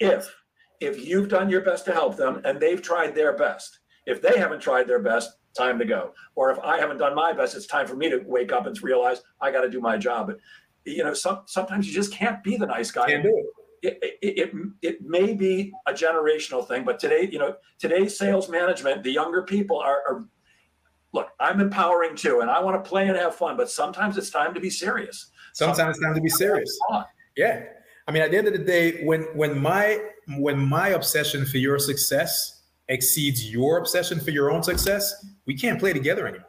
If 0.00 0.34
if 0.80 1.06
you've 1.06 1.28
done 1.28 1.48
your 1.48 1.60
best 1.60 1.84
to 1.84 1.92
help 1.92 2.16
them 2.16 2.40
and 2.44 2.58
they've 2.58 2.82
tried 2.82 3.14
their 3.14 3.36
best, 3.36 3.78
if 4.06 4.20
they 4.20 4.36
haven't 4.36 4.60
tried 4.60 4.88
their 4.88 4.98
best, 4.98 5.38
time 5.56 5.78
to 5.78 5.84
go. 5.84 6.12
Or 6.34 6.50
if 6.50 6.58
I 6.58 6.78
haven't 6.78 6.98
done 6.98 7.14
my 7.14 7.32
best, 7.32 7.54
it's 7.54 7.66
time 7.66 7.86
for 7.86 7.94
me 7.94 8.10
to 8.10 8.22
wake 8.26 8.52
up 8.52 8.66
and 8.66 8.82
realize 8.82 9.22
I 9.40 9.52
got 9.52 9.60
to 9.62 9.70
do 9.70 9.80
my 9.80 9.96
job. 9.96 10.26
But 10.26 10.38
you 10.84 11.04
know, 11.04 11.14
some 11.14 11.42
sometimes 11.46 11.86
you 11.86 11.94
just 11.94 12.12
can't 12.12 12.42
be 12.42 12.56
the 12.56 12.66
nice 12.66 12.90
guy. 12.90 13.06
Can't 13.06 13.22
do 13.22 13.36
it. 13.38 13.46
It, 13.84 13.98
it, 14.22 14.38
it, 14.38 14.52
it 14.82 15.02
may 15.02 15.34
be 15.34 15.72
a 15.88 15.92
generational 15.92 16.66
thing, 16.66 16.84
but 16.84 17.00
today, 17.00 17.28
you 17.30 17.40
know, 17.40 17.56
today's 17.80 18.16
sales 18.16 18.48
management, 18.48 19.02
the 19.02 19.10
younger 19.10 19.42
people 19.42 19.76
are, 19.76 20.02
are 20.06 20.28
look, 21.12 21.28
I'm 21.40 21.60
empowering 21.60 22.16
too, 22.16 22.40
and 22.40 22.50
I 22.50 22.60
want 22.60 22.82
to 22.82 22.88
play 22.88 23.08
and 23.08 23.16
have 23.16 23.34
fun, 23.34 23.56
but 23.56 23.70
sometimes 23.70 24.16
it's 24.16 24.30
time 24.30 24.54
to 24.54 24.60
be 24.60 24.70
serious. 24.70 25.26
Sometimes 25.52 25.96
it's 25.96 26.04
time 26.04 26.14
to 26.14 26.20
be 26.20 26.28
serious. 26.30 26.78
Yeah. 27.36 27.64
I 28.08 28.12
mean, 28.12 28.22
at 28.22 28.30
the 28.30 28.38
end 28.38 28.46
of 28.48 28.52
the 28.54 28.58
day, 28.58 29.04
when 29.04 29.22
when 29.34 29.60
my 29.60 30.00
when 30.38 30.58
my 30.58 30.88
obsession 30.88 31.44
for 31.46 31.58
your 31.58 31.78
success 31.78 32.62
exceeds 32.88 33.50
your 33.52 33.78
obsession 33.78 34.18
for 34.20 34.30
your 34.30 34.50
own 34.50 34.62
success, 34.62 35.24
we 35.46 35.56
can't 35.56 35.78
play 35.78 35.92
together 35.92 36.26
anymore. 36.26 36.48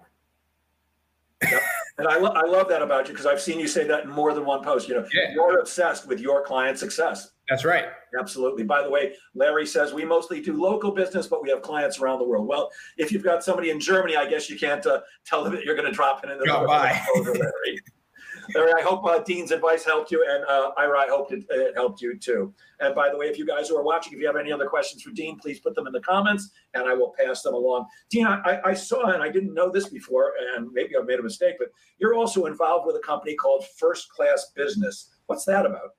And 2.00 2.08
I, 2.08 2.18
lo- 2.18 2.34
I 2.36 2.42
love 2.48 2.70
that 2.70 2.82
about 2.82 3.08
you 3.08 3.14
because 3.14 3.28
I've 3.28 3.40
seen 3.42 3.60
you 3.60 3.68
say 3.68 3.86
that 3.88 4.06
in 4.06 4.10
more 4.10 4.34
than 4.34 4.46
one 4.46 4.64
post. 4.64 4.88
You 4.90 4.96
know, 4.96 5.06
Yeah. 5.14 5.32
you're 5.34 5.60
obsessed 5.60 6.08
with 6.08 6.20
your 6.20 6.44
client 6.44 6.80
success. 6.80 7.30
That's 7.50 7.66
right. 7.66 7.86
Absolutely. 8.18 8.64
By 8.64 8.84
the 8.84 8.90
way, 8.90 9.16
Larry 9.36 9.66
says 9.66 9.94
we 9.94 10.06
mostly 10.06 10.40
do 10.40 10.60
local 10.62 10.92
business, 10.92 11.28
but 11.28 11.44
we 11.44 11.50
have 11.50 11.62
clients 11.62 12.00
around 12.00 12.20
the 12.20 12.26
world. 12.26 12.48
Well, 12.48 12.72
if 12.98 13.12
you've 13.12 13.24
got 13.24 13.44
somebody 13.44 13.70
in 13.70 13.80
Germany, 13.80 14.16
I 14.16 14.30
guess 14.30 14.50
you 14.50 14.58
can't 14.58 14.86
uh, 14.86 15.02
tell 15.26 15.44
them 15.44 15.54
that 15.54 15.66
you're 15.66 15.76
going 15.76 15.88
to 15.88 15.94
drop 15.94 16.24
in 16.24 16.32
in 16.32 16.38
the 16.38 16.46
Drop 16.46 16.68
by. 16.68 17.02
Larry. 17.16 17.80
Larry, 18.56 18.74
I 18.78 18.82
hope 18.82 19.06
uh, 19.06 19.20
Dean's 19.20 19.52
advice 19.52 19.86
helped 19.86 20.12
you, 20.12 20.26
and 20.28 20.44
uh, 20.46 20.72
Ira, 20.78 21.00
I 21.00 21.08
hope 21.08 21.32
it, 21.32 21.46
it 21.50 21.76
helped 21.76 22.02
you 22.02 22.18
too. 22.18 22.54
And 22.80 22.94
by 22.94 23.10
the 23.10 23.18
way, 23.18 23.28
if 23.28 23.38
you 23.38 23.46
guys 23.46 23.70
who 23.70 23.78
are 23.78 23.84
watching, 23.84 24.14
if 24.14 24.20
you 24.20 24.28
have 24.28 24.36
any 24.36 24.52
other 24.52 24.68
questions 24.68 25.02
for 25.02 25.12
Dean, 25.12 25.38
please 25.40 25.60
put 25.60 25.76
them 25.76 25.88
in 25.88 25.94
the 25.94 26.02
comments, 26.02 26.50
and 26.74 26.84
I 26.84 26.94
will 26.94 27.14
pass 27.18 27.42
them 27.42 27.54
along. 27.54 27.86
Dean, 28.10 28.26
I, 28.26 28.60
I 28.66 28.74
saw, 28.74 29.12
and 29.12 29.24
I 29.24 29.30
didn't 29.30 29.54
know 29.54 29.72
this 29.72 29.88
before, 29.90 30.34
and 30.56 30.72
maybe 30.74 30.96
I've 30.98 31.06
made 31.06 31.20
a 31.20 31.24
mistake, 31.24 31.56
but 31.58 31.70
you're 32.00 32.16
also 32.16 32.46
involved 32.46 32.86
with 32.86 32.96
a 32.98 33.06
company 33.06 33.36
called 33.36 33.66
First 33.78 34.10
Class 34.10 34.52
Business. 34.56 35.12
What's 35.28 35.46
that 35.46 35.66
about? 35.66 35.92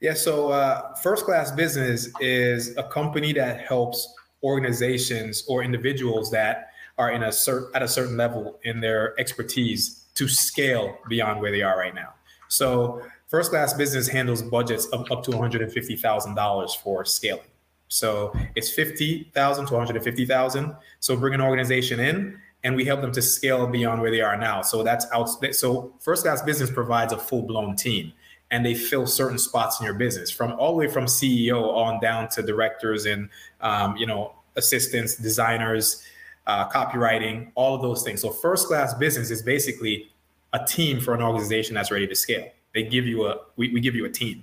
Yeah. 0.00 0.14
So, 0.14 0.50
uh, 0.50 0.94
First 0.96 1.24
Class 1.24 1.50
Business 1.52 2.08
is 2.20 2.76
a 2.76 2.82
company 2.82 3.32
that 3.34 3.60
helps 3.60 4.12
organizations 4.42 5.44
or 5.46 5.62
individuals 5.62 6.30
that 6.30 6.70
are 6.98 7.12
in 7.12 7.22
a 7.22 7.32
certain 7.32 7.70
at 7.74 7.82
a 7.82 7.88
certain 7.88 8.16
level 8.16 8.58
in 8.64 8.80
their 8.80 9.18
expertise 9.20 10.06
to 10.14 10.28
scale 10.28 10.96
beyond 11.08 11.40
where 11.40 11.52
they 11.52 11.62
are 11.62 11.78
right 11.78 11.94
now. 11.94 12.14
So, 12.48 13.02
First 13.28 13.50
Class 13.50 13.74
Business 13.74 14.08
handles 14.08 14.42
budgets 14.42 14.86
of 14.86 15.10
up 15.12 15.22
to 15.24 15.30
one 15.30 15.40
hundred 15.40 15.62
and 15.62 15.72
fifty 15.72 15.96
thousand 15.96 16.34
dollars 16.34 16.74
for 16.74 17.04
scaling. 17.04 17.44
So 17.86 18.32
it's 18.56 18.70
fifty 18.70 19.30
thousand 19.34 19.66
to 19.66 19.74
one 19.74 19.86
hundred 19.86 19.96
and 19.96 20.04
fifty 20.04 20.24
thousand. 20.26 20.74
So 21.00 21.16
bring 21.16 21.34
an 21.34 21.40
organization 21.40 22.00
in, 22.00 22.40
and 22.64 22.74
we 22.74 22.84
help 22.84 23.02
them 23.02 23.12
to 23.12 23.22
scale 23.22 23.66
beyond 23.66 24.00
where 24.00 24.10
they 24.10 24.20
are 24.20 24.36
now. 24.36 24.62
So 24.62 24.82
that's 24.82 25.06
out. 25.12 25.26
So 25.54 25.92
First 26.00 26.22
Class 26.22 26.42
Business 26.42 26.70
provides 26.70 27.12
a 27.12 27.18
full 27.18 27.42
blown 27.42 27.76
team 27.76 28.12
and 28.50 28.64
they 28.64 28.74
fill 28.74 29.06
certain 29.06 29.38
spots 29.38 29.80
in 29.80 29.84
your 29.84 29.94
business 29.94 30.30
from 30.30 30.52
all 30.52 30.72
the 30.72 30.78
way 30.78 30.88
from 30.88 31.06
CEO 31.06 31.74
on 31.74 32.00
down 32.00 32.28
to 32.28 32.42
directors 32.42 33.06
and 33.06 33.28
um, 33.60 33.96
you 33.96 34.06
know 34.06 34.34
assistants, 34.56 35.16
designers, 35.16 36.04
uh, 36.46 36.68
copywriting, 36.68 37.50
all 37.54 37.74
of 37.74 37.82
those 37.82 38.02
things. 38.02 38.20
So 38.20 38.30
first 38.30 38.66
class 38.66 38.94
business 38.94 39.30
is 39.30 39.42
basically 39.42 40.10
a 40.52 40.64
team 40.64 41.00
for 41.00 41.14
an 41.14 41.22
organization 41.22 41.74
that's 41.74 41.90
ready 41.90 42.06
to 42.06 42.14
scale. 42.14 42.50
They 42.74 42.82
give 42.82 43.06
you 43.06 43.26
a 43.26 43.36
we, 43.56 43.72
we 43.72 43.80
give 43.80 43.94
you 43.94 44.04
a 44.04 44.10
team 44.10 44.42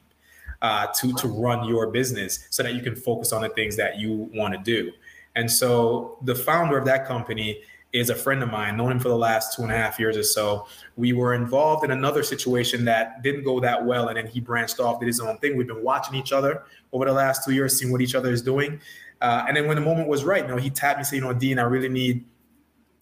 uh, 0.62 0.88
to 1.00 1.13
to 1.13 1.28
run 1.28 1.67
your 1.67 1.88
business 1.88 2.48
so 2.50 2.63
that 2.63 2.74
you 2.74 2.82
can 2.82 2.96
focus 2.96 3.32
on 3.34 3.41
the 3.41 3.50
things 3.50 3.76
that 3.78 4.00
you 4.00 4.30
want 4.34 4.54
to 4.54 4.60
do. 4.60 4.91
And 5.36 5.52
so 5.52 6.17
the 6.24 6.34
founder 6.34 6.78
of 6.78 6.86
that 6.86 7.06
company 7.06 7.62
is 7.93 8.10
a 8.10 8.15
friend 8.15 8.43
of 8.43 8.52
mine, 8.52 8.78
known 8.78 8.91
him 8.91 9.00
for 9.00 9.08
the 9.10 9.17
last 9.17 9.56
two 9.56 9.63
and 9.63 9.71
a 9.71 9.76
half 9.76 10.00
years 10.00 10.17
or 10.17 10.23
so. 10.23 10.67
We 10.97 11.13
were 11.13 11.34
involved 11.34 11.86
in 11.86 11.91
another 11.91 12.21
situation 12.21 12.86
that 12.86 13.23
didn't 13.23 13.43
go 13.43 13.60
that 13.62 13.86
well, 13.86 14.10
and 14.10 14.17
then 14.17 14.28
he 14.28 14.39
branched 14.39 14.80
off, 14.80 15.00
did 15.00 15.08
his 15.08 15.19
own 15.19 15.38
thing. 15.38 15.56
We've 15.56 15.67
been 15.67 15.84
watching 15.84 16.15
each 16.15 16.34
other 16.34 16.63
over 16.91 17.06
the 17.06 17.13
last 17.13 17.45
two 17.45 17.54
years, 17.54 17.78
seeing 17.78 17.91
what 17.91 18.02
each 18.02 18.15
other 18.15 18.32
is 18.32 18.41
doing. 18.41 18.82
Uh, 19.21 19.45
and 19.47 19.56
then 19.56 19.67
when 19.67 19.76
the 19.76 19.82
moment 19.82 20.08
was 20.08 20.23
right, 20.23 20.43
you 20.43 20.47
know, 20.47 20.58
he 20.58 20.69
tapped 20.69 21.00
me, 21.00 21.04
said, 21.04 21.15
"You 21.15 21.21
know, 21.21 21.34
Dean, 21.34 21.60
I 21.60 21.63
really 21.63 21.89
need, 21.89 22.26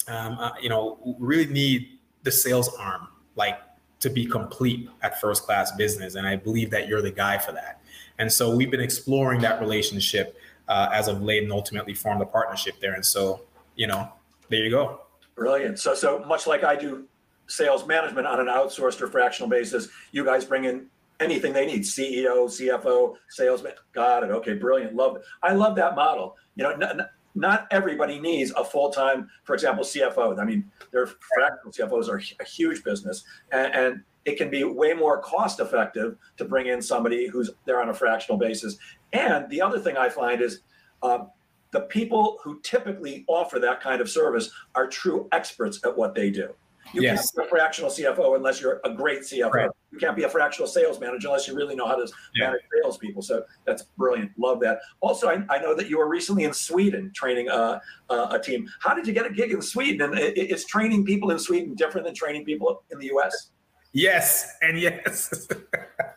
um, 0.08 0.38
uh, 0.40 0.52
you 0.62 0.70
know, 0.70 1.16
really 1.20 1.48
need 1.48 1.98
the 2.24 2.32
sales 2.32 2.74
arm, 2.76 3.08
like 3.36 3.60
to 4.00 4.10
be 4.10 4.26
complete 4.26 4.88
at 5.02 5.20
first 5.20 5.44
class 5.44 5.72
business, 5.72 6.16
and 6.16 6.28
I 6.28 6.36
believe 6.36 6.70
that 6.72 6.88
you're 6.88 7.02
the 7.02 7.12
guy 7.12 7.38
for 7.38 7.52
that." 7.54 7.82
And 8.18 8.32
so 8.32 8.56
we've 8.56 8.72
been 8.72 8.82
exploring 8.82 9.42
that 9.42 9.60
relationship 9.60 10.38
uh, 10.68 10.90
as 10.94 11.08
of 11.08 11.22
late, 11.22 11.44
and 11.44 11.52
ultimately 11.52 11.94
formed 11.94 12.22
a 12.22 12.26
partnership 12.26 12.80
there. 12.80 12.94
And 12.94 13.06
so, 13.06 13.42
you 13.76 13.88
know, 13.88 14.10
there 14.50 14.64
you 14.64 14.70
go. 14.70 15.02
Brilliant. 15.36 15.80
So, 15.80 15.94
so 15.96 16.20
much 16.20 16.48
like 16.48 16.64
I 16.64 16.76
do 16.76 17.06
sales 17.48 17.86
management 17.86 18.26
on 18.26 18.40
an 18.40 18.48
outsourced 18.48 19.02
or 19.02 19.08
fractional 19.08 19.50
basis, 19.50 19.90
you 20.12 20.26
guys 20.26 20.46
bring 20.46 20.66
in 20.66 20.88
anything 21.22 21.54
they 21.54 21.66
need 21.66 21.82
ceo 21.82 22.46
cfo 22.46 23.16
salesman 23.30 23.72
got 23.94 24.24
it. 24.24 24.32
Okay 24.32 24.54
brilliant. 24.54 24.96
Love 24.96 25.16
it 25.16 25.22
i 25.44 25.54
love 25.54 25.76
that 25.76 25.96
model. 25.96 26.36
You 26.56 26.64
know 26.64 26.72
n- 26.72 27.08
not 27.36 27.68
everybody 27.72 28.20
needs 28.20 28.52
a 28.52 28.66
full-time 28.66 29.30
for 29.46 29.54
example 29.54 29.86
cfo 29.86 30.38
i 30.38 30.44
mean 30.44 30.70
their 30.92 31.08
fractional 31.08 31.72
cfos 31.72 32.10
are 32.10 32.22
a 32.42 32.46
huge 32.46 32.84
business 32.84 33.24
and, 33.52 33.74
and 33.74 34.04
it 34.26 34.38
can 34.38 34.50
be 34.50 34.64
way 34.64 34.94
more 34.94 35.22
cost 35.22 35.60
effective 35.60 36.18
to 36.38 36.46
bring 36.46 36.68
in 36.68 36.82
somebody 36.82 37.28
who's 37.28 37.52
there 37.66 37.80
on 37.80 37.90
a 37.90 37.94
fractional 37.94 38.38
basis. 38.38 38.78
And 39.14 39.50
the 39.50 39.62
other 39.62 39.80
thing 39.80 39.98
i 39.98 40.10
find 40.10 40.42
is 40.42 40.62
um, 41.04 41.30
the 41.72 41.82
people 41.82 42.40
who 42.44 42.60
typically 42.62 43.26
offer 43.28 43.60
that 43.60 43.82
kind 43.82 44.02
of 44.02 44.10
service 44.10 44.50
are 44.76 44.88
true 44.88 45.28
experts 45.32 45.80
at 45.84 45.96
what 45.96 46.16
they 46.16 46.30
do 46.30 46.50
you 46.94 47.02
Yes. 47.02 47.32
can't 47.32 47.36
be 47.36 47.44
a 47.44 47.50
fractional 47.50 47.90
CFO 47.90 48.36
unless 48.36 48.62
you're 48.62 48.80
a 48.84 48.94
great 48.94 49.22
CFO. 49.22 49.52
Right. 49.52 49.70
You 49.92 49.98
can't 49.98 50.16
be 50.16 50.24
a 50.24 50.30
fractional 50.30 50.68
sales 50.68 51.00
manager 51.00 51.28
unless 51.28 51.48
you 51.48 51.56
really 51.56 51.76
know 51.76 51.88
how 51.88 51.96
to 51.96 52.08
Yeah. 52.36 52.48
manage 52.48 52.62
salespeople. 52.82 53.22
So 53.22 53.44
that's 53.66 53.84
brilliant. 53.98 54.32
Love 54.38 54.60
that. 54.62 54.80
Also, 55.02 55.28
I, 55.28 55.44
I 55.50 55.60
know 55.60 55.74
that 55.76 55.90
you 55.90 55.98
were 55.98 56.08
recently 56.08 56.44
in 56.44 56.54
Sweden 56.54 57.12
training 57.16 57.50
uh, 57.50 57.80
uh, 58.10 58.28
a 58.32 58.40
team. 58.40 58.68
How 58.82 58.94
did 58.94 59.08
you 59.08 59.14
get 59.14 59.26
a 59.26 59.30
gig 59.30 59.52
in 59.52 59.62
Sweden? 59.62 60.02
And 60.02 60.20
is 60.20 60.66
training 60.66 61.06
people 61.06 61.32
in 61.32 61.40
Sweden 61.40 61.76
different 61.76 62.06
than 62.06 62.16
training 62.16 62.46
people 62.46 62.84
in 62.92 63.00
the 63.00 63.08
US? 63.16 63.52
Yes, 63.94 64.54
and 64.62 64.80
yes. 64.80 65.48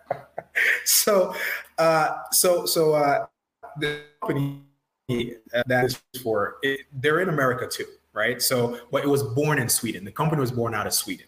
so, 0.85 1.35
uh, 1.79 2.19
so, 2.33 2.67
so 2.67 2.95
uh, 2.95 3.27
the 3.79 4.03
company 4.21 4.63
that 5.09 5.85
is 5.85 6.01
for 6.23 6.57
it, 6.63 6.81
they're 6.93 7.21
in 7.21 7.29
America 7.29 7.67
too, 7.67 7.87
right? 8.13 8.43
So, 8.43 8.81
but 8.93 9.05
it 9.05 9.09
was 9.09 9.23
born 9.23 9.59
in 9.59 9.69
Sweden. 9.69 10.05
The 10.05 10.13
company 10.13 10.41
was 10.41 10.53
born 10.53 10.75
out 10.75 10.87
of 10.87 10.93
Sweden, 10.93 11.27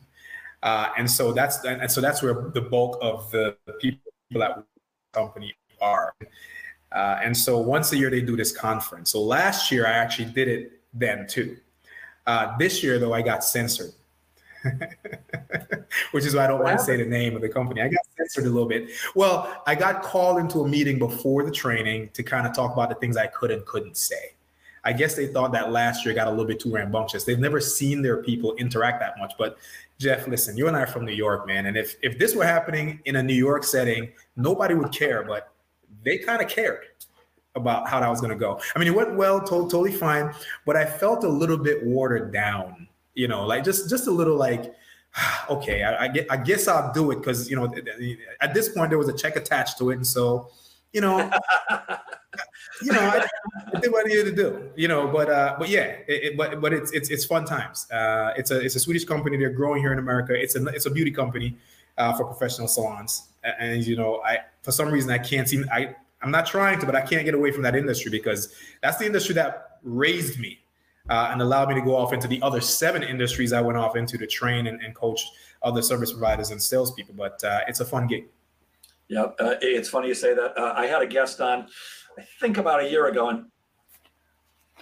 uh, 0.62 0.90
and 0.98 1.10
so 1.10 1.32
that's 1.32 1.64
and 1.64 1.90
so 1.90 2.00
that's 2.00 2.22
where 2.22 2.50
the 2.54 2.60
bulk 2.60 2.98
of 3.00 3.30
the 3.30 3.56
people 3.80 4.00
that 4.32 4.50
at 4.50 4.56
the 4.56 4.64
company 5.18 5.54
are. 5.80 6.14
Uh, 6.92 7.20
and 7.22 7.36
so 7.36 7.58
once 7.58 7.92
a 7.92 7.96
year 7.96 8.10
they 8.10 8.20
do 8.20 8.36
this 8.36 8.52
conference. 8.52 9.10
So 9.12 9.22
last 9.22 9.70
year 9.70 9.86
I 9.86 9.92
actually 9.92 10.32
did 10.32 10.48
it 10.48 10.72
then 10.92 11.26
too. 11.26 11.56
Uh, 12.26 12.56
this 12.58 12.82
year 12.82 12.98
though 12.98 13.14
I 13.14 13.22
got 13.22 13.44
censored. 13.44 13.92
which 16.10 16.26
is 16.26 16.34
why 16.34 16.44
I 16.44 16.46
don't 16.46 16.62
want 16.62 16.78
to 16.78 16.84
say 16.84 16.96
the 16.96 17.06
name 17.06 17.34
of 17.34 17.40
the 17.40 17.48
company. 17.48 17.80
I 17.80 17.88
got 17.88 18.04
censored 18.30 18.50
a 18.50 18.52
little 18.52 18.68
bit. 18.68 18.90
Well, 19.14 19.62
I 19.66 19.74
got 19.74 20.02
called 20.02 20.38
into 20.38 20.60
a 20.60 20.68
meeting 20.68 20.98
before 20.98 21.44
the 21.44 21.50
training 21.50 22.10
to 22.14 22.22
kind 22.22 22.46
of 22.46 22.54
talk 22.54 22.72
about 22.72 22.88
the 22.88 22.94
things 22.94 23.16
I 23.16 23.26
could 23.26 23.50
and 23.50 23.64
couldn't 23.66 23.96
say. 23.96 24.34
I 24.82 24.94
guess 24.94 25.14
they 25.14 25.26
thought 25.26 25.52
that 25.52 25.72
last 25.72 26.06
year 26.06 26.14
got 26.14 26.26
a 26.26 26.30
little 26.30 26.46
bit 26.46 26.60
too 26.60 26.72
rambunctious. 26.72 27.24
They've 27.24 27.38
never 27.38 27.60
seen 27.60 28.00
their 28.00 28.22
people 28.22 28.54
interact 28.54 29.00
that 29.00 29.18
much. 29.18 29.34
But 29.36 29.58
Jeff, 29.98 30.26
listen, 30.26 30.56
you 30.56 30.68
and 30.68 30.76
I 30.76 30.82
are 30.82 30.86
from 30.86 31.04
New 31.04 31.12
York, 31.12 31.46
man. 31.46 31.66
And 31.66 31.76
if 31.76 31.96
if 32.02 32.18
this 32.18 32.34
were 32.34 32.44
happening 32.44 33.00
in 33.04 33.16
a 33.16 33.22
New 33.22 33.34
York 33.34 33.64
setting, 33.64 34.10
nobody 34.36 34.74
would 34.74 34.92
care. 34.92 35.22
But 35.22 35.52
they 36.02 36.16
kind 36.16 36.40
of 36.40 36.48
cared 36.48 36.84
about 37.56 37.88
how 37.88 38.00
that 38.00 38.08
was 38.08 38.20
going 38.20 38.32
to 38.32 38.38
go. 38.38 38.58
I 38.74 38.78
mean, 38.78 38.88
it 38.88 38.94
went 38.94 39.16
well, 39.16 39.40
to- 39.40 39.68
totally 39.68 39.92
fine, 39.92 40.32
but 40.64 40.76
I 40.76 40.86
felt 40.86 41.24
a 41.24 41.28
little 41.28 41.58
bit 41.58 41.84
watered 41.84 42.32
down. 42.32 42.88
You 43.14 43.28
know, 43.28 43.44
like 43.44 43.64
just 43.64 43.90
just 43.90 44.06
a 44.06 44.10
little 44.10 44.36
like, 44.36 44.72
okay, 45.50 45.82
I, 45.82 46.04
I, 46.30 46.36
guess 46.36 46.68
I'll 46.68 46.92
do 46.92 47.10
it 47.10 47.16
because 47.16 47.50
you 47.50 47.56
know 47.56 47.72
at 48.40 48.54
this 48.54 48.68
point 48.68 48.90
there 48.90 48.98
was 48.98 49.08
a 49.08 49.12
check 49.12 49.36
attached 49.36 49.78
to 49.78 49.90
it, 49.90 49.96
and 49.96 50.06
so 50.06 50.50
you 50.92 51.00
know, 51.00 51.18
you 52.82 52.92
know, 52.92 53.00
I, 53.00 53.26
I 53.74 53.80
did 53.80 53.92
what 53.92 54.06
I 54.06 54.08
needed 54.08 54.24
to 54.24 54.36
do. 54.36 54.70
You 54.76 54.88
know, 54.88 55.08
but 55.08 55.30
uh, 55.30 55.56
but 55.58 55.68
yeah, 55.68 55.96
it, 56.06 56.24
it, 56.24 56.36
but 56.36 56.60
but 56.60 56.72
it's 56.72 56.92
it's 56.92 57.10
it's 57.10 57.24
fun 57.24 57.44
times. 57.44 57.90
Uh, 57.90 58.32
it's 58.36 58.50
a 58.50 58.60
it's 58.60 58.76
a 58.76 58.80
Swedish 58.80 59.04
company. 59.04 59.36
They're 59.36 59.50
growing 59.50 59.82
here 59.82 59.92
in 59.92 59.98
America. 59.98 60.32
It's 60.34 60.54
a 60.56 60.64
it's 60.66 60.86
a 60.86 60.90
beauty 60.90 61.10
company 61.10 61.56
uh, 61.98 62.12
for 62.16 62.24
professional 62.24 62.68
salons, 62.68 63.28
and, 63.42 63.54
and 63.58 63.86
you 63.86 63.96
know, 63.96 64.22
I 64.24 64.38
for 64.62 64.72
some 64.72 64.90
reason 64.90 65.10
I 65.10 65.18
can't 65.18 65.48
seem 65.48 65.66
I 65.72 65.94
I'm 66.22 66.30
not 66.30 66.46
trying 66.46 66.78
to, 66.80 66.86
but 66.86 66.94
I 66.94 67.00
can't 67.00 67.24
get 67.24 67.34
away 67.34 67.50
from 67.50 67.62
that 67.62 67.74
industry 67.74 68.10
because 68.10 68.54
that's 68.82 68.98
the 68.98 69.06
industry 69.06 69.34
that 69.34 69.78
raised 69.82 70.38
me 70.38 70.59
uh, 71.10 71.28
and 71.32 71.42
allowed 71.42 71.68
me 71.68 71.74
to 71.74 71.82
go 71.82 71.96
off 71.96 72.12
into 72.12 72.28
the 72.28 72.40
other 72.40 72.60
seven 72.60 73.02
industries 73.02 73.52
I 73.52 73.60
went 73.60 73.76
off 73.76 73.96
into 73.96 74.16
to 74.16 74.26
train 74.26 74.68
and, 74.68 74.80
and 74.80 74.94
coach 74.94 75.20
other 75.62 75.82
service 75.82 76.12
providers 76.12 76.50
and 76.50 76.62
salespeople. 76.62 77.14
But 77.16 77.42
uh, 77.44 77.60
it's 77.66 77.80
a 77.80 77.84
fun 77.84 78.06
gig. 78.06 78.28
Yeah, 79.08 79.24
uh, 79.40 79.56
it's 79.60 79.88
funny 79.88 80.06
you 80.06 80.14
say 80.14 80.34
that. 80.34 80.56
Uh, 80.56 80.72
I 80.76 80.86
had 80.86 81.02
a 81.02 81.06
guest 81.06 81.40
on, 81.40 81.66
I 82.16 82.22
think 82.38 82.58
about 82.58 82.80
a 82.80 82.88
year 82.88 83.08
ago, 83.08 83.28
and 83.28 83.46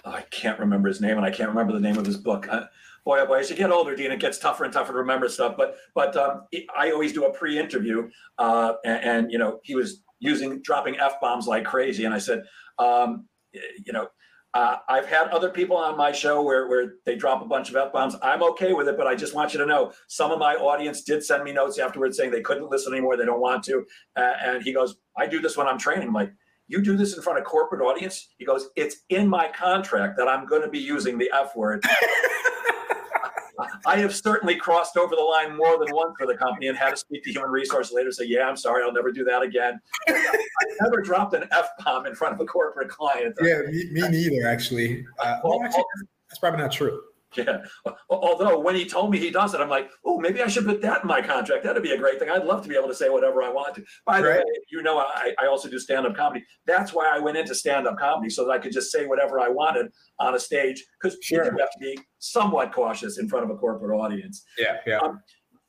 oh, 0.05 0.11
I 0.11 0.21
can't 0.29 0.59
remember 0.59 0.87
his 0.87 1.01
name, 1.01 1.17
and 1.17 1.25
I 1.25 1.31
can't 1.31 1.49
remember 1.49 1.73
the 1.73 1.79
name 1.79 1.97
of 1.97 2.05
his 2.05 2.17
book. 2.17 2.47
Uh, 2.47 2.65
boy, 3.03 3.21
oh 3.21 3.25
boy, 3.25 3.39
as 3.39 3.49
you 3.49 3.55
get 3.55 3.71
older, 3.71 3.95
Dean, 3.95 4.11
it 4.11 4.19
gets 4.19 4.37
tougher 4.37 4.65
and 4.65 4.71
tougher 4.71 4.91
to 4.91 4.99
remember 4.99 5.27
stuff. 5.29 5.55
But 5.57 5.77
but 5.95 6.15
um, 6.15 6.43
I 6.77 6.91
always 6.91 7.11
do 7.11 7.25
a 7.25 7.33
pre-interview, 7.33 8.07
uh, 8.37 8.73
and, 8.85 9.03
and 9.03 9.31
you 9.31 9.39
know 9.39 9.59
he 9.63 9.73
was 9.73 10.03
using 10.19 10.61
dropping 10.61 10.99
f 10.99 11.19
bombs 11.19 11.47
like 11.47 11.65
crazy, 11.65 12.05
and 12.05 12.13
I 12.13 12.19
said, 12.19 12.43
um, 12.77 13.25
you 13.51 13.93
know. 13.93 14.09
Uh, 14.53 14.77
I've 14.87 15.05
had 15.05 15.27
other 15.27 15.49
people 15.49 15.77
on 15.77 15.95
my 15.95 16.11
show 16.11 16.41
where, 16.41 16.67
where 16.67 16.95
they 17.05 17.15
drop 17.15 17.41
a 17.41 17.45
bunch 17.45 17.69
of 17.69 17.75
f 17.75 17.93
bombs. 17.93 18.15
I'm 18.23 18.41
okay 18.43 18.73
with 18.73 18.87
it, 18.87 18.97
but 18.97 19.05
I 19.05 19.15
just 19.15 19.35
want 19.35 19.53
you 19.53 19.59
to 19.59 19.65
know 19.65 19.91
some 20.07 20.31
of 20.31 20.39
my 20.39 20.55
audience 20.55 21.03
did 21.03 21.23
send 21.23 21.43
me 21.43 21.51
notes 21.51 21.77
afterwards 21.77 22.17
saying 22.17 22.31
they 22.31 22.41
couldn't 22.41 22.69
listen 22.69 22.93
anymore, 22.93 23.15
they 23.15 23.25
don't 23.25 23.41
want 23.41 23.63
to. 23.65 23.85
Uh, 24.15 24.33
and 24.43 24.63
he 24.63 24.73
goes, 24.73 24.97
"I 25.17 25.27
do 25.27 25.39
this 25.39 25.55
when 25.55 25.67
I'm 25.67 25.77
training." 25.77 26.07
I'm 26.07 26.13
like, 26.13 26.33
"You 26.67 26.81
do 26.81 26.97
this 26.97 27.15
in 27.15 27.21
front 27.21 27.37
of 27.37 27.45
corporate 27.45 27.81
audience?" 27.81 28.29
He 28.39 28.45
goes, 28.45 28.69
"It's 28.75 28.97
in 29.09 29.27
my 29.27 29.49
contract 29.49 30.17
that 30.17 30.27
I'm 30.27 30.47
going 30.47 30.63
to 30.63 30.69
be 30.69 30.79
using 30.79 31.19
the 31.19 31.31
f 31.31 31.55
word." 31.55 31.83
I 33.85 33.97
have 33.97 34.15
certainly 34.15 34.55
crossed 34.55 34.97
over 34.97 35.15
the 35.15 35.21
line 35.21 35.55
more 35.55 35.77
than 35.77 35.93
once 35.93 36.13
for 36.17 36.27
the 36.27 36.35
company 36.35 36.67
and 36.67 36.77
had 36.77 36.91
to 36.91 36.97
speak 36.97 37.23
to 37.23 37.31
human 37.31 37.49
resources 37.49 37.93
later. 37.93 38.11
Say, 38.11 38.25
"Yeah, 38.25 38.47
I'm 38.47 38.57
sorry, 38.57 38.83
I'll 38.83 38.93
never 38.93 39.11
do 39.11 39.23
that 39.25 39.41
again." 39.41 39.79
I 40.07 40.37
never 40.81 41.01
dropped 41.01 41.33
an 41.33 41.47
f 41.51 41.69
bomb 41.83 42.05
in 42.05 42.15
front 42.15 42.33
of 42.33 42.39
a 42.39 42.45
corporate 42.45 42.89
client. 42.89 43.35
Yeah, 43.41 43.61
me, 43.67 43.89
me 43.91 44.07
neither, 44.07 44.47
actually. 44.47 45.05
Uh, 45.19 45.39
well, 45.43 45.63
actually. 45.63 45.83
That's 46.29 46.39
probably 46.39 46.61
not 46.61 46.71
true. 46.71 47.01
Yeah. 47.37 47.59
Although 48.09 48.59
when 48.59 48.75
he 48.75 48.85
told 48.85 49.11
me 49.11 49.19
he 49.19 49.29
does 49.29 49.53
it, 49.53 49.61
I'm 49.61 49.69
like, 49.69 49.89
oh, 50.03 50.19
maybe 50.19 50.41
I 50.41 50.47
should 50.47 50.65
put 50.65 50.81
that 50.81 51.03
in 51.03 51.07
my 51.07 51.21
contract. 51.21 51.63
That'd 51.63 51.83
be 51.83 51.91
a 51.91 51.97
great 51.97 52.17
thing. 52.19 52.29
I'd 52.29 52.43
love 52.45 52.63
to 52.63 52.69
be 52.69 52.75
able 52.75 52.87
to 52.87 52.95
say 52.95 53.09
whatever 53.09 53.43
I 53.43 53.49
want 53.49 53.75
to. 53.75 53.83
By 54.05 54.21
the 54.21 54.27
Right. 54.29 54.37
way, 54.39 54.43
you 54.71 54.81
know, 54.81 54.97
I, 54.97 55.33
I 55.41 55.45
also 55.47 55.69
do 55.69 55.77
stand 55.77 56.07
up 56.07 56.15
comedy. 56.15 56.43
That's 56.65 56.91
why 56.93 57.07
I 57.07 57.19
went 57.19 57.37
into 57.37 57.53
stand 57.53 57.85
up 57.87 57.99
comedy 57.99 58.29
so 58.31 58.45
that 58.45 58.51
I 58.51 58.57
could 58.57 58.71
just 58.71 58.91
say 58.91 59.05
whatever 59.05 59.39
I 59.39 59.49
wanted 59.49 59.91
on 60.19 60.33
a 60.35 60.39
stage 60.39 60.83
because 60.99 61.17
Sure. 61.21 61.43
you 61.45 61.51
have 61.59 61.71
to 61.71 61.79
be 61.79 61.99
somewhat 62.17 62.71
cautious 62.73 63.19
in 63.19 63.29
front 63.29 63.45
of 63.45 63.51
a 63.51 63.55
corporate 63.55 63.95
audience. 63.99 64.43
Yeah, 64.57 64.77
yeah. 64.87 64.97
Um, 64.99 65.21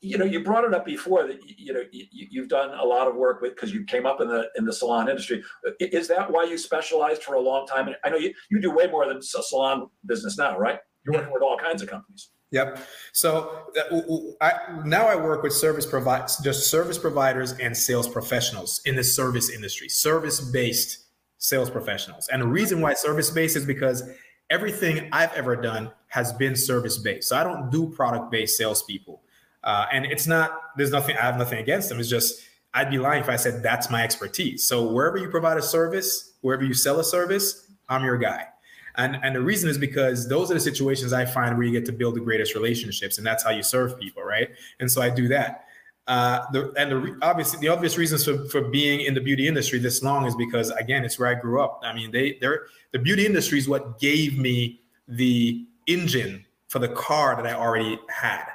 you 0.03 0.17
know, 0.17 0.25
you 0.25 0.43
brought 0.43 0.63
it 0.65 0.73
up 0.73 0.83
before 0.83 1.27
that 1.27 1.39
you 1.47 1.73
know 1.73 1.83
you, 1.91 2.05
you've 2.31 2.49
done 2.49 2.71
a 2.73 2.83
lot 2.83 3.07
of 3.07 3.15
work 3.15 3.39
with 3.39 3.53
because 3.53 3.71
you 3.71 3.83
came 3.83 4.07
up 4.07 4.19
in 4.19 4.27
the 4.27 4.49
in 4.55 4.65
the 4.65 4.73
salon 4.73 5.07
industry. 5.07 5.43
Is 5.79 6.07
that 6.07 6.31
why 6.31 6.45
you 6.45 6.57
specialized 6.57 7.21
for 7.21 7.35
a 7.35 7.39
long 7.39 7.67
time? 7.67 7.85
And 7.85 7.95
I 8.03 8.09
know 8.09 8.17
you, 8.17 8.33
you 8.49 8.59
do 8.59 8.71
way 8.71 8.87
more 8.87 9.05
than 9.07 9.21
salon 9.21 9.89
business 10.07 10.39
now, 10.39 10.57
right? 10.57 10.79
You're 11.05 11.15
working 11.15 11.33
with 11.33 11.41
all 11.41 11.57
kinds 11.57 11.81
of 11.81 11.89
companies. 11.89 12.29
Yep. 12.51 12.85
So 13.13 13.63
uh, 13.91 14.45
I, 14.45 14.81
now 14.85 15.07
I 15.07 15.15
work 15.15 15.41
with 15.41 15.53
service 15.53 15.85
providers, 15.85 16.37
just 16.43 16.69
service 16.69 16.97
providers 16.97 17.53
and 17.53 17.75
sales 17.75 18.09
professionals 18.09 18.81
in 18.85 18.95
the 18.95 19.03
service 19.03 19.49
industry, 19.49 19.87
service 19.87 20.41
based 20.41 21.05
sales 21.37 21.69
professionals. 21.69 22.27
And 22.31 22.41
the 22.41 22.47
reason 22.47 22.81
why 22.81 22.93
service 22.93 23.29
based 23.29 23.55
is 23.55 23.65
because 23.65 24.03
everything 24.49 25.07
I've 25.13 25.31
ever 25.33 25.55
done 25.55 25.91
has 26.07 26.33
been 26.33 26.55
service 26.55 26.97
based. 26.97 27.29
So 27.29 27.37
I 27.37 27.43
don't 27.43 27.71
do 27.71 27.89
product 27.89 28.31
based 28.31 28.57
salespeople. 28.57 29.21
Uh, 29.63 29.85
and 29.91 30.05
it's 30.05 30.27
not, 30.27 30.59
there's 30.75 30.91
nothing, 30.91 31.15
I 31.15 31.21
have 31.21 31.37
nothing 31.37 31.59
against 31.59 31.87
them. 31.87 31.99
It's 31.99 32.09
just, 32.09 32.41
I'd 32.73 32.89
be 32.89 32.97
lying 32.97 33.21
if 33.21 33.29
I 33.29 33.37
said 33.37 33.63
that's 33.63 33.89
my 33.89 34.03
expertise. 34.03 34.63
So 34.63 34.91
wherever 34.91 35.17
you 35.17 35.29
provide 35.29 35.57
a 35.57 35.61
service, 35.61 36.33
wherever 36.41 36.63
you 36.63 36.73
sell 36.73 36.99
a 36.99 37.03
service, 37.03 37.71
I'm 37.87 38.03
your 38.03 38.17
guy. 38.17 38.47
And, 38.95 39.17
and 39.23 39.35
the 39.35 39.41
reason 39.41 39.69
is 39.69 39.77
because 39.77 40.27
those 40.27 40.51
are 40.51 40.53
the 40.53 40.59
situations 40.59 41.13
I 41.13 41.25
find 41.25 41.57
where 41.57 41.65
you 41.65 41.71
get 41.71 41.85
to 41.85 41.91
build 41.91 42.15
the 42.15 42.19
greatest 42.19 42.55
relationships, 42.55 43.17
and 43.17 43.25
that's 43.25 43.43
how 43.43 43.51
you 43.51 43.63
serve 43.63 43.99
people, 43.99 44.23
right? 44.23 44.49
And 44.79 44.91
so 44.91 45.01
I 45.01 45.09
do 45.09 45.27
that. 45.29 45.65
Uh, 46.07 46.45
the, 46.51 46.73
and 46.77 46.91
the 46.91 47.17
obviously 47.21 47.59
the 47.59 47.67
obvious 47.67 47.97
reasons 47.97 48.25
for, 48.25 48.45
for 48.49 48.61
being 48.61 49.01
in 49.01 49.13
the 49.13 49.21
beauty 49.21 49.47
industry 49.47 49.77
this 49.79 50.01
long 50.01 50.25
is 50.25 50.35
because 50.35 50.71
again 50.71 51.05
it's 51.05 51.19
where 51.19 51.29
I 51.29 51.35
grew 51.35 51.61
up. 51.61 51.79
I 51.83 51.93
mean 51.93 52.11
they 52.11 52.37
they're 52.41 52.63
the 52.91 52.99
beauty 52.99 53.25
industry 53.25 53.59
is 53.59 53.69
what 53.69 53.99
gave 53.99 54.37
me 54.37 54.81
the 55.07 55.65
engine 55.87 56.43
for 56.69 56.79
the 56.79 56.89
car 56.89 57.35
that 57.35 57.45
I 57.45 57.53
already 57.53 57.99
had. 58.09 58.45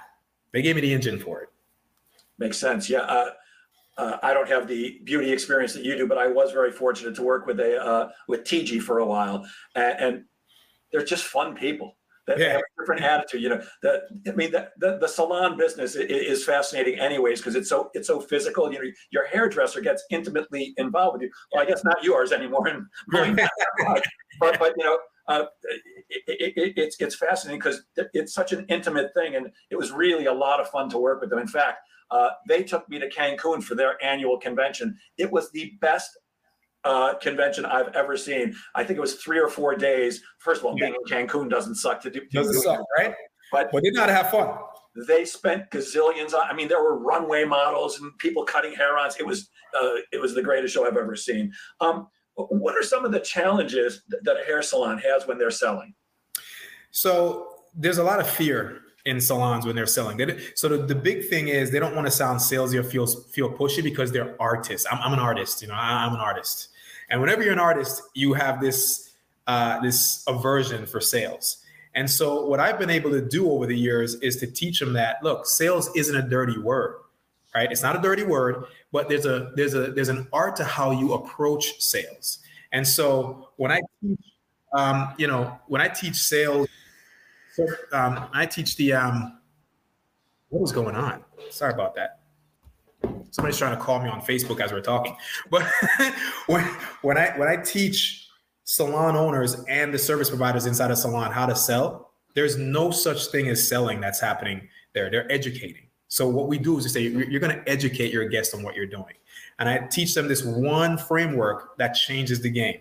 They 0.52 0.60
gave 0.60 0.74
me 0.74 0.82
the 0.82 0.92
engine 0.92 1.18
for 1.18 1.42
it. 1.42 1.48
Makes 2.38 2.58
sense. 2.58 2.90
Yeah. 2.90 3.00
Uh, 3.00 3.30
uh, 3.98 4.18
I 4.22 4.34
don't 4.34 4.48
have 4.48 4.66
the 4.68 5.00
beauty 5.04 5.32
experience 5.32 5.72
that 5.74 5.84
you 5.84 5.96
do, 5.96 6.06
but 6.06 6.18
I 6.18 6.26
was 6.26 6.52
very 6.52 6.72
fortunate 6.72 7.14
to 7.16 7.22
work 7.22 7.46
with 7.46 7.58
a 7.60 7.82
uh, 7.82 8.08
with 8.28 8.44
TG 8.44 8.82
for 8.82 8.98
a 8.98 9.06
while, 9.06 9.46
and, 9.74 9.98
and 10.00 10.24
they're 10.92 11.04
just 11.04 11.24
fun 11.24 11.54
people. 11.54 11.96
They 12.26 12.34
Yeah. 12.38 12.52
have 12.54 12.60
a 12.60 12.82
different 12.82 13.02
attitude. 13.02 13.40
You 13.42 13.50
know, 13.50 13.62
the, 13.82 14.02
I 14.26 14.32
mean, 14.32 14.50
the, 14.50 14.68
the, 14.78 14.98
the 14.98 15.06
salon 15.06 15.56
business 15.56 15.96
i- 15.96 16.00
i- 16.00 16.04
is 16.32 16.44
fascinating, 16.44 16.98
anyways, 16.98 17.38
because 17.40 17.54
it's 17.54 17.68
so 17.68 17.90
it's 17.94 18.08
so 18.08 18.20
physical. 18.20 18.72
You 18.72 18.80
know, 18.84 18.90
your 19.10 19.26
hairdresser 19.28 19.80
gets 19.80 20.02
intimately 20.10 20.74
involved 20.76 21.14
with 21.14 21.22
you. 21.22 21.30
Well, 21.52 21.62
I 21.62 21.66
guess 21.66 21.84
not 21.84 22.02
yours 22.02 22.32
anymore, 22.32 22.66
and 22.66 22.84
but 24.40 24.58
but 24.58 24.74
you 24.76 24.84
know. 24.84 24.98
Uh, 25.28 25.46
it, 26.08 26.22
it, 26.28 26.52
it, 26.56 26.72
it's 26.78 27.00
it's 27.00 27.16
fascinating 27.16 27.58
because 27.58 27.82
it's 28.14 28.32
such 28.32 28.52
an 28.52 28.64
intimate 28.68 29.12
thing, 29.12 29.34
and 29.34 29.48
it 29.72 29.76
was 29.76 29.90
really 29.90 30.26
a 30.26 30.32
lot 30.32 30.60
of 30.60 30.68
fun 30.70 30.88
to 30.90 30.98
work 30.98 31.20
with 31.20 31.30
them. 31.30 31.40
In 31.40 31.48
fact, 31.48 31.78
Uh, 32.10 32.30
they 32.48 32.62
took 32.62 32.88
me 32.88 32.98
to 32.98 33.08
Cancun 33.08 33.62
for 33.62 33.74
their 33.74 34.02
annual 34.04 34.38
convention. 34.38 34.96
It 35.18 35.30
was 35.30 35.50
the 35.52 35.72
best 35.80 36.10
uh, 36.84 37.14
convention 37.14 37.64
I've 37.64 37.88
ever 37.94 38.16
seen. 38.16 38.54
I 38.74 38.84
think 38.84 38.96
it 38.96 39.00
was 39.00 39.16
three 39.16 39.38
or 39.38 39.48
four 39.48 39.74
days. 39.74 40.22
First 40.38 40.60
of 40.60 40.66
all, 40.66 40.78
yeah. 40.78 40.90
being 40.90 40.94
in 40.94 41.26
Cancun 41.26 41.50
doesn't 41.50 41.74
suck 41.76 42.00
to 42.02 42.10
do. 42.10 42.20
Doesn't 42.32 42.52
do 42.52 42.60
suck, 42.60 42.84
right? 42.98 43.14
But 43.52 43.70
but 43.72 43.82
did 43.82 43.94
not 43.94 44.08
have 44.08 44.30
fun. 44.30 44.56
They 45.06 45.24
spent 45.24 45.70
gazillions 45.70 46.32
on. 46.32 46.48
I 46.48 46.54
mean, 46.54 46.68
there 46.68 46.82
were 46.82 46.98
runway 46.98 47.44
models 47.44 48.00
and 48.00 48.16
people 48.18 48.44
cutting 48.44 48.74
hair-ons. 48.74 49.16
It 49.18 49.26
was 49.26 49.50
uh, 49.78 49.96
it 50.12 50.20
was 50.20 50.34
the 50.34 50.42
greatest 50.42 50.74
show 50.74 50.86
I've 50.86 50.96
ever 50.96 51.16
seen. 51.16 51.52
Um, 51.80 52.08
what 52.36 52.76
are 52.76 52.82
some 52.82 53.04
of 53.04 53.12
the 53.12 53.20
challenges 53.20 54.02
that 54.22 54.40
a 54.40 54.44
hair 54.44 54.62
salon 54.62 54.98
has 54.98 55.26
when 55.26 55.38
they're 55.38 55.50
selling? 55.50 55.94
So 56.90 57.48
there's 57.74 57.98
a 57.98 58.04
lot 58.04 58.20
of 58.20 58.28
fear 58.28 58.82
in 59.06 59.20
salons 59.20 59.64
when 59.64 59.76
they're 59.76 59.86
selling. 59.86 60.20
so 60.54 60.68
the, 60.68 60.78
the 60.78 60.94
big 60.94 61.28
thing 61.28 61.48
is 61.48 61.70
they 61.70 61.78
don't 61.78 61.94
want 61.94 62.06
to 62.06 62.10
sound 62.10 62.40
salesy 62.40 62.74
or 62.74 62.82
feel 62.82 63.06
feel 63.06 63.50
pushy 63.50 63.82
because 63.82 64.12
they're 64.12 64.36
artists. 64.40 64.86
I'm, 64.90 64.98
I'm 64.98 65.12
an 65.14 65.20
artist, 65.20 65.62
you 65.62 65.68
know. 65.68 65.74
I, 65.74 66.04
I'm 66.04 66.12
an 66.12 66.20
artist, 66.20 66.68
and 67.08 67.20
whenever 67.20 67.42
you're 67.42 67.52
an 67.52 67.58
artist, 67.58 68.02
you 68.14 68.34
have 68.34 68.60
this 68.60 69.14
uh, 69.46 69.80
this 69.80 70.22
aversion 70.26 70.84
for 70.86 71.00
sales. 71.00 71.58
And 71.94 72.10
so 72.10 72.44
what 72.44 72.60
I've 72.60 72.78
been 72.78 72.90
able 72.90 73.10
to 73.12 73.22
do 73.22 73.50
over 73.50 73.64
the 73.64 73.78
years 73.78 74.16
is 74.16 74.36
to 74.36 74.46
teach 74.46 74.80
them 74.80 74.92
that 74.94 75.22
look, 75.22 75.46
sales 75.46 75.88
isn't 75.96 76.14
a 76.14 76.28
dirty 76.28 76.58
word, 76.58 76.96
right? 77.54 77.72
It's 77.72 77.82
not 77.82 77.96
a 77.96 78.02
dirty 78.02 78.24
word, 78.24 78.64
but 78.92 79.08
there's 79.08 79.24
a 79.24 79.52
there's 79.54 79.74
a 79.74 79.92
there's 79.92 80.10
an 80.10 80.26
art 80.32 80.56
to 80.56 80.64
how 80.64 80.90
you 80.90 81.14
approach 81.14 81.80
sales. 81.80 82.40
And 82.72 82.86
so 82.86 83.50
when 83.56 83.70
I 83.70 83.80
teach, 84.02 84.18
um, 84.74 85.14
you 85.16 85.26
know, 85.26 85.58
when 85.68 85.80
I 85.80 85.88
teach 85.88 86.16
sales 86.16 86.68
so 87.56 87.66
um, 87.92 88.28
I 88.34 88.44
teach 88.44 88.76
the 88.76 88.92
um, 88.92 89.38
what 90.50 90.60
was 90.60 90.72
going 90.72 90.94
on? 90.94 91.24
Sorry 91.48 91.72
about 91.72 91.94
that. 91.94 92.20
Somebody's 93.30 93.56
trying 93.56 93.74
to 93.74 93.82
call 93.82 94.02
me 94.02 94.10
on 94.10 94.20
Facebook 94.20 94.60
as 94.60 94.72
we're 94.72 94.82
talking. 94.82 95.16
But 95.50 95.66
when 96.48 96.62
when 97.00 97.16
I 97.16 97.30
when 97.38 97.48
I 97.48 97.56
teach 97.56 98.28
salon 98.64 99.16
owners 99.16 99.56
and 99.70 99.92
the 99.92 99.98
service 99.98 100.28
providers 100.28 100.66
inside 100.66 100.90
a 100.90 100.96
salon 100.96 101.32
how 101.32 101.46
to 101.46 101.56
sell, 101.56 102.10
there's 102.34 102.58
no 102.58 102.90
such 102.90 103.28
thing 103.28 103.48
as 103.48 103.66
selling 103.66 104.02
that's 104.02 104.20
happening 104.20 104.68
there. 104.92 105.10
They're 105.10 105.30
educating. 105.32 105.86
So 106.08 106.28
what 106.28 106.48
we 106.48 106.58
do 106.58 106.76
is 106.76 106.84
to 106.84 106.90
say 106.90 107.00
you're 107.00 107.40
going 107.40 107.56
to 107.56 107.66
educate 107.66 108.12
your 108.12 108.28
guests 108.28 108.52
on 108.52 108.62
what 108.62 108.74
you're 108.74 108.84
doing, 108.84 109.14
and 109.58 109.66
I 109.66 109.78
teach 109.90 110.12
them 110.12 110.28
this 110.28 110.44
one 110.44 110.98
framework 110.98 111.78
that 111.78 111.94
changes 111.94 112.42
the 112.42 112.50
game, 112.50 112.80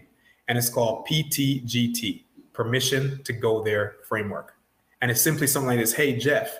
and 0.50 0.58
it's 0.58 0.70
called 0.70 1.08
PTGT, 1.08 2.26
Permission 2.52 3.24
to 3.24 3.32
Go 3.32 3.64
There 3.64 3.96
framework. 4.04 4.55
And 5.02 5.12
it's 5.12 5.22
simply 5.22 5.48
something 5.48 5.68
like 5.68 5.80
this 5.80 5.94
Hey, 5.94 6.18
Jeff, 6.18 6.58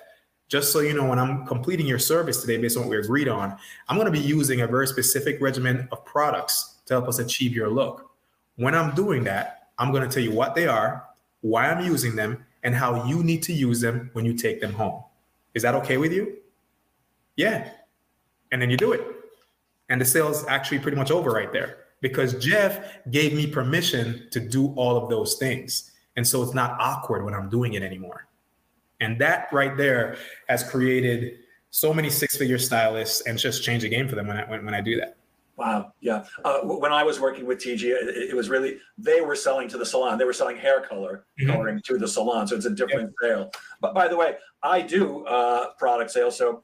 just 0.48 0.72
so 0.72 0.80
you 0.80 0.94
know, 0.94 1.08
when 1.08 1.18
I'm 1.18 1.46
completing 1.46 1.86
your 1.86 1.98
service 1.98 2.40
today, 2.40 2.56
based 2.56 2.76
on 2.76 2.84
what 2.84 2.90
we 2.90 2.98
agreed 2.98 3.28
on, 3.28 3.56
I'm 3.88 3.96
going 3.96 4.06
to 4.06 4.12
be 4.12 4.24
using 4.24 4.60
a 4.60 4.66
very 4.66 4.86
specific 4.86 5.40
regimen 5.40 5.88
of 5.90 6.04
products 6.04 6.76
to 6.86 6.94
help 6.94 7.08
us 7.08 7.18
achieve 7.18 7.52
your 7.52 7.68
look. 7.68 8.10
When 8.56 8.74
I'm 8.74 8.94
doing 8.94 9.24
that, 9.24 9.68
I'm 9.78 9.90
going 9.90 10.08
to 10.08 10.08
tell 10.08 10.22
you 10.22 10.32
what 10.32 10.54
they 10.54 10.66
are, 10.66 11.04
why 11.40 11.70
I'm 11.70 11.84
using 11.84 12.16
them, 12.16 12.44
and 12.62 12.74
how 12.74 13.04
you 13.06 13.22
need 13.22 13.42
to 13.44 13.52
use 13.52 13.80
them 13.80 14.10
when 14.12 14.24
you 14.24 14.34
take 14.34 14.60
them 14.60 14.72
home. 14.72 15.02
Is 15.54 15.62
that 15.62 15.74
okay 15.76 15.96
with 15.96 16.12
you? 16.12 16.36
Yeah. 17.36 17.70
And 18.52 18.62
then 18.62 18.70
you 18.70 18.76
do 18.76 18.92
it. 18.92 19.04
And 19.88 20.00
the 20.00 20.04
sale's 20.04 20.44
actually 20.46 20.78
pretty 20.78 20.96
much 20.96 21.10
over 21.10 21.30
right 21.30 21.52
there 21.52 21.78
because 22.00 22.34
Jeff 22.34 22.98
gave 23.10 23.34
me 23.34 23.46
permission 23.46 24.28
to 24.30 24.40
do 24.40 24.72
all 24.74 24.96
of 24.96 25.08
those 25.08 25.36
things. 25.36 25.92
And 26.16 26.26
so 26.26 26.42
it's 26.42 26.54
not 26.54 26.76
awkward 26.80 27.24
when 27.24 27.34
I'm 27.34 27.48
doing 27.48 27.74
it 27.74 27.82
anymore. 27.82 28.26
And 29.00 29.18
that 29.20 29.48
right 29.52 29.76
there 29.76 30.16
has 30.48 30.62
created 30.68 31.38
so 31.70 31.92
many 31.92 32.08
six 32.08 32.36
figure 32.36 32.58
stylists 32.58 33.20
and 33.26 33.38
just 33.38 33.62
changed 33.62 33.84
the 33.84 33.88
game 33.88 34.08
for 34.08 34.14
them 34.14 34.26
when 34.26 34.38
I, 34.38 34.50
when, 34.50 34.64
when 34.64 34.74
I 34.74 34.80
do 34.80 34.96
that. 34.96 35.16
Wow. 35.56 35.92
Yeah. 36.00 36.24
Uh, 36.44 36.60
when 36.60 36.92
I 36.92 37.02
was 37.02 37.18
working 37.18 37.46
with 37.46 37.58
TG, 37.58 37.84
it, 37.84 38.30
it, 38.30 38.36
was 38.36 38.50
really, 38.50 38.78
they 38.98 39.22
were 39.22 39.34
selling 39.34 39.68
to 39.68 39.78
the 39.78 39.86
salon. 39.86 40.18
They 40.18 40.24
were 40.24 40.34
selling 40.34 40.56
hair 40.56 40.82
color, 40.82 41.24
mm-hmm. 41.40 41.50
coloring 41.50 41.80
to 41.86 41.98
the 41.98 42.06
salon. 42.06 42.46
So 42.46 42.56
it's 42.56 42.66
a 42.66 42.70
different 42.70 43.14
yep. 43.22 43.30
sale. 43.30 43.50
But 43.80 43.94
by 43.94 44.06
the 44.06 44.16
way, 44.16 44.36
I 44.62 44.82
do 44.82 45.24
uh, 45.24 45.72
product 45.78 46.10
sales. 46.10 46.36
So 46.36 46.62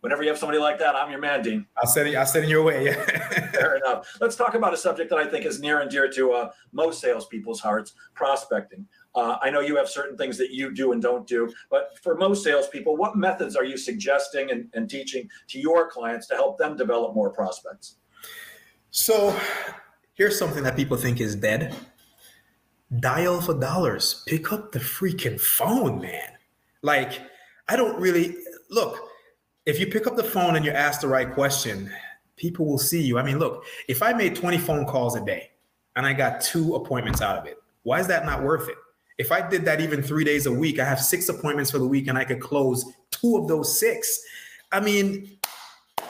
whenever 0.00 0.22
you 0.22 0.28
have 0.28 0.38
somebody 0.38 0.58
like 0.58 0.78
that, 0.78 0.94
I'm 0.94 1.10
your 1.10 1.20
man, 1.20 1.42
Dean. 1.42 1.66
I'll 1.78 1.88
send 1.88 2.08
it, 2.08 2.16
I'll 2.16 2.26
send 2.26 2.44
it 2.44 2.48
your 2.48 2.62
way. 2.62 2.92
Fair 3.52 3.76
enough. 3.76 4.16
Let's 4.20 4.36
talk 4.36 4.54
about 4.54 4.74
a 4.74 4.76
subject 4.76 5.10
that 5.10 5.18
I 5.18 5.26
think 5.26 5.44
is 5.44 5.60
near 5.60 5.80
and 5.80 5.90
dear 5.90 6.10
to 6.10 6.32
uh, 6.32 6.50
most 6.72 7.00
salespeople's 7.00 7.60
hearts 7.60 7.94
prospecting. 8.14 8.86
Uh, 9.14 9.38
I 9.42 9.50
know 9.50 9.60
you 9.60 9.76
have 9.76 9.88
certain 9.88 10.16
things 10.16 10.38
that 10.38 10.50
you 10.50 10.72
do 10.72 10.92
and 10.92 11.02
don't 11.02 11.26
do, 11.26 11.52
but 11.70 11.98
for 12.02 12.16
most 12.16 12.44
salespeople, 12.44 12.96
what 12.96 13.16
methods 13.16 13.56
are 13.56 13.64
you 13.64 13.76
suggesting 13.76 14.50
and, 14.50 14.68
and 14.74 14.88
teaching 14.88 15.28
to 15.48 15.58
your 15.58 15.90
clients 15.90 16.26
to 16.28 16.34
help 16.34 16.58
them 16.58 16.76
develop 16.76 17.14
more 17.14 17.30
prospects? 17.30 17.96
So, 18.92 19.36
here's 20.14 20.38
something 20.38 20.62
that 20.64 20.76
people 20.76 20.96
think 20.96 21.20
is 21.20 21.36
dead 21.36 21.74
dial 22.98 23.40
for 23.40 23.54
dollars. 23.54 24.24
Pick 24.26 24.52
up 24.52 24.72
the 24.72 24.80
freaking 24.80 25.40
phone, 25.40 26.00
man. 26.00 26.32
Like, 26.82 27.20
I 27.68 27.76
don't 27.76 28.00
really 28.00 28.36
look, 28.70 29.09
if 29.70 29.78
you 29.78 29.86
pick 29.86 30.08
up 30.08 30.16
the 30.16 30.24
phone 30.24 30.56
and 30.56 30.64
you 30.64 30.72
ask 30.72 31.00
the 31.00 31.06
right 31.06 31.32
question, 31.32 31.92
people 32.36 32.66
will 32.66 32.78
see 32.78 33.00
you. 33.00 33.18
I 33.20 33.22
mean, 33.22 33.38
look, 33.38 33.64
if 33.86 34.02
I 34.02 34.12
made 34.12 34.34
20 34.34 34.58
phone 34.58 34.84
calls 34.84 35.14
a 35.14 35.24
day 35.24 35.52
and 35.94 36.04
I 36.04 36.12
got 36.12 36.40
two 36.40 36.74
appointments 36.74 37.22
out 37.22 37.38
of 37.38 37.46
it, 37.46 37.56
why 37.84 38.00
is 38.00 38.08
that 38.08 38.26
not 38.26 38.42
worth 38.42 38.68
it? 38.68 38.74
If 39.16 39.30
I 39.30 39.48
did 39.48 39.64
that 39.66 39.80
even 39.80 40.02
three 40.02 40.24
days 40.24 40.46
a 40.46 40.52
week, 40.52 40.80
I 40.80 40.84
have 40.84 41.00
six 41.00 41.28
appointments 41.28 41.70
for 41.70 41.78
the 41.78 41.86
week 41.86 42.08
and 42.08 42.18
I 42.18 42.24
could 42.24 42.40
close 42.40 42.84
two 43.12 43.36
of 43.36 43.46
those 43.46 43.78
six. 43.78 44.20
I 44.72 44.80
mean, 44.80 45.38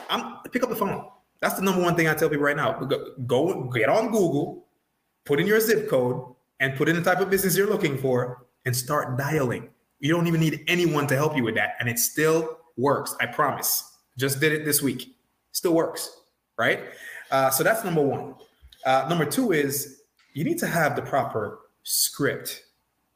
I'm 0.09 0.37
pick 0.51 0.63
up 0.63 0.69
the 0.69 0.75
phone. 0.75 1.05
That's 1.39 1.55
the 1.55 1.61
number 1.61 1.83
one 1.83 1.95
thing 1.95 2.07
I 2.07 2.15
tell 2.15 2.29
people 2.29 2.45
right 2.45 2.57
now. 2.57 2.79
Go, 2.79 3.13
go 3.27 3.63
get 3.65 3.89
on 3.89 4.07
Google, 4.07 4.65
put 5.25 5.39
in 5.39 5.45
your 5.45 5.59
zip 5.59 5.87
code, 5.87 6.23
and 6.59 6.75
put 6.75 6.89
in 6.89 6.95
the 6.95 7.01
type 7.03 7.19
of 7.19 7.29
business 7.29 7.55
you're 7.55 7.69
looking 7.69 7.97
for, 7.97 8.45
and 8.65 8.75
start 8.75 9.17
dialing. 9.17 9.69
You 9.99 10.13
don't 10.13 10.27
even 10.27 10.39
need 10.39 10.63
anyone 10.67 11.07
to 11.07 11.15
help 11.15 11.35
you 11.35 11.43
with 11.43 11.55
that, 11.55 11.75
and 11.79 11.89
it's 11.89 12.03
still 12.03 12.60
works. 12.77 13.15
I 13.19 13.25
promise. 13.25 13.97
Just 14.17 14.39
did 14.39 14.51
it 14.51 14.65
this 14.65 14.81
week. 14.81 15.15
Still 15.51 15.73
works, 15.73 16.21
right? 16.57 16.81
Uh, 17.29 17.49
so 17.49 17.63
that's 17.63 17.83
number 17.83 18.01
one. 18.01 18.35
Uh, 18.85 19.05
number 19.09 19.25
two 19.25 19.51
is 19.51 20.01
you 20.33 20.43
need 20.43 20.57
to 20.59 20.67
have 20.67 20.95
the 20.95 21.01
proper 21.01 21.59
script 21.83 22.63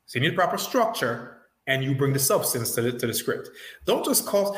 so 0.05 0.19
you 0.19 0.21
need 0.21 0.33
a 0.33 0.35
proper 0.35 0.57
structure 0.57 1.37
and 1.67 1.83
you 1.83 1.95
bring 1.95 2.13
the 2.13 2.19
substance 2.19 2.71
to 2.71 2.81
the, 2.81 2.91
to 2.91 3.07
the 3.07 3.13
script. 3.13 3.49
Don't 3.85 4.05
just 4.05 4.25
call, 4.25 4.57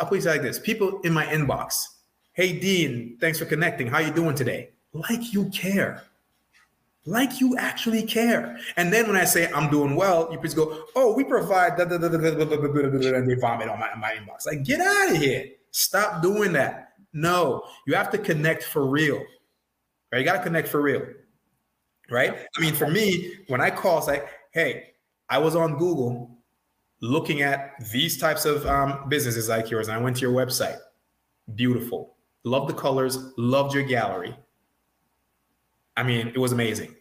I'll 0.00 0.08
put 0.08 0.18
it 0.18 0.24
like 0.26 0.42
this. 0.42 0.58
People 0.58 1.00
in 1.02 1.12
my 1.12 1.24
inbox, 1.26 1.84
hey, 2.32 2.58
Dean, 2.58 3.16
thanks 3.20 3.38
for 3.38 3.44
connecting. 3.44 3.86
How 3.86 4.00
you 4.00 4.12
doing 4.12 4.34
today? 4.34 4.70
Like 4.92 5.32
you 5.32 5.48
care. 5.50 6.02
Like 7.08 7.40
you 7.40 7.56
actually 7.56 8.02
care. 8.02 8.58
And 8.76 8.92
then 8.92 9.06
when 9.06 9.16
I 9.16 9.24
say 9.24 9.50
I'm 9.52 9.70
doing 9.70 9.96
well, 9.96 10.28
you 10.30 10.38
please 10.38 10.52
go, 10.52 10.84
oh, 10.94 11.14
we 11.14 11.24
provide, 11.24 11.80
and 11.80 13.30
they 13.30 13.34
vomit 13.34 13.68
on 13.70 13.80
my, 13.80 13.94
my 13.94 14.10
inbox. 14.10 14.46
Like, 14.46 14.62
get 14.62 14.80
out 14.80 15.12
of 15.12 15.16
here. 15.16 15.46
Stop 15.70 16.22
doing 16.22 16.52
that. 16.52 16.92
No, 17.14 17.64
you 17.86 17.94
have 17.94 18.10
to 18.10 18.18
connect 18.18 18.62
for 18.62 18.86
real. 18.86 19.24
Right? 20.12 20.18
You 20.18 20.24
got 20.26 20.36
to 20.36 20.42
connect 20.42 20.68
for 20.68 20.82
real. 20.82 21.06
Right? 22.10 22.46
I 22.54 22.60
mean, 22.60 22.74
for 22.74 22.86
me, 22.86 23.32
when 23.46 23.62
I 23.62 23.70
call, 23.70 23.98
it's 23.98 24.06
like, 24.06 24.28
hey, 24.50 24.90
I 25.30 25.38
was 25.38 25.56
on 25.56 25.78
Google 25.78 26.36
looking 27.00 27.40
at 27.40 27.72
these 27.90 28.18
types 28.18 28.44
of 28.44 28.66
um, 28.66 29.08
businesses 29.08 29.48
like 29.48 29.70
yours, 29.70 29.88
and 29.88 29.96
I 29.96 30.00
went 30.00 30.16
to 30.16 30.22
your 30.22 30.32
website. 30.32 30.76
Beautiful. 31.54 32.16
Love 32.44 32.68
the 32.68 32.74
colors, 32.74 33.18
loved 33.38 33.72
your 33.72 33.84
gallery. 33.84 34.36
I 35.96 36.02
mean, 36.02 36.28
it 36.28 36.38
was 36.38 36.52
amazing. 36.52 36.94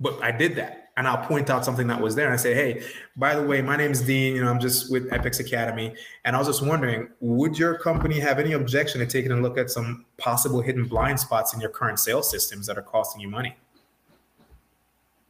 But 0.00 0.22
I 0.22 0.30
did 0.30 0.56
that. 0.56 0.88
And 0.96 1.06
I'll 1.06 1.24
point 1.24 1.48
out 1.48 1.64
something 1.64 1.86
that 1.86 2.00
was 2.00 2.14
there. 2.14 2.26
And 2.26 2.34
I 2.34 2.36
say, 2.36 2.54
hey, 2.54 2.82
by 3.16 3.34
the 3.34 3.42
way, 3.42 3.62
my 3.62 3.76
name 3.76 3.92
is 3.92 4.02
Dean. 4.02 4.34
You 4.34 4.44
know, 4.44 4.50
I'm 4.50 4.60
just 4.60 4.90
with 4.90 5.08
EPEX 5.10 5.40
Academy. 5.40 5.94
And 6.24 6.34
I 6.34 6.38
was 6.38 6.48
just 6.48 6.62
wondering, 6.62 7.08
would 7.20 7.58
your 7.58 7.78
company 7.78 8.18
have 8.18 8.38
any 8.38 8.52
objection 8.52 9.00
to 9.00 9.06
taking 9.06 9.30
a 9.32 9.36
look 9.36 9.56
at 9.56 9.70
some 9.70 10.04
possible 10.18 10.60
hidden 10.60 10.86
blind 10.86 11.20
spots 11.20 11.54
in 11.54 11.60
your 11.60 11.70
current 11.70 12.00
sales 12.00 12.30
systems 12.30 12.66
that 12.66 12.76
are 12.76 12.82
costing 12.82 13.20
you 13.20 13.28
money? 13.28 13.56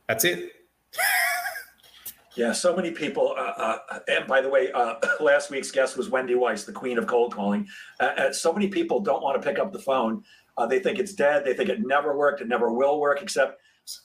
That's 0.08 0.24
it. 0.24 0.52
Yeah, 2.36 2.52
so 2.52 2.74
many 2.74 2.92
people. 2.92 3.34
Uh, 3.36 3.78
uh, 3.90 3.98
and 4.08 4.26
by 4.26 4.40
the 4.40 4.48
way, 4.48 4.70
uh, 4.72 4.94
last 5.20 5.50
week's 5.50 5.70
guest 5.70 5.96
was 5.96 6.08
Wendy 6.08 6.34
Weiss, 6.34 6.64
the 6.64 6.72
queen 6.72 6.96
of 6.96 7.06
cold 7.06 7.34
calling. 7.34 7.66
Uh, 7.98 8.04
uh, 8.16 8.32
so 8.32 8.52
many 8.52 8.68
people 8.68 9.00
don't 9.00 9.22
want 9.22 9.40
to 9.40 9.46
pick 9.46 9.58
up 9.58 9.72
the 9.72 9.78
phone. 9.78 10.24
Uh, 10.56 10.66
they 10.66 10.78
think 10.78 10.98
it's 10.98 11.12
dead. 11.12 11.44
They 11.44 11.54
think 11.54 11.68
it 11.68 11.80
never 11.84 12.16
worked. 12.16 12.40
It 12.40 12.48
never 12.48 12.72
will 12.72 13.00
work. 13.00 13.20
Except, 13.22 13.60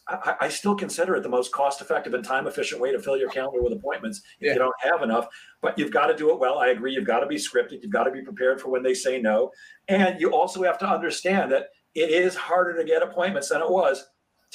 I, 0.07 0.35
I 0.41 0.49
still 0.49 0.75
consider 0.75 1.15
it 1.15 1.23
the 1.23 1.29
most 1.29 1.51
cost-effective 1.51 2.13
and 2.13 2.23
time-efficient 2.23 2.81
way 2.81 2.91
to 2.91 2.99
fill 2.99 3.17
your 3.17 3.29
calendar 3.29 3.61
with 3.61 3.73
appointments 3.73 4.21
if 4.39 4.47
yeah. 4.47 4.53
you 4.53 4.59
don't 4.59 4.73
have 4.79 5.03
enough. 5.03 5.27
But 5.61 5.77
you've 5.77 5.91
got 5.91 6.07
to 6.07 6.15
do 6.15 6.31
it 6.31 6.39
well. 6.39 6.59
I 6.59 6.69
agree. 6.69 6.93
You've 6.93 7.05
got 7.05 7.19
to 7.19 7.27
be 7.27 7.35
scripted. 7.35 7.81
You've 7.81 7.91
got 7.91 8.05
to 8.05 8.11
be 8.11 8.21
prepared 8.21 8.59
for 8.59 8.69
when 8.69 8.83
they 8.83 8.93
say 8.93 9.21
no, 9.21 9.51
and 9.87 10.19
you 10.19 10.33
also 10.33 10.63
have 10.63 10.79
to 10.79 10.89
understand 10.89 11.51
that 11.51 11.67
it 11.93 12.09
is 12.09 12.35
harder 12.35 12.75
to 12.77 12.83
get 12.83 13.03
appointments 13.03 13.49
than 13.49 13.61
it 13.61 13.69
was 13.69 14.05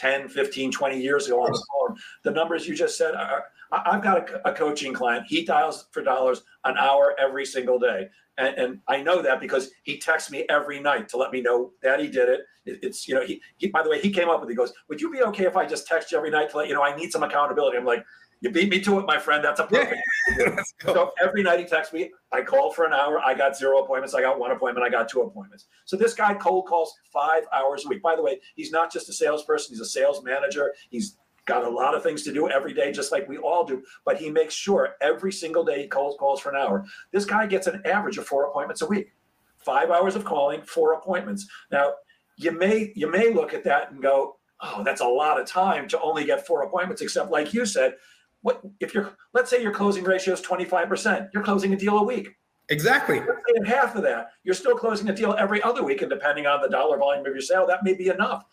10, 0.00 0.28
15, 0.28 0.72
20 0.72 1.00
years 1.00 1.26
ago 1.26 1.42
on 1.42 1.52
the 1.52 1.66
phone. 1.70 1.96
The 2.22 2.30
numbers 2.30 2.66
you 2.66 2.74
just 2.74 2.96
said 2.96 3.14
are, 3.14 3.44
I've 3.70 4.02
got 4.02 4.30
a, 4.30 4.48
a 4.48 4.54
coaching 4.54 4.94
client. 4.94 5.26
He 5.28 5.44
dials 5.44 5.88
for 5.92 6.02
dollars 6.02 6.42
an 6.64 6.76
hour 6.78 7.14
every 7.18 7.44
single 7.44 7.78
day. 7.78 8.08
And, 8.38 8.56
and, 8.56 8.80
I 8.88 9.02
know 9.02 9.20
that 9.20 9.38
because 9.38 9.70
he 9.82 9.98
texts 9.98 10.30
me 10.30 10.46
every 10.48 10.80
night 10.80 11.10
to 11.10 11.18
let 11.18 11.30
me 11.30 11.42
know 11.42 11.72
that 11.82 12.00
he 12.00 12.08
did 12.08 12.30
it. 12.30 12.40
it 12.64 12.78
it's, 12.82 13.06
you 13.06 13.14
know, 13.14 13.26
he, 13.26 13.42
he, 13.58 13.68
by 13.68 13.82
the 13.82 13.90
way, 13.90 14.00
he 14.00 14.10
came 14.10 14.30
up 14.30 14.40
with, 14.40 14.48
he 14.48 14.56
goes, 14.56 14.72
would 14.88 15.00
you 15.00 15.10
be 15.10 15.20
okay 15.24 15.44
if 15.44 15.56
I 15.56 15.66
just 15.66 15.86
text 15.86 16.10
you 16.10 16.16
every 16.16 16.30
night 16.30 16.48
to 16.50 16.56
let 16.56 16.68
you 16.68 16.74
know 16.74 16.82
I 16.82 16.96
need 16.96 17.12
some 17.12 17.22
accountability? 17.22 17.76
I'm 17.76 17.84
like, 17.84 18.04
you 18.40 18.50
beat 18.50 18.70
me 18.70 18.80
to 18.80 18.98
it, 18.98 19.06
my 19.06 19.18
friend. 19.18 19.44
That's 19.44 19.60
a 19.60 19.66
perfect. 19.66 20.00
Yeah. 20.38 20.62
so 20.84 21.10
every 21.20 21.42
night 21.42 21.58
he 21.58 21.64
texts 21.64 21.92
me. 21.92 22.12
I 22.30 22.42
called 22.42 22.76
for 22.76 22.84
an 22.84 22.92
hour. 22.92 23.18
I 23.18 23.34
got 23.34 23.56
zero 23.56 23.82
appointments. 23.82 24.14
I 24.14 24.20
got 24.20 24.38
one 24.38 24.52
appointment. 24.52 24.86
I 24.86 24.88
got 24.88 25.08
two 25.08 25.22
appointments. 25.22 25.66
So 25.86 25.96
this 25.96 26.14
guy 26.14 26.34
cold 26.34 26.66
calls 26.66 26.94
five 27.12 27.42
hours 27.52 27.84
a 27.84 27.88
week. 27.88 28.00
By 28.00 28.14
the 28.14 28.22
way, 28.22 28.40
he's 28.54 28.70
not 28.70 28.92
just 28.92 29.08
a 29.08 29.12
salesperson. 29.12 29.74
He's 29.74 29.80
a 29.80 29.86
sales 29.86 30.22
manager. 30.22 30.72
He's 30.90 31.16
got 31.46 31.64
a 31.64 31.68
lot 31.68 31.96
of 31.96 32.04
things 32.04 32.22
to 32.22 32.32
do 32.32 32.48
every 32.48 32.72
day, 32.72 32.92
just 32.92 33.10
like 33.10 33.28
we 33.28 33.38
all 33.38 33.64
do. 33.64 33.82
But 34.04 34.18
he 34.18 34.30
makes 34.30 34.54
sure 34.54 34.94
every 35.00 35.32
single 35.32 35.64
day 35.64 35.82
he 35.82 35.88
calls 35.88 36.16
calls 36.16 36.40
for 36.40 36.50
an 36.50 36.56
hour. 36.56 36.84
This 37.12 37.24
guy 37.24 37.46
gets 37.46 37.66
an 37.66 37.82
average 37.84 38.18
of 38.18 38.26
four 38.26 38.46
appointments 38.46 38.82
a 38.82 38.86
week. 38.86 39.12
Five 39.58 39.90
hours 39.90 40.14
of 40.14 40.24
calling, 40.24 40.62
four 40.62 40.94
appointments. 40.94 41.48
Now 41.72 41.94
you 42.36 42.52
may 42.52 42.92
you 42.94 43.10
may 43.10 43.32
look 43.32 43.52
at 43.52 43.64
that 43.64 43.90
and 43.90 44.00
go, 44.00 44.36
oh, 44.60 44.84
that's 44.84 45.00
a 45.00 45.06
lot 45.06 45.40
of 45.40 45.46
time 45.46 45.88
to 45.88 46.00
only 46.00 46.24
get 46.24 46.46
four 46.46 46.62
appointments. 46.62 47.02
Except 47.02 47.30
like 47.30 47.52
you 47.52 47.66
said, 47.66 47.94
what 48.42 48.60
if 48.80 48.94
you're 48.94 49.12
let's 49.34 49.50
say 49.50 49.62
your 49.62 49.72
closing 49.72 50.04
ratio 50.04 50.34
is 50.34 50.40
25%, 50.40 51.28
you're 51.32 51.42
closing 51.42 51.72
a 51.72 51.76
deal 51.76 51.98
a 51.98 52.04
week. 52.04 52.36
Exactly. 52.68 53.18
Let's 53.20 53.28
say 53.28 53.68
half 53.68 53.96
of 53.96 54.02
that, 54.02 54.30
you're 54.44 54.54
still 54.54 54.76
closing 54.76 55.08
a 55.08 55.14
deal 55.14 55.34
every 55.38 55.60
other 55.62 55.82
week, 55.82 56.02
and 56.02 56.10
depending 56.10 56.46
on 56.46 56.62
the 56.62 56.68
dollar 56.68 56.98
volume 56.98 57.26
of 57.26 57.32
your 57.32 57.42
sale, 57.42 57.66
that 57.66 57.82
may 57.82 57.94
be 57.94 58.08
enough. 58.08 58.44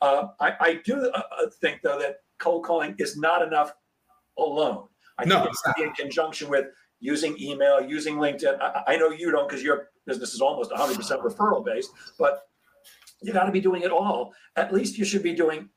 Uh, 0.00 0.28
I, 0.40 0.54
I, 0.60 0.80
do 0.84 1.10
uh, 1.14 1.22
uh 1.38 1.50
think 1.60 1.82
though 1.82 1.98
that 1.98 2.16
cold 2.38 2.64
calling 2.64 2.94
is 2.98 3.16
not 3.16 3.42
enough 3.42 3.72
alone. 4.38 4.88
I 5.18 5.24
no, 5.24 5.42
think 5.42 5.50
it's 5.50 5.62
in 5.78 5.92
conjunction 5.92 6.48
with 6.48 6.66
using 7.00 7.36
email, 7.40 7.80
using 7.80 8.16
LinkedIn. 8.16 8.60
I, 8.60 8.82
I 8.88 8.96
know 8.96 9.10
you 9.10 9.30
don't 9.30 9.48
because 9.48 9.62
your 9.62 9.90
business 10.06 10.34
is 10.34 10.40
almost 10.40 10.70
100% 10.70 10.96
referral 11.22 11.64
based, 11.64 11.90
but 12.18 12.48
you 13.22 13.32
got 13.32 13.44
to 13.44 13.52
be 13.52 13.60
doing 13.60 13.82
it 13.82 13.90
all. 13.90 14.32
At 14.56 14.72
least 14.72 14.98
you 14.98 15.04
should 15.04 15.22
be 15.22 15.34
doing 15.34 15.68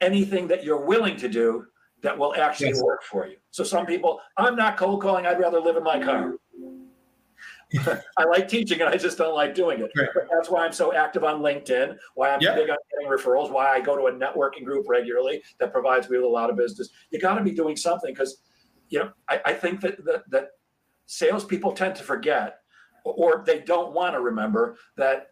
anything 0.00 0.48
that 0.48 0.64
you're 0.64 0.84
willing 0.84 1.16
to 1.18 1.28
do 1.28 1.66
that 2.02 2.16
will 2.16 2.34
actually 2.34 2.68
yes. 2.68 2.82
work 2.82 3.02
for 3.02 3.26
you. 3.26 3.36
So 3.50 3.64
some 3.64 3.86
people, 3.86 4.20
I'm 4.36 4.56
not 4.56 4.76
cold 4.76 5.02
calling. 5.02 5.26
I'd 5.26 5.38
rather 5.38 5.60
live 5.60 5.76
in 5.76 5.84
my 5.84 6.02
car. 6.02 6.34
I 8.18 8.24
like 8.24 8.48
teaching 8.48 8.80
and 8.80 8.88
I 8.88 8.96
just 8.96 9.18
don't 9.18 9.34
like 9.34 9.54
doing 9.54 9.80
it. 9.80 9.90
Right. 9.96 10.08
that's 10.32 10.50
why 10.50 10.64
I'm 10.64 10.72
so 10.72 10.92
active 10.92 11.22
on 11.22 11.40
LinkedIn, 11.40 11.96
why 12.14 12.30
I'm 12.30 12.40
yep. 12.40 12.56
big 12.56 12.70
on 12.70 12.76
getting 12.90 13.16
referrals, 13.16 13.50
why 13.50 13.68
I 13.68 13.80
go 13.80 13.96
to 13.96 14.06
a 14.06 14.12
networking 14.12 14.64
group 14.64 14.86
regularly 14.88 15.42
that 15.60 15.72
provides 15.72 16.10
me 16.10 16.16
with 16.16 16.26
a 16.26 16.28
lot 16.28 16.50
of 16.50 16.56
business. 16.56 16.88
You 17.10 17.20
got 17.20 17.36
to 17.36 17.44
be 17.44 17.52
doing 17.52 17.76
something 17.76 18.12
because, 18.12 18.42
you 18.88 18.98
know, 18.98 19.12
I, 19.28 19.40
I 19.46 19.52
think 19.52 19.80
that, 19.82 20.04
that, 20.04 20.28
that 20.30 20.48
salespeople 21.06 21.72
tend 21.72 21.94
to 21.96 22.02
forget 22.02 22.58
or 23.04 23.44
they 23.46 23.60
don't 23.60 23.92
want 23.92 24.14
to 24.14 24.20
remember 24.20 24.76
that 24.96 25.29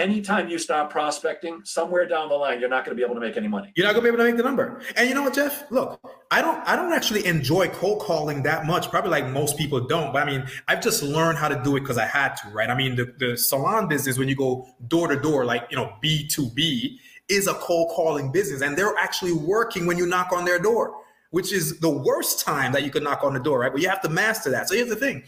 anytime 0.00 0.48
you 0.48 0.58
stop 0.58 0.90
prospecting, 0.90 1.60
somewhere 1.64 2.06
down 2.06 2.28
the 2.28 2.34
line, 2.34 2.58
you're 2.58 2.68
not 2.68 2.84
going 2.84 2.96
to 2.96 3.00
be 3.00 3.04
able 3.04 3.14
to 3.14 3.20
make 3.20 3.36
any 3.36 3.48
money. 3.48 3.72
You're 3.76 3.86
not 3.86 3.92
going 3.92 4.04
to 4.04 4.10
be 4.10 4.14
able 4.14 4.24
to 4.24 4.30
make 4.30 4.36
the 4.36 4.42
number. 4.42 4.80
And 4.96 5.08
you 5.08 5.14
know 5.14 5.22
what, 5.22 5.34
Jeff? 5.34 5.70
Look, 5.70 6.00
I 6.30 6.40
don't, 6.40 6.58
I 6.66 6.74
don't 6.74 6.92
actually 6.92 7.26
enjoy 7.26 7.68
cold 7.68 8.00
calling 8.00 8.42
that 8.44 8.66
much. 8.66 8.88
Probably 8.90 9.10
like 9.10 9.28
most 9.28 9.58
people 9.58 9.86
don't. 9.86 10.12
But 10.12 10.22
I 10.22 10.26
mean, 10.26 10.46
I've 10.66 10.80
just 10.80 11.02
learned 11.02 11.38
how 11.38 11.48
to 11.48 11.60
do 11.62 11.76
it 11.76 11.80
because 11.80 11.98
I 11.98 12.06
had 12.06 12.34
to, 12.36 12.48
right? 12.48 12.70
I 12.70 12.74
mean, 12.74 12.96
the, 12.96 13.14
the 13.18 13.36
salon 13.36 13.86
business, 13.86 14.18
when 14.18 14.28
you 14.28 14.34
go 14.34 14.66
door 14.88 15.08
to 15.08 15.20
door, 15.20 15.44
like 15.44 15.66
you 15.70 15.76
know, 15.76 15.92
B 16.00 16.26
two 16.26 16.50
B, 16.54 16.98
is 17.28 17.46
a 17.46 17.54
cold 17.54 17.92
calling 17.94 18.32
business, 18.32 18.62
and 18.62 18.76
they're 18.76 18.96
actually 18.96 19.32
working 19.32 19.86
when 19.86 19.96
you 19.98 20.06
knock 20.06 20.32
on 20.32 20.44
their 20.44 20.58
door, 20.58 20.94
which 21.30 21.52
is 21.52 21.78
the 21.80 21.90
worst 21.90 22.44
time 22.44 22.72
that 22.72 22.82
you 22.82 22.90
could 22.90 23.02
knock 23.02 23.22
on 23.22 23.34
the 23.34 23.40
door, 23.40 23.60
right? 23.60 23.72
But 23.72 23.82
you 23.82 23.88
have 23.88 24.00
to 24.02 24.08
master 24.08 24.50
that. 24.50 24.68
So 24.68 24.74
here's 24.74 24.88
the 24.88 24.96
thing: 24.96 25.22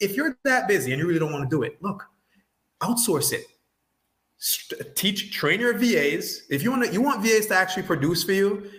if 0.00 0.16
you're 0.16 0.38
that 0.44 0.68
busy 0.68 0.92
and 0.92 1.00
you 1.00 1.06
really 1.06 1.18
don't 1.18 1.32
want 1.32 1.48
to 1.48 1.54
do 1.54 1.62
it, 1.62 1.82
look, 1.82 2.06
outsource 2.82 3.32
it 3.32 3.46
teach 4.94 5.32
train 5.32 5.60
your 5.60 5.76
VAs. 5.76 6.42
If 6.50 6.62
you 6.62 6.70
want 6.70 6.84
to, 6.84 6.92
you 6.92 7.00
want 7.00 7.22
VAs 7.22 7.46
to 7.46 7.54
actually 7.54 7.84
produce 7.84 8.24
for 8.24 8.32
you, 8.32 8.70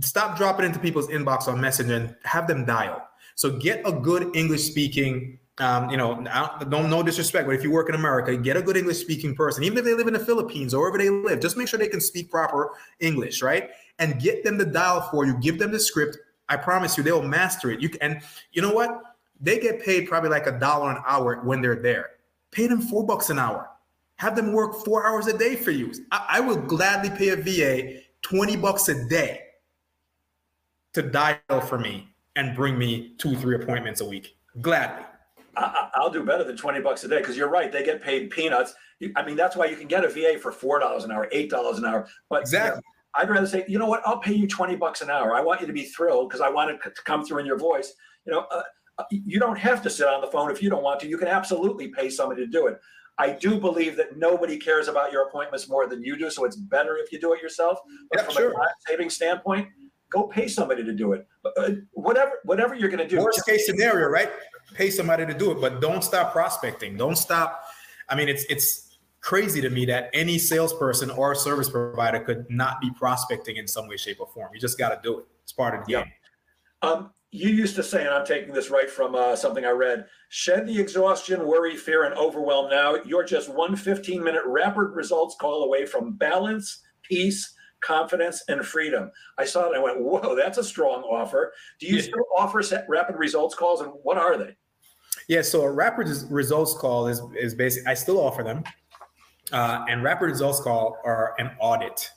stop 0.00 0.36
dropping 0.36 0.66
into 0.66 0.78
people's 0.78 1.08
inbox 1.08 1.48
on 1.48 1.60
Messenger 1.60 1.94
and 1.94 2.16
have 2.24 2.46
them 2.46 2.64
dial. 2.64 3.06
So 3.34 3.58
get 3.58 3.82
a 3.86 3.92
good 3.92 4.34
English 4.36 4.62
speaking. 4.62 5.38
Um, 5.58 5.90
you 5.90 5.96
know, 5.98 6.24
don't 6.70 6.88
no 6.88 7.02
disrespect, 7.02 7.46
but 7.46 7.54
if 7.54 7.62
you 7.62 7.70
work 7.70 7.90
in 7.90 7.94
America, 7.94 8.34
get 8.36 8.56
a 8.56 8.62
good 8.62 8.78
English 8.78 8.98
speaking 8.98 9.34
person, 9.34 9.62
even 9.62 9.78
if 9.78 9.84
they 9.84 9.94
live 9.94 10.06
in 10.06 10.14
the 10.14 10.18
Philippines 10.18 10.72
or 10.72 10.80
wherever 10.80 10.96
they 10.96 11.10
live. 11.10 11.40
Just 11.40 11.56
make 11.56 11.68
sure 11.68 11.78
they 11.78 11.88
can 11.88 12.00
speak 12.00 12.30
proper 12.30 12.70
English, 13.00 13.42
right? 13.42 13.70
And 13.98 14.18
get 14.20 14.42
them 14.42 14.56
to 14.58 14.64
dial 14.64 15.02
for 15.10 15.26
you. 15.26 15.36
Give 15.38 15.58
them 15.58 15.70
the 15.70 15.80
script. 15.80 16.16
I 16.48 16.56
promise 16.56 16.96
you, 16.96 17.02
they 17.02 17.12
will 17.12 17.22
master 17.22 17.70
it. 17.70 17.80
You 17.80 17.90
can, 17.90 18.00
and 18.00 18.22
you 18.52 18.62
know 18.62 18.72
what? 18.72 19.02
They 19.38 19.58
get 19.58 19.82
paid 19.82 20.08
probably 20.08 20.30
like 20.30 20.46
a 20.46 20.58
dollar 20.58 20.90
an 20.90 21.02
hour 21.06 21.40
when 21.44 21.60
they're 21.60 21.76
there. 21.76 22.10
Pay 22.50 22.66
them 22.66 22.80
four 22.80 23.06
bucks 23.06 23.30
an 23.30 23.38
hour 23.38 23.69
have 24.20 24.36
them 24.36 24.52
work 24.52 24.84
four 24.84 25.06
hours 25.06 25.28
a 25.28 25.38
day 25.38 25.56
for 25.56 25.70
you. 25.70 25.90
I, 26.12 26.26
I 26.28 26.40
will 26.40 26.58
gladly 26.58 27.08
pay 27.08 27.30
a 27.30 27.36
VA 27.36 28.02
20 28.20 28.54
bucks 28.56 28.86
a 28.90 29.08
day 29.08 29.40
to 30.92 31.00
dial 31.00 31.60
for 31.66 31.78
me 31.78 32.06
and 32.36 32.54
bring 32.54 32.76
me 32.76 33.14
two, 33.16 33.34
three 33.34 33.56
appointments 33.56 34.02
a 34.02 34.04
week. 34.04 34.36
Gladly. 34.60 35.06
I, 35.56 35.88
will 35.96 36.10
do 36.10 36.22
better 36.22 36.44
than 36.44 36.54
20 36.54 36.80
bucks 36.80 37.02
a 37.04 37.08
day 37.08 37.18
because 37.18 37.34
you're 37.34 37.48
right. 37.48 37.72
They 37.72 37.82
get 37.82 38.02
paid 38.02 38.28
peanuts. 38.28 38.74
I 39.16 39.24
mean, 39.24 39.36
that's 39.36 39.56
why 39.56 39.66
you 39.66 39.76
can 39.76 39.88
get 39.88 40.04
a 40.04 40.08
VA 40.08 40.38
for 40.38 40.52
$4 40.52 41.02
an 41.02 41.10
hour, 41.10 41.26
$8 41.32 41.78
an 41.78 41.84
hour. 41.86 42.06
But 42.28 42.42
exactly. 42.42 42.68
You 42.68 42.74
know, 42.74 43.22
I'd 43.22 43.30
rather 43.30 43.46
say, 43.46 43.64
you 43.68 43.78
know 43.78 43.88
what? 43.88 44.02
I'll 44.04 44.20
pay 44.20 44.34
you 44.34 44.46
20 44.46 44.76
bucks 44.76 45.00
an 45.00 45.08
hour. 45.08 45.34
I 45.34 45.40
want 45.40 45.62
you 45.62 45.66
to 45.66 45.72
be 45.72 45.84
thrilled 45.84 46.28
because 46.28 46.42
I 46.42 46.50
want 46.50 46.70
it 46.70 46.82
to 46.82 47.02
come 47.04 47.24
through 47.24 47.38
in 47.38 47.46
your 47.46 47.58
voice. 47.58 47.94
You 48.26 48.32
know, 48.32 48.46
uh, 48.50 48.62
uh, 48.98 49.04
you 49.10 49.40
don't 49.40 49.58
have 49.58 49.82
to 49.82 49.88
sit 49.88 50.06
on 50.06 50.20
the 50.20 50.26
phone 50.26 50.50
if 50.50 50.62
you 50.62 50.68
don't 50.68 50.82
want 50.82 51.00
to. 51.00 51.08
You 51.08 51.16
can 51.16 51.28
absolutely 51.28 51.88
pay 51.88 52.10
somebody 52.10 52.44
to 52.44 52.50
do 52.50 52.66
it. 52.66 52.78
I 53.20 53.32
do 53.32 53.60
believe 53.60 53.96
that 53.96 54.16
nobody 54.16 54.56
cares 54.56 54.88
about 54.88 55.12
your 55.12 55.28
appointments 55.28 55.68
more 55.68 55.86
than 55.86 56.02
you 56.02 56.16
do, 56.16 56.30
so 56.30 56.46
it's 56.46 56.56
better 56.56 56.96
if 56.96 57.12
you 57.12 57.20
do 57.20 57.34
it 57.34 57.42
yourself. 57.42 57.78
But 58.10 58.20
yeah, 58.20 58.24
from 58.24 58.34
sure. 58.34 58.50
a 58.52 58.54
time 58.54 58.68
saving 58.88 59.10
standpoint, 59.10 59.68
go 60.10 60.22
pay 60.22 60.48
somebody 60.48 60.82
to 60.82 60.92
do 60.94 61.12
it. 61.12 61.26
Uh, 61.44 61.72
whatever, 61.92 62.32
whatever 62.44 62.74
you're 62.74 62.88
going 62.88 63.06
to 63.06 63.08
do. 63.08 63.22
Worst 63.22 63.44
case 63.44 63.66
scenario, 63.66 64.08
right? 64.08 64.30
Pay 64.72 64.90
somebody 64.90 65.26
to 65.26 65.34
do 65.34 65.50
it, 65.50 65.60
but 65.60 65.82
don't 65.82 66.02
stop 66.02 66.32
prospecting. 66.32 66.96
Don't 66.96 67.16
stop. 67.16 67.64
I 68.08 68.14
mean, 68.14 68.30
it's 68.30 68.44
it's 68.48 68.96
crazy 69.20 69.60
to 69.60 69.68
me 69.68 69.84
that 69.84 70.08
any 70.14 70.38
salesperson 70.38 71.10
or 71.10 71.34
service 71.34 71.68
provider 71.68 72.20
could 72.20 72.46
not 72.48 72.80
be 72.80 72.90
prospecting 72.92 73.56
in 73.56 73.68
some 73.68 73.86
way, 73.86 73.98
shape, 73.98 74.18
or 74.20 74.28
form. 74.28 74.48
You 74.54 74.60
just 74.60 74.78
got 74.78 74.88
to 74.90 75.00
do 75.02 75.18
it. 75.18 75.26
It's 75.42 75.52
part 75.52 75.78
of 75.78 75.84
the 75.84 75.92
game. 75.92 76.12
Um, 76.80 77.10
you 77.32 77.48
used 77.48 77.76
to 77.76 77.82
say, 77.82 78.04
and 78.04 78.10
I'm 78.10 78.26
taking 78.26 78.52
this 78.52 78.70
right 78.70 78.90
from 78.90 79.14
uh, 79.14 79.36
something 79.36 79.64
I 79.64 79.70
read 79.70 80.06
shed 80.28 80.66
the 80.66 80.80
exhaustion, 80.80 81.46
worry, 81.46 81.76
fear, 81.76 82.04
and 82.04 82.14
overwhelm 82.14 82.70
now. 82.70 82.96
You're 83.04 83.24
just 83.24 83.48
one 83.48 83.76
15 83.76 84.22
minute 84.22 84.42
rapid 84.46 84.90
results 84.90 85.36
call 85.40 85.64
away 85.64 85.86
from 85.86 86.12
balance, 86.14 86.80
peace, 87.02 87.54
confidence, 87.82 88.42
and 88.48 88.64
freedom. 88.66 89.10
I 89.38 89.44
saw 89.44 89.64
it 89.64 89.68
and 89.68 89.76
I 89.76 89.80
went, 89.80 90.00
whoa, 90.00 90.34
that's 90.34 90.58
a 90.58 90.64
strong 90.64 91.02
offer. 91.02 91.52
Do 91.78 91.86
you 91.86 91.96
yeah. 91.96 92.02
still 92.02 92.24
offer 92.36 92.62
rapid 92.88 93.16
results 93.16 93.54
calls, 93.54 93.80
and 93.80 93.92
what 94.02 94.18
are 94.18 94.36
they? 94.36 94.56
Yeah, 95.28 95.42
so 95.42 95.62
a 95.62 95.70
rapid 95.70 96.08
results 96.30 96.76
call 96.76 97.06
is, 97.06 97.22
is 97.38 97.54
basic. 97.54 97.86
I 97.86 97.94
still 97.94 98.20
offer 98.20 98.42
them. 98.42 98.64
Uh, 99.52 99.84
and 99.88 100.02
rapid 100.02 100.26
results 100.26 100.60
call 100.60 100.96
are 101.04 101.34
an 101.38 101.50
audit 101.60 102.10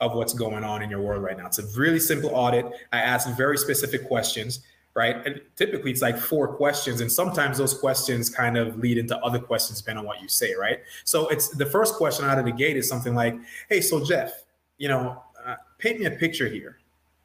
of 0.00 0.14
what's 0.14 0.32
going 0.32 0.64
on 0.64 0.82
in 0.82 0.90
your 0.90 1.00
world 1.00 1.22
right 1.22 1.36
now. 1.36 1.46
It's 1.46 1.58
a 1.58 1.78
really 1.78 2.00
simple 2.00 2.30
audit. 2.30 2.66
I 2.92 3.00
ask 3.00 3.28
very 3.36 3.58
specific 3.58 4.08
questions, 4.08 4.60
right? 4.94 5.24
And 5.26 5.40
typically 5.56 5.90
it's 5.90 6.02
like 6.02 6.18
four 6.18 6.48
questions, 6.48 7.00
and 7.00 7.12
sometimes 7.12 7.58
those 7.58 7.74
questions 7.74 8.30
kind 8.30 8.56
of 8.56 8.78
lead 8.78 8.98
into 8.98 9.16
other 9.18 9.38
questions 9.38 9.80
depending 9.80 10.00
on 10.00 10.06
what 10.06 10.22
you 10.22 10.28
say, 10.28 10.54
right? 10.54 10.80
So 11.04 11.28
it's 11.28 11.48
the 11.48 11.66
first 11.66 11.94
question 11.94 12.24
out 12.24 12.38
of 12.38 12.46
the 12.46 12.52
gate 12.52 12.76
is 12.76 12.88
something 12.88 13.14
like, 13.14 13.36
"Hey, 13.68 13.80
so 13.80 14.02
Jeff, 14.04 14.44
you 14.78 14.88
know, 14.88 15.22
uh, 15.44 15.56
paint 15.78 16.00
me 16.00 16.06
a 16.06 16.10
picture 16.10 16.48
here, 16.48 16.78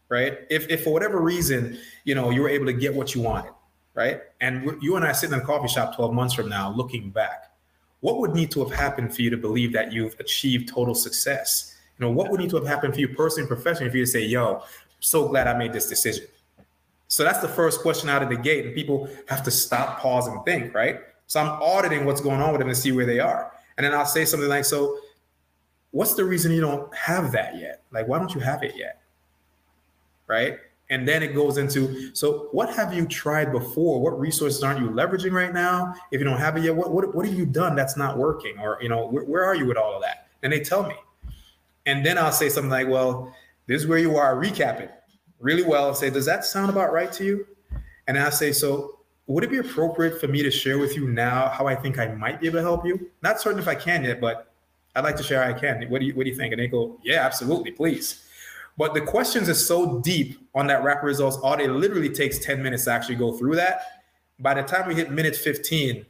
right? 0.09 0.39
If 0.49 0.69
if 0.69 0.83
for 0.83 0.91
whatever 0.91 1.21
reason, 1.21 1.77
you 2.03 2.13
know, 2.13 2.29
you 2.29 2.41
were 2.41 2.49
able 2.49 2.65
to 2.65 2.73
get 2.73 2.93
what 2.93 3.15
you 3.15 3.21
wanted, 3.21 3.53
right? 3.93 4.21
And 4.41 4.77
you 4.81 4.97
and 4.97 5.05
I 5.05 5.13
sitting 5.13 5.35
in 5.35 5.41
a 5.41 5.45
coffee 5.45 5.69
shop 5.69 5.95
12 5.95 6.13
months 6.13 6.33
from 6.33 6.49
now, 6.49 6.71
looking 6.71 7.09
back, 7.09 7.51
what 8.01 8.19
would 8.19 8.33
need 8.33 8.51
to 8.51 8.59
have 8.65 8.73
happened 8.77 9.15
for 9.15 9.21
you 9.21 9.29
to 9.29 9.37
believe 9.37 9.71
that 9.73 9.93
you've 9.93 10.19
achieved 10.19 10.67
total 10.67 10.93
success?" 10.93 11.74
You 11.97 12.05
know, 12.05 12.11
what 12.11 12.29
would 12.29 12.39
need 12.39 12.49
to 12.49 12.57
have 12.57 12.67
happened 12.67 12.93
for 12.93 12.99
you 12.99 13.09
personally 13.09 13.43
and 13.43 13.49
professionally 13.49 13.89
for 13.89 13.97
you 13.97 14.05
to 14.05 14.11
say, 14.11 14.25
yo, 14.25 14.55
I'm 14.55 14.61
so 14.99 15.27
glad 15.27 15.47
I 15.47 15.57
made 15.57 15.73
this 15.73 15.87
decision? 15.87 16.25
So 17.07 17.23
that's 17.23 17.39
the 17.39 17.47
first 17.47 17.81
question 17.81 18.09
out 18.09 18.21
of 18.21 18.29
the 18.29 18.35
gate. 18.35 18.65
And 18.65 18.75
people 18.75 19.09
have 19.27 19.43
to 19.43 19.51
stop, 19.51 19.99
pause, 19.99 20.27
and 20.27 20.43
think, 20.43 20.73
right? 20.73 20.99
So 21.27 21.39
I'm 21.39 21.61
auditing 21.61 22.05
what's 22.05 22.21
going 22.21 22.41
on 22.41 22.51
with 22.51 22.59
them 22.59 22.67
to 22.67 22.75
see 22.75 22.91
where 22.91 23.05
they 23.05 23.19
are. 23.19 23.51
And 23.77 23.85
then 23.85 23.93
I'll 23.93 24.05
say 24.05 24.25
something 24.25 24.49
like, 24.49 24.65
so 24.65 24.97
what's 25.91 26.15
the 26.15 26.25
reason 26.25 26.51
you 26.51 26.61
don't 26.61 26.93
have 26.93 27.31
that 27.31 27.57
yet? 27.57 27.83
Like, 27.91 28.07
why 28.07 28.19
don't 28.19 28.33
you 28.33 28.41
have 28.41 28.63
it 28.63 28.73
yet? 28.75 29.01
Right? 30.27 30.57
And 30.89 31.07
then 31.07 31.23
it 31.23 31.33
goes 31.33 31.57
into, 31.57 32.13
so 32.13 32.49
what 32.51 32.73
have 32.75 32.93
you 32.93 33.07
tried 33.07 33.51
before? 33.51 34.01
What 34.01 34.19
resources 34.19 34.61
aren't 34.61 34.79
you 34.79 34.89
leveraging 34.89 35.31
right 35.31 35.53
now? 35.53 35.95
If 36.11 36.19
you 36.19 36.25
don't 36.25 36.37
have 36.37 36.57
it 36.57 36.63
yet, 36.63 36.75
what, 36.75 36.91
what, 36.91 37.15
what 37.15 37.25
have 37.25 37.33
you 37.33 37.45
done 37.45 37.75
that's 37.75 37.97
not 37.97 38.17
working? 38.17 38.59
Or, 38.59 38.77
you 38.81 38.89
know, 38.89 39.07
where, 39.07 39.23
where 39.23 39.45
are 39.45 39.55
you 39.55 39.65
with 39.65 39.77
all 39.77 39.95
of 39.95 40.01
that? 40.03 40.27
And 40.43 40.53
they 40.53 40.59
tell 40.59 40.83
me. 40.83 40.95
And 41.85 42.05
then 42.05 42.17
I'll 42.17 42.31
say 42.31 42.49
something 42.49 42.71
like, 42.71 42.87
well, 42.87 43.33
this 43.67 43.81
is 43.81 43.87
where 43.87 43.99
you 43.99 44.17
are, 44.17 44.35
recap 44.35 44.79
it 44.79 44.91
really 45.39 45.63
well 45.63 45.87
and 45.87 45.97
say, 45.97 46.09
does 46.09 46.25
that 46.25 46.45
sound 46.45 46.69
about 46.69 46.91
right 46.91 47.11
to 47.13 47.23
you? 47.23 47.47
And 48.07 48.17
I'll 48.17 48.31
say, 48.31 48.51
so 48.51 48.99
would 49.27 49.43
it 49.43 49.49
be 49.49 49.57
appropriate 49.57 50.19
for 50.19 50.27
me 50.27 50.43
to 50.43 50.51
share 50.51 50.77
with 50.77 50.95
you 50.95 51.07
now 51.07 51.49
how 51.49 51.67
I 51.67 51.75
think 51.75 51.97
I 51.97 52.07
might 52.07 52.39
be 52.39 52.47
able 52.47 52.59
to 52.59 52.63
help 52.63 52.85
you? 52.85 53.09
Not 53.21 53.39
certain 53.39 53.59
if 53.59 53.67
I 53.67 53.75
can 53.75 54.03
yet, 54.03 54.21
but 54.21 54.51
I'd 54.95 55.03
like 55.03 55.17
to 55.17 55.23
share 55.23 55.43
I 55.43 55.53
can. 55.53 55.83
What 55.89 55.99
do 55.99 56.05
you 56.05 56.15
what 56.15 56.23
do 56.23 56.29
you 56.29 56.35
think? 56.35 56.53
And 56.53 56.61
they 56.61 56.67
go, 56.67 56.99
yeah, 57.03 57.25
absolutely, 57.25 57.71
please. 57.71 58.23
But 58.77 58.93
the 58.93 59.01
questions 59.01 59.49
are 59.49 59.53
so 59.55 59.99
deep 59.99 60.37
on 60.53 60.67
that 60.67 60.83
rapid 60.83 61.05
results 61.05 61.37
audit, 61.41 61.69
it 61.69 61.73
literally 61.73 62.09
takes 62.09 62.39
10 62.39 62.61
minutes 62.61 62.85
to 62.85 62.91
actually 62.91 63.15
go 63.15 63.31
through 63.31 63.55
that. 63.55 63.81
By 64.39 64.53
the 64.53 64.63
time 64.63 64.87
we 64.87 64.95
hit 64.95 65.11
minute 65.11 65.35
15, 65.35 66.05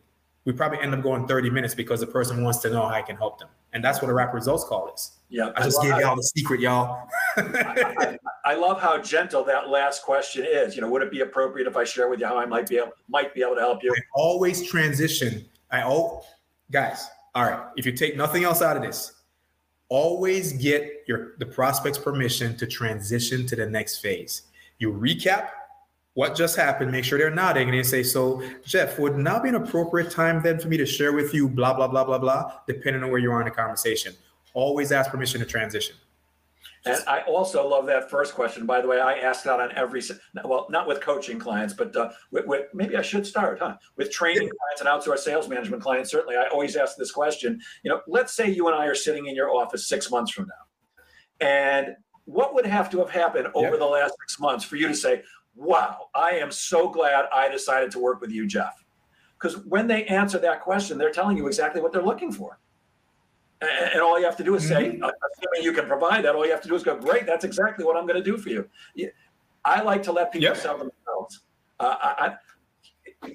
we 0.46 0.54
probably 0.54 0.80
end 0.80 0.94
up 0.94 1.02
going 1.02 1.28
30 1.28 1.50
minutes 1.50 1.74
because 1.74 2.00
the 2.00 2.08
person 2.08 2.44
wants 2.44 2.60
to 2.60 2.70
know 2.70 2.84
how 2.84 2.94
I 2.94 3.02
can 3.02 3.16
help 3.16 3.40
them. 3.40 3.50
And 3.74 3.84
that's 3.84 4.02
what 4.02 4.10
a 4.10 4.14
rapid 4.14 4.36
results 4.36 4.64
call 4.64 4.94
is. 4.94 5.18
Yeah. 5.30 5.52
I 5.56 5.64
just 5.64 5.82
gave 5.82 5.98
y'all 6.00 6.16
the 6.16 6.22
secret, 6.22 6.62
y'all. 6.62 7.08
I, 7.36 7.38
I, 8.46 8.52
I, 8.52 8.56
love 8.56 8.80
how 8.80 9.00
gentle 9.00 9.44
that 9.46 9.70
last 9.70 10.04
question 10.04 10.46
is. 10.48 10.76
You 10.76 10.82
know, 10.82 10.90
would 10.90 11.02
it 11.02 11.12
be 11.12 11.22
appropriate 11.22 11.68
if 11.68 11.76
I 11.76 11.84
share 11.84 12.08
with 12.08 12.20
you 12.20 12.28
how 12.28 12.38
I 12.38 12.46
might 12.46 12.70
be 12.70 12.78
able 12.78 12.92
might 13.10 13.34
be 13.34 13.42
able 13.42 13.56
to 13.56 13.62
help 13.62 13.84
you? 13.84 13.92
I 13.92 14.02
always 14.14 14.66
transition. 14.66 15.46
I 15.72 15.82
oh 15.84 16.24
guys, 16.72 17.08
all 17.34 17.44
right. 17.44 17.66
If 17.76 17.86
you 17.86 17.92
take 17.92 18.16
nothing 18.16 18.44
else 18.44 18.62
out 18.62 18.78
of 18.78 18.84
this, 18.84 19.12
always 19.90 20.54
get 20.54 21.04
your 21.08 21.34
the 21.40 21.46
prospect's 21.46 21.98
permission 21.98 22.56
to 22.58 22.68
transition 22.68 23.48
to 23.48 23.56
the 23.56 23.66
next 23.66 23.98
phase. 23.98 24.44
You 24.78 24.94
recap 24.94 25.50
what 26.16 26.34
just 26.34 26.56
happened, 26.56 26.92
make 26.92 27.04
sure 27.04 27.20
they're 27.20 27.30
nodding, 27.30 27.70
and 27.70 27.78
they 27.78 27.84
say, 27.84 28.02
So, 28.02 28.42
Jeff, 28.66 28.98
would 28.98 29.18
now 29.18 29.40
be 29.40 29.50
an 29.50 29.56
appropriate 29.56 30.10
time 30.10 30.42
then 30.42 30.60
for 30.60 30.70
me 30.70 30.78
to 30.78 30.86
share 30.86 31.14
with 31.14 31.34
you, 31.34 31.48
blah, 31.48 31.74
blah, 31.74 31.88
blah, 31.88 32.04
blah, 32.04 32.18
blah, 32.18 32.54
depending 32.68 33.04
on 33.04 33.12
where 33.12 33.20
you 33.20 33.32
are 33.32 33.42
in 33.42 33.46
the 33.46 33.52
conversation. 33.52 34.14
Always 34.54 34.92
ask 34.92 35.12
permission 35.12 35.42
to 35.42 35.46
transition. 35.46 35.96
And 36.86 37.04
I 37.08 37.22
also 37.22 37.68
love 37.68 37.88
that 37.88 38.10
first 38.10 38.34
question. 38.34 38.66
By 38.66 38.80
the 38.80 38.88
way, 38.88 39.02
I 39.02 39.16
ask 39.16 39.44
that 39.44 39.60
on 39.60 39.72
every, 39.76 40.02
well, 40.46 40.68
not 40.70 40.88
with 40.88 41.02
coaching 41.02 41.40
clients, 41.40 41.74
but 41.74 41.96
uh, 41.96 42.12
with, 42.32 42.46
with, 42.46 42.68
maybe 42.74 42.96
I 42.96 43.02
should 43.02 43.26
start, 43.26 43.58
huh? 43.60 43.76
With 43.98 44.12
training 44.12 44.50
clients 44.50 44.82
and 44.82 44.88
outsourced 44.88 45.24
sales 45.24 45.50
management 45.50 45.82
clients, 45.82 46.12
certainly 46.12 46.38
I 46.38 46.46
always 46.48 46.76
ask 46.76 46.96
this 46.96 47.12
question. 47.12 47.60
You 47.84 47.92
know, 47.92 48.02
let's 48.08 48.36
say 48.36 48.50
you 48.50 48.68
and 48.68 48.76
I 48.76 48.86
are 48.86 48.96
sitting 48.96 49.26
in 49.26 49.36
your 49.36 49.50
office 49.50 49.90
six 49.90 50.12
months 50.12 50.32
from 50.32 50.48
now. 50.48 51.46
And 51.46 51.96
what 52.26 52.54
would 52.54 52.68
have 52.68 52.90
to 52.92 53.00
have 53.00 53.10
happened 53.10 53.48
over 53.56 53.72
yep. 53.72 53.80
the 53.80 53.86
last 53.86 54.14
six 54.22 54.40
months 54.40 54.64
for 54.64 54.76
you 54.76 54.88
to 54.88 54.96
say, 54.96 55.24
wow, 55.56 56.10
I 56.14 56.32
am 56.32 56.52
so 56.52 56.90
glad 56.90 57.26
I 57.34 57.50
decided 57.50 57.92
to 57.92 58.00
work 58.00 58.22
with 58.22 58.32
you, 58.32 58.46
Jeff? 58.46 58.84
Because 59.40 59.58
when 59.66 59.88
they 59.88 60.06
answer 60.06 60.40
that 60.40 60.62
question, 60.62 60.98
they're 60.98 61.12
telling 61.12 61.38
you 61.38 61.48
exactly 61.48 61.82
what 61.82 61.92
they're 61.92 62.04
looking 62.04 62.32
for. 62.32 62.60
And 63.62 64.02
all 64.02 64.20
you 64.20 64.26
have 64.26 64.38
to 64.38 64.44
do 64.44 64.56
is 64.56 64.68
say, 64.68 64.92
mm-hmm. 64.92 65.04
assuming 65.04 65.64
you 65.64 65.74
can 65.74 65.88
provide 65.88 66.26
that, 66.26 66.36
all 66.36 66.46
you 66.46 66.52
have 66.52 66.62
to 66.62 66.68
do 66.68 66.76
is 66.76 66.84
go, 66.84 66.98
great, 66.98 67.26
that's 67.26 67.46
exactly 67.46 67.86
what 67.86 67.96
I'm 67.96 68.06
going 68.06 68.22
to 68.22 68.24
do 68.24 68.38
for 68.38 68.50
you. 68.50 68.68
I 69.64 69.82
like 69.82 70.04
to 70.04 70.12
let 70.12 70.32
people 70.32 70.50
yep. 70.50 70.58
sell 70.58 70.78
themselves. 70.78 71.42
Uh, 71.80 71.96
I, 72.02 72.36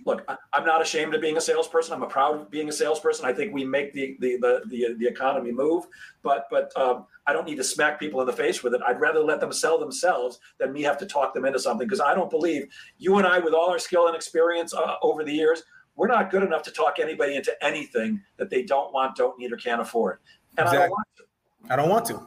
look, 0.07 0.24
I'm 0.53 0.64
not 0.64 0.82
ashamed 0.82 1.14
of 1.14 1.20
being 1.20 1.36
a 1.36 1.41
salesperson. 1.41 1.95
I'm 1.95 2.09
proud 2.09 2.41
of 2.41 2.51
being 2.51 2.68
a 2.68 2.72
salesperson. 2.72 3.24
I 3.24 3.32
think 3.32 3.53
we 3.53 3.64
make 3.64 3.93
the 3.93 4.16
the 4.20 4.36
the 4.36 4.62
the, 4.66 4.95
the 4.99 5.07
economy 5.07 5.53
move, 5.53 5.86
but 6.22 6.47
but 6.51 6.72
um, 6.76 7.07
I 7.26 7.32
don't 7.32 7.47
need 7.47 7.57
to 7.57 7.64
smack 7.64 7.99
people 7.99 8.20
in 8.20 8.26
the 8.26 8.32
face 8.32 8.62
with 8.62 8.74
it. 8.74 8.80
I'd 8.86 9.01
rather 9.01 9.20
let 9.20 9.41
them 9.41 9.53
sell 9.53 9.78
themselves 9.78 10.41
than 10.59 10.72
me 10.72 10.82
have 10.82 10.99
to 10.99 11.07
talk 11.07 11.34
them 11.34 11.45
into 11.45 11.59
something 11.59 11.86
because 11.86 12.01
I 12.01 12.14
don't 12.14 12.30
believe 12.30 12.68
you 12.99 13.18
and 13.18 13.26
I, 13.26 13.38
with 13.38 13.55
all 13.55 13.70
our 13.70 13.78
skill 13.78 14.07
and 14.07 14.16
experience 14.16 14.74
uh, 14.74 14.95
over 15.03 15.24
the 15.24 15.32
years, 15.32 15.62
we're 15.97 16.09
not 16.09 16.30
good 16.30 16.43
enough 16.43 16.62
to 16.62 16.70
talk 16.70 16.99
anybody 16.99 17.36
into 17.36 17.53
anything 17.64 18.20
that 18.36 18.51
they 18.51 18.62
don't 18.62 18.93
want, 18.93 19.16
don't 19.16 19.38
need, 19.38 19.53
or 19.53 19.57
can't 19.57 19.80
afford. 19.80 20.18
And 20.59 20.66
exactly. 20.66 20.78
I 20.78 20.86
don't 20.86 20.91
want 20.91 21.07
to. 21.16 21.24
I 21.70 21.76
don't 21.76 21.91
want 21.91 22.07
to. 22.07 22.26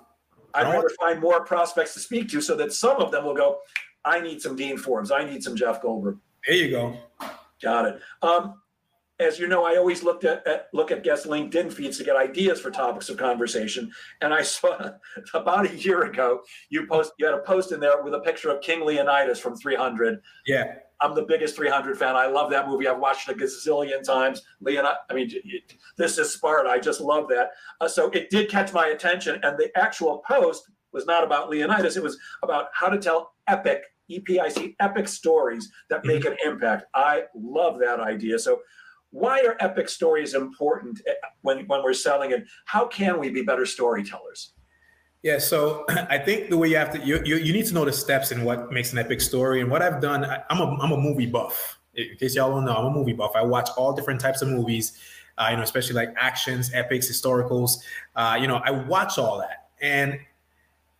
I'd 0.53 0.74
rather 0.74 0.89
find 0.99 1.20
more 1.20 1.43
prospects 1.43 1.93
to 1.95 1.99
speak 1.99 2.30
to 2.30 2.41
so 2.41 2.55
that 2.55 2.74
some 2.74 2.97
of 2.97 3.11
them 3.11 3.26
will 3.26 3.34
go, 3.34 3.59
I 4.05 4.20
need 4.20 4.41
some 4.41 4.55
Dean 4.55 4.78
Forbes. 4.78 5.11
I 5.11 5.24
need 5.24 5.43
some 5.43 5.55
Jeff 5.55 5.82
Goldberg. 5.82 6.18
There 6.45 6.55
you 6.55 6.72
go. 6.72 6.97
Got 7.64 7.86
it. 7.86 8.01
Um, 8.22 8.55
as 9.20 9.39
you 9.39 9.47
know, 9.47 9.64
I 9.64 9.78
always 9.78 10.03
looked 10.03 10.26
at, 10.26 10.45
at, 10.47 10.68
look 10.74 10.91
at 10.91 11.03
guest 11.03 11.26
LinkedIn 11.26 11.72
feeds 11.72 11.97
to 11.97 12.03
get 12.03 12.16
ideas 12.16 12.59
for 12.59 12.72
topics 12.72 13.09
of 13.09 13.18
conversation. 13.18 13.91
And 14.22 14.34
I 14.34 14.41
saw 14.41 14.91
about 15.34 15.70
a 15.70 15.78
year 15.78 16.03
ago 16.03 16.41
you 16.70 16.88
post 16.88 17.14
you 17.18 17.26
had 17.26 17.36
a 17.36 17.39
post 17.39 17.72
in 17.72 17.80
there 17.80 18.01
with 18.03 18.14
a 18.14 18.20
picture 18.20 18.49
of 18.49 18.61
King 18.61 18.86
Leonidas 18.86 19.39
from 19.39 19.55
300. 19.55 20.20
Yeah, 20.45 20.76
I'm 20.99 21.16
the 21.16 21.24
biggest 21.24 21.55
300 21.55 21.97
fan. 21.97 22.16
I 22.16 22.28
love 22.28 22.49
that 22.51 22.68
movie. 22.68 22.88
I've 22.88 22.99
watched 22.99 23.30
it 23.30 23.38
a 23.38 23.39
gazillion 23.39 24.03
times. 24.03 24.41
Leonidas. 24.61 24.97
I 25.09 25.14
mean, 25.14 25.32
this 25.97 26.18
is 26.18 26.34
Sparta. 26.34 26.70
I 26.70 26.80
just 26.80 26.99
love 26.99 27.28
that. 27.30 27.51
Uh, 27.80 27.88
so 27.88 28.09
it 28.11 28.30
did 28.30 28.49
catch 28.49 28.74
my 28.74 28.88
attention. 28.88 29.39
And 29.43 29.57
the 29.57 29.70
actual 29.78 30.24
post 30.28 30.70
was 30.91 31.05
not 31.05 31.24
about 31.24 31.49
Leonidas. 31.49 31.97
It 31.97 32.03
was 32.03 32.18
about 32.41 32.68
how 32.74 32.89
to 32.89 32.97
tell 32.97 33.34
epic 33.47 33.84
EPIC 34.09 34.75
epic 34.79 35.07
stories 35.07 35.71
that 35.89 36.05
make 36.05 36.23
mm-hmm. 36.23 36.33
an 36.33 36.53
impact. 36.53 36.85
I 36.93 37.23
love 37.35 37.79
that 37.79 37.99
idea. 37.99 38.39
So, 38.39 38.61
why 39.11 39.41
are 39.41 39.55
epic 39.59 39.89
stories 39.89 40.33
important 40.33 40.99
eh, 41.07 41.13
when, 41.41 41.67
when 41.67 41.83
we're 41.83 41.93
selling 41.93 42.31
it? 42.31 42.45
How 42.65 42.87
can 42.87 43.19
we 43.19 43.29
be 43.29 43.43
better 43.43 43.65
storytellers? 43.65 44.53
Yeah, 45.23 45.37
so 45.37 45.85
I 45.89 46.17
think 46.17 46.49
the 46.49 46.57
way 46.57 46.67
you 46.67 46.75
have 46.75 46.91
to 46.91 46.99
you, 46.99 47.21
you, 47.23 47.37
you 47.37 47.53
need 47.53 47.65
to 47.67 47.73
know 47.73 47.85
the 47.85 47.93
steps 47.93 48.31
in 48.31 48.43
what 48.43 48.71
makes 48.71 48.91
an 48.91 48.99
epic 48.99 49.21
story. 49.21 49.61
And 49.61 49.71
what 49.71 49.81
I've 49.81 50.01
done, 50.01 50.25
I, 50.25 50.43
am 50.49 50.59
a 50.59 50.77
I'm 50.81 50.91
a 50.91 50.97
movie 50.97 51.25
buff. 51.25 51.79
In 51.95 52.15
case 52.17 52.35
y'all 52.35 52.49
don't 52.49 52.65
know, 52.65 52.75
I'm 52.75 52.85
a 52.85 52.91
movie 52.91 53.13
buff. 53.13 53.31
I 53.35 53.43
watch 53.43 53.69
all 53.77 53.93
different 53.93 54.19
types 54.19 54.41
of 54.41 54.49
movies, 54.49 54.97
uh, 55.37 55.47
you 55.51 55.57
know, 55.57 55.63
especially 55.63 55.95
like 55.95 56.13
actions, 56.17 56.71
epics, 56.73 57.09
historicals. 57.09 57.83
Uh, 58.15 58.37
you 58.39 58.47
know, 58.47 58.61
I 58.65 58.71
watch 58.71 59.17
all 59.17 59.37
that, 59.39 59.69
and 59.79 60.19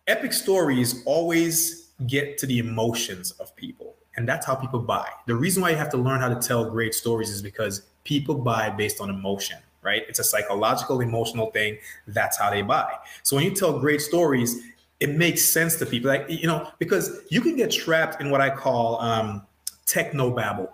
epic 0.06 0.32
stories 0.32 1.02
always 1.04 1.83
get 2.06 2.38
to 2.38 2.46
the 2.46 2.58
emotions 2.58 3.32
of 3.32 3.54
people. 3.56 3.94
And 4.16 4.28
that's 4.28 4.46
how 4.46 4.54
people 4.54 4.80
buy. 4.80 5.08
The 5.26 5.34
reason 5.34 5.62
why 5.62 5.70
you 5.70 5.76
have 5.76 5.90
to 5.90 5.96
learn 5.96 6.20
how 6.20 6.28
to 6.28 6.40
tell 6.46 6.70
great 6.70 6.94
stories 6.94 7.30
is 7.30 7.42
because 7.42 7.82
people 8.04 8.36
buy 8.36 8.70
based 8.70 9.00
on 9.00 9.10
emotion, 9.10 9.58
right? 9.82 10.02
It's 10.08 10.18
a 10.18 10.24
psychological, 10.24 11.00
emotional 11.00 11.50
thing. 11.50 11.78
That's 12.06 12.38
how 12.38 12.50
they 12.50 12.62
buy. 12.62 12.94
So 13.22 13.36
when 13.36 13.44
you 13.44 13.52
tell 13.52 13.78
great 13.78 14.00
stories, 14.00 14.62
it 15.00 15.10
makes 15.10 15.44
sense 15.44 15.76
to 15.76 15.86
people. 15.86 16.08
Like, 16.10 16.26
you 16.28 16.46
know, 16.46 16.68
because 16.78 17.20
you 17.28 17.40
can 17.40 17.56
get 17.56 17.70
trapped 17.70 18.20
in 18.20 18.30
what 18.30 18.40
I 18.40 18.50
call 18.50 19.00
um, 19.00 19.42
techno 19.86 20.30
babble. 20.30 20.72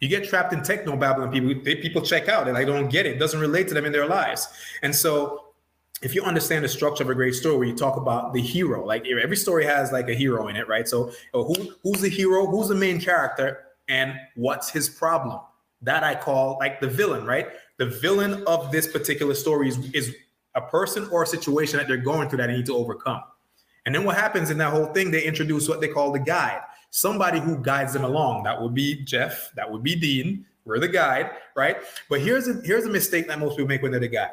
You 0.00 0.08
get 0.08 0.24
trapped 0.24 0.52
in 0.52 0.62
techno 0.62 0.96
babble 0.96 1.24
and 1.24 1.32
people, 1.32 1.62
they, 1.62 1.76
people 1.76 2.02
check 2.02 2.28
out 2.28 2.48
and 2.48 2.56
I 2.56 2.64
don't 2.64 2.88
get 2.88 3.06
it. 3.06 3.16
it. 3.16 3.18
Doesn't 3.18 3.40
relate 3.40 3.68
to 3.68 3.74
them 3.74 3.84
in 3.84 3.92
their 3.92 4.06
lives. 4.06 4.48
And 4.82 4.94
so 4.94 5.49
if 6.02 6.14
you 6.14 6.22
understand 6.22 6.64
the 6.64 6.68
structure 6.68 7.04
of 7.04 7.10
a 7.10 7.14
great 7.14 7.34
story, 7.34 7.68
you 7.68 7.76
talk 7.76 7.96
about 7.96 8.32
the 8.32 8.40
hero. 8.40 8.84
Like 8.84 9.06
every 9.06 9.36
story 9.36 9.66
has 9.66 9.92
like 9.92 10.08
a 10.08 10.14
hero 10.14 10.48
in 10.48 10.56
it, 10.56 10.66
right? 10.66 10.88
So 10.88 11.12
who 11.32 11.54
who's 11.82 12.00
the 12.00 12.08
hero? 12.08 12.46
Who's 12.46 12.68
the 12.68 12.74
main 12.74 13.00
character? 13.00 13.66
And 13.88 14.14
what's 14.34 14.70
his 14.70 14.88
problem? 14.88 15.40
That 15.82 16.02
I 16.02 16.14
call 16.14 16.56
like 16.58 16.80
the 16.80 16.86
villain, 16.86 17.26
right? 17.26 17.48
The 17.76 17.86
villain 17.86 18.44
of 18.46 18.72
this 18.72 18.86
particular 18.86 19.34
story 19.34 19.68
is, 19.68 19.78
is 19.92 20.14
a 20.54 20.60
person 20.60 21.08
or 21.10 21.22
a 21.22 21.26
situation 21.26 21.78
that 21.78 21.88
they're 21.88 21.96
going 21.96 22.28
through 22.28 22.38
that 22.38 22.46
they 22.46 22.56
need 22.56 22.66
to 22.66 22.76
overcome. 22.76 23.22
And 23.86 23.94
then 23.94 24.04
what 24.04 24.16
happens 24.16 24.50
in 24.50 24.58
that 24.58 24.72
whole 24.72 24.86
thing? 24.86 25.10
They 25.10 25.22
introduce 25.22 25.68
what 25.68 25.80
they 25.80 25.88
call 25.88 26.12
the 26.12 26.18
guide, 26.18 26.60
somebody 26.90 27.40
who 27.40 27.56
guides 27.56 27.92
them 27.92 28.04
along. 28.04 28.44
That 28.44 28.60
would 28.60 28.74
be 28.74 29.04
Jeff. 29.04 29.50
That 29.54 29.70
would 29.70 29.82
be 29.82 29.96
Dean. 29.96 30.46
We're 30.64 30.78
the 30.78 30.88
guide, 30.88 31.30
right? 31.56 31.78
But 32.08 32.20
here's 32.20 32.48
a 32.48 32.60
here's 32.64 32.86
a 32.86 32.90
mistake 32.90 33.26
that 33.28 33.38
most 33.38 33.56
people 33.56 33.68
make 33.68 33.82
when 33.82 33.90
they're 33.90 34.00
the 34.00 34.08
guide 34.08 34.32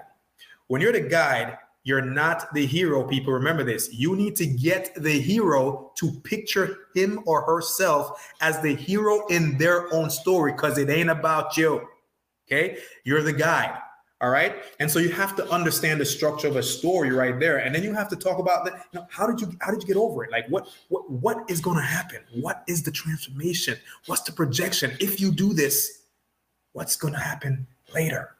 when 0.67 0.81
you're 0.81 0.91
the 0.91 1.01
guide, 1.01 1.57
you're 1.83 2.01
not 2.01 2.53
the 2.53 2.65
hero, 2.65 3.07
people. 3.07 3.31
Remember 3.31 3.63
this. 3.63 3.93
You 3.93 4.15
need 4.15 4.35
to 4.35 4.45
get 4.45 4.93
the 4.95 5.21
hero 5.21 5.91
to 5.95 6.11
picture 6.23 6.79
him 6.93 7.21
or 7.25 7.43
herself 7.43 8.33
as 8.41 8.59
the 8.61 8.75
hero 8.75 9.25
in 9.27 9.57
their 9.57 9.93
own 9.93 10.09
story 10.09 10.51
because 10.51 10.77
it 10.77 10.89
ain't 10.89 11.09
about 11.09 11.55
you. 11.55 11.87
Okay. 12.45 12.79
You're 13.05 13.21
the 13.21 13.31
guide. 13.31 13.77
All 14.19 14.29
right. 14.29 14.55
And 14.79 14.89
so 14.89 14.99
you 14.99 15.11
have 15.11 15.35
to 15.35 15.49
understand 15.49 16.01
the 16.01 16.05
structure 16.05 16.47
of 16.47 16.55
a 16.55 16.63
story 16.63 17.11
right 17.11 17.39
there. 17.39 17.59
And 17.59 17.73
then 17.73 17.83
you 17.83 17.93
have 17.93 18.09
to 18.09 18.15
talk 18.15 18.39
about 18.39 18.65
that. 18.65 18.85
You 18.91 18.99
know, 18.99 19.07
how 19.09 19.27
did 19.27 19.39
you 19.39 19.55
how 19.61 19.71
did 19.71 19.81
you 19.81 19.87
get 19.87 19.95
over 19.95 20.25
it? 20.25 20.31
Like 20.31 20.47
what 20.49 20.67
what 20.89 21.09
what 21.09 21.49
is 21.49 21.61
to 21.77 21.83
happen? 21.83 22.19
What 22.33 22.63
is 22.67 22.81
the 22.83 22.91
transformation? 22.91 23.77
What's 24.07 24.23
the 24.23 24.31
projection? 24.31 24.97
If 24.99 25.21
you 25.21 25.31
do 25.31 25.53
this, 25.53 26.01
what's 26.73 26.95
to 27.13 27.19
happen 27.19 27.67
later? 27.93 28.35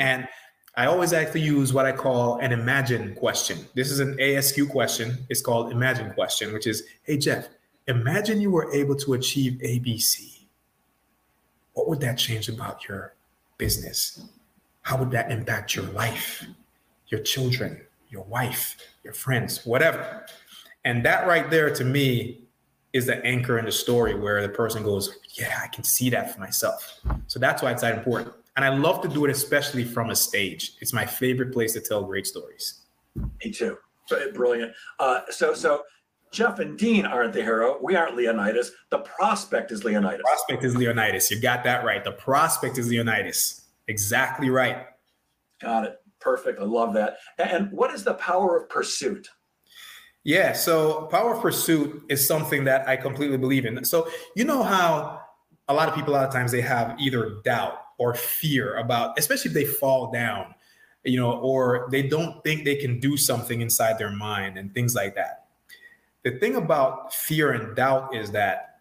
And 0.00 0.28
I 0.76 0.86
always 0.86 1.14
actually 1.14 1.40
use 1.40 1.72
what 1.72 1.86
I 1.86 1.92
call 1.92 2.36
an 2.38 2.52
imagine 2.52 3.14
question. 3.14 3.66
This 3.74 3.90
is 3.90 3.98
an 3.98 4.14
ASQ 4.18 4.68
question. 4.68 5.16
It's 5.30 5.40
called 5.40 5.72
imagine 5.72 6.12
question, 6.12 6.52
which 6.52 6.66
is, 6.66 6.82
hey 7.04 7.16
Jeff, 7.16 7.48
imagine 7.86 8.42
you 8.42 8.50
were 8.50 8.70
able 8.74 8.94
to 8.96 9.14
achieve 9.14 9.54
ABC. 9.64 10.40
What 11.72 11.88
would 11.88 12.00
that 12.00 12.18
change 12.18 12.50
about 12.50 12.86
your 12.86 13.14
business? 13.56 14.22
How 14.82 14.98
would 14.98 15.10
that 15.12 15.32
impact 15.32 15.74
your 15.74 15.86
life, 15.86 16.44
your 17.08 17.20
children, 17.20 17.80
your 18.10 18.24
wife, 18.24 18.76
your 19.02 19.14
friends, 19.14 19.64
whatever? 19.64 20.26
And 20.84 21.02
that 21.06 21.26
right 21.26 21.48
there 21.50 21.74
to 21.74 21.84
me 21.84 22.42
is 22.92 23.06
the 23.06 23.24
anchor 23.24 23.58
in 23.58 23.64
the 23.64 23.72
story 23.72 24.14
where 24.14 24.42
the 24.42 24.48
person 24.50 24.82
goes, 24.82 25.18
Yeah, 25.32 25.58
I 25.62 25.68
can 25.68 25.84
see 25.84 26.10
that 26.10 26.34
for 26.34 26.40
myself. 26.40 27.00
So 27.28 27.38
that's 27.38 27.62
why 27.62 27.72
it's 27.72 27.80
that 27.80 27.96
important. 27.96 28.34
And 28.56 28.64
I 28.64 28.70
love 28.70 29.02
to 29.02 29.08
do 29.08 29.24
it, 29.26 29.30
especially 29.30 29.84
from 29.84 30.10
a 30.10 30.16
stage. 30.16 30.72
It's 30.80 30.92
my 30.92 31.04
favorite 31.04 31.52
place 31.52 31.74
to 31.74 31.80
tell 31.80 32.02
great 32.02 32.26
stories. 32.26 32.82
Me 33.14 33.50
too. 33.50 33.76
Brilliant. 34.34 34.72
Uh, 34.98 35.20
so, 35.30 35.52
so 35.52 35.82
Jeff 36.32 36.58
and 36.58 36.78
Dean 36.78 37.04
aren't 37.04 37.32
the 37.32 37.42
hero. 37.42 37.78
We 37.82 37.96
aren't 37.96 38.16
Leonidas. 38.16 38.72
The 38.90 38.98
prospect 38.98 39.72
is 39.72 39.84
Leonidas. 39.84 40.22
Prospect 40.22 40.64
is 40.64 40.76
Leonidas. 40.76 41.30
You 41.30 41.40
got 41.40 41.64
that 41.64 41.84
right. 41.84 42.02
The 42.02 42.12
prospect 42.12 42.78
is 42.78 42.88
Leonidas. 42.88 43.62
Exactly 43.88 44.48
right. 44.48 44.86
Got 45.60 45.84
it. 45.84 46.00
Perfect. 46.20 46.60
I 46.60 46.64
love 46.64 46.94
that. 46.94 47.18
And 47.38 47.70
what 47.72 47.92
is 47.92 48.04
the 48.04 48.14
power 48.14 48.56
of 48.58 48.68
pursuit? 48.68 49.28
Yeah. 50.24 50.52
So, 50.52 51.06
power 51.06 51.34
of 51.34 51.42
pursuit 51.42 52.02
is 52.08 52.26
something 52.26 52.64
that 52.64 52.88
I 52.88 52.96
completely 52.96 53.36
believe 53.36 53.64
in. 53.64 53.84
So, 53.84 54.08
you 54.34 54.44
know 54.44 54.62
how 54.62 55.20
a 55.68 55.74
lot 55.74 55.88
of 55.88 55.94
people, 55.94 56.12
a 56.12 56.16
lot 56.16 56.26
of 56.26 56.32
times, 56.32 56.52
they 56.52 56.62
have 56.62 56.96
either 56.98 57.36
doubt 57.44 57.85
or 57.98 58.14
fear 58.14 58.76
about, 58.76 59.18
especially 59.18 59.50
if 59.50 59.54
they 59.54 59.64
fall 59.64 60.10
down, 60.10 60.54
you 61.04 61.18
know, 61.18 61.32
or 61.32 61.88
they 61.90 62.02
don't 62.02 62.42
think 62.44 62.64
they 62.64 62.76
can 62.76 63.00
do 63.00 63.16
something 63.16 63.60
inside 63.60 63.98
their 63.98 64.10
mind 64.10 64.58
and 64.58 64.72
things 64.74 64.94
like 64.94 65.14
that. 65.14 65.46
The 66.24 66.32
thing 66.38 66.56
about 66.56 67.14
fear 67.14 67.52
and 67.52 67.76
doubt 67.76 68.14
is 68.14 68.32
that 68.32 68.80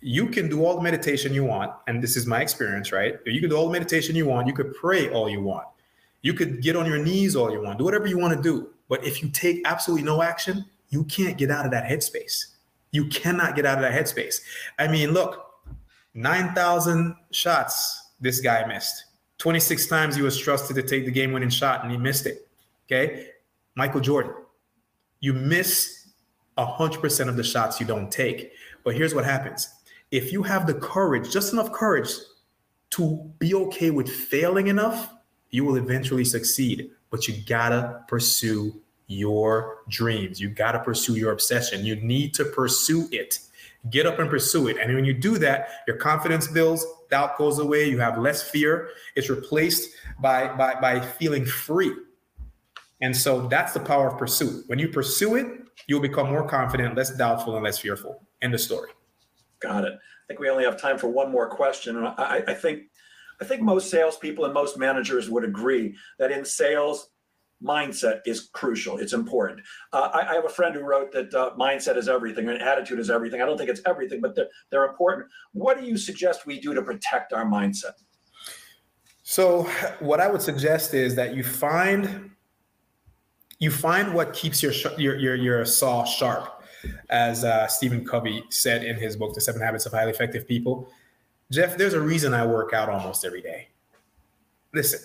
you 0.00 0.26
can 0.26 0.48
do 0.48 0.64
all 0.64 0.76
the 0.76 0.82
meditation 0.82 1.32
you 1.32 1.44
want 1.44 1.72
and 1.86 2.02
this 2.02 2.16
is 2.16 2.26
my 2.26 2.40
experience 2.40 2.92
right? 2.92 3.16
You 3.24 3.40
can 3.40 3.50
do 3.50 3.56
all 3.56 3.66
the 3.66 3.72
meditation 3.72 4.14
you 4.14 4.26
want 4.26 4.46
you 4.46 4.52
could 4.52 4.74
pray 4.74 5.08
all 5.08 5.28
you 5.28 5.40
want. 5.40 5.66
You 6.22 6.34
could 6.34 6.60
get 6.60 6.76
on 6.76 6.86
your 6.86 7.02
knees 7.02 7.34
all 7.34 7.50
you 7.50 7.62
want 7.62 7.78
do 7.78 7.84
whatever 7.84 8.06
you 8.06 8.18
want 8.18 8.36
to 8.36 8.42
do. 8.42 8.68
But 8.88 9.04
if 9.04 9.22
you 9.22 9.30
take 9.30 9.62
absolutely 9.64 10.04
no 10.04 10.22
action 10.22 10.64
you 10.90 11.04
can't 11.04 11.36
get 11.36 11.50
out 11.50 11.64
of 11.64 11.72
that 11.72 11.90
headspace. 11.90 12.48
You 12.92 13.08
cannot 13.08 13.56
get 13.56 13.66
out 13.66 13.78
of 13.78 13.82
that 13.82 13.92
headspace. 13.92 14.42
I 14.78 14.86
mean 14.86 15.12
look 15.12 15.54
9000 16.14 17.16
shots 17.30 18.05
this 18.20 18.40
guy 18.40 18.64
missed 18.66 19.04
26 19.38 19.86
times 19.86 20.16
he 20.16 20.22
was 20.22 20.38
trusted 20.38 20.76
to 20.76 20.82
take 20.82 21.04
the 21.04 21.10
game 21.10 21.32
winning 21.32 21.50
shot 21.50 21.82
and 21.82 21.90
he 21.90 21.98
missed 21.98 22.26
it 22.26 22.48
okay 22.86 23.28
michael 23.74 24.00
jordan 24.00 24.32
you 25.20 25.32
miss 25.32 26.06
100% 26.58 27.28
of 27.28 27.36
the 27.36 27.44
shots 27.44 27.80
you 27.80 27.86
don't 27.86 28.10
take. 28.10 28.52
But 28.84 28.94
here's 28.94 29.14
what 29.14 29.24
happens 29.24 29.68
if 30.10 30.32
you 30.32 30.42
have 30.42 30.66
the 30.66 30.74
courage, 30.74 31.32
just 31.32 31.52
enough 31.52 31.72
courage 31.72 32.10
to 32.90 33.30
be 33.38 33.54
okay 33.54 33.90
with 33.90 34.08
failing 34.08 34.68
enough, 34.68 35.12
you 35.50 35.64
will 35.64 35.76
eventually 35.76 36.24
succeed. 36.24 36.90
But 37.10 37.26
you 37.28 37.34
gotta 37.46 38.02
pursue 38.08 38.80
your 39.08 39.78
dreams. 39.88 40.40
You 40.40 40.48
gotta 40.48 40.80
pursue 40.80 41.16
your 41.16 41.32
obsession. 41.32 41.84
You 41.84 41.96
need 41.96 42.34
to 42.34 42.44
pursue 42.44 43.08
it. 43.12 43.40
Get 43.90 44.06
up 44.06 44.18
and 44.18 44.28
pursue 44.28 44.68
it. 44.68 44.76
And 44.78 44.94
when 44.94 45.04
you 45.04 45.14
do 45.14 45.38
that, 45.38 45.68
your 45.86 45.96
confidence 45.96 46.46
builds, 46.46 46.84
doubt 47.10 47.38
goes 47.38 47.58
away, 47.58 47.88
you 47.88 47.98
have 47.98 48.18
less 48.18 48.42
fear. 48.42 48.90
It's 49.14 49.28
replaced 49.28 49.90
by, 50.20 50.54
by, 50.56 50.80
by 50.80 51.00
feeling 51.00 51.44
free. 51.44 51.92
And 53.00 53.14
so 53.14 53.46
that's 53.48 53.72
the 53.72 53.80
power 53.80 54.08
of 54.08 54.18
pursuit. 54.18 54.64
When 54.66 54.78
you 54.78 54.88
pursue 54.88 55.36
it, 55.36 55.46
you'll 55.86 56.00
become 56.00 56.30
more 56.30 56.48
confident, 56.48 56.96
less 56.96 57.14
doubtful, 57.16 57.54
and 57.54 57.64
less 57.64 57.78
fearful. 57.78 58.22
End 58.40 58.54
of 58.54 58.60
story. 58.60 58.90
Got 59.60 59.84
it. 59.84 59.92
I 59.92 60.26
think 60.26 60.40
we 60.40 60.48
only 60.48 60.64
have 60.64 60.80
time 60.80 60.98
for 60.98 61.08
one 61.08 61.30
more 61.30 61.48
question. 61.48 62.04
I, 62.04 62.42
I 62.48 62.54
think 62.54 62.84
I 63.40 63.44
think 63.44 63.62
most 63.62 63.90
salespeople 63.90 64.44
and 64.44 64.54
most 64.54 64.78
managers 64.78 65.28
would 65.28 65.44
agree 65.44 65.94
that 66.18 66.32
in 66.32 66.44
sales, 66.44 67.10
mindset 67.62 68.20
is 68.26 68.48
crucial. 68.52 68.98
It's 68.98 69.12
important. 69.12 69.60
Uh, 69.92 70.10
I, 70.12 70.30
I, 70.30 70.34
have 70.34 70.44
a 70.44 70.50
friend 70.50 70.74
who 70.74 70.82
wrote 70.82 71.10
that 71.12 71.32
uh, 71.34 71.52
mindset 71.58 71.96
is 71.96 72.08
everything 72.08 72.48
and 72.48 72.60
attitude 72.60 72.98
is 72.98 73.08
everything. 73.08 73.40
I 73.40 73.46
don't 73.46 73.56
think 73.56 73.70
it's 73.70 73.80
everything, 73.86 74.20
but 74.20 74.34
they're, 74.34 74.48
they're 74.70 74.84
important. 74.84 75.28
What 75.52 75.78
do 75.78 75.86
you 75.86 75.96
suggest 75.96 76.46
we 76.46 76.60
do 76.60 76.74
to 76.74 76.82
protect 76.82 77.32
our 77.32 77.46
mindset? 77.46 77.94
So, 79.22 79.64
what 79.98 80.20
I 80.20 80.30
would 80.30 80.42
suggest 80.42 80.94
is 80.94 81.16
that 81.16 81.34
you 81.34 81.42
find 81.42 82.30
you 83.58 83.70
find 83.70 84.14
what 84.14 84.32
keeps 84.32 84.62
your 84.62 84.72
your 84.98 85.16
your, 85.16 85.34
your 85.34 85.64
saw 85.64 86.04
sharp, 86.04 86.62
as 87.10 87.42
uh, 87.42 87.66
Stephen 87.66 88.04
Covey 88.04 88.44
said 88.50 88.84
in 88.84 88.96
his 88.96 89.16
book, 89.16 89.34
The 89.34 89.40
Seven 89.40 89.60
Habits 89.60 89.86
of 89.86 89.92
Highly 89.92 90.12
Effective 90.12 90.46
People. 90.46 90.88
Jeff, 91.50 91.76
there's 91.76 91.94
a 91.94 92.00
reason 92.00 92.34
I 92.34 92.44
work 92.46 92.72
out 92.72 92.88
almost 92.88 93.24
every 93.24 93.42
day. 93.42 93.68
Listen, 94.72 95.00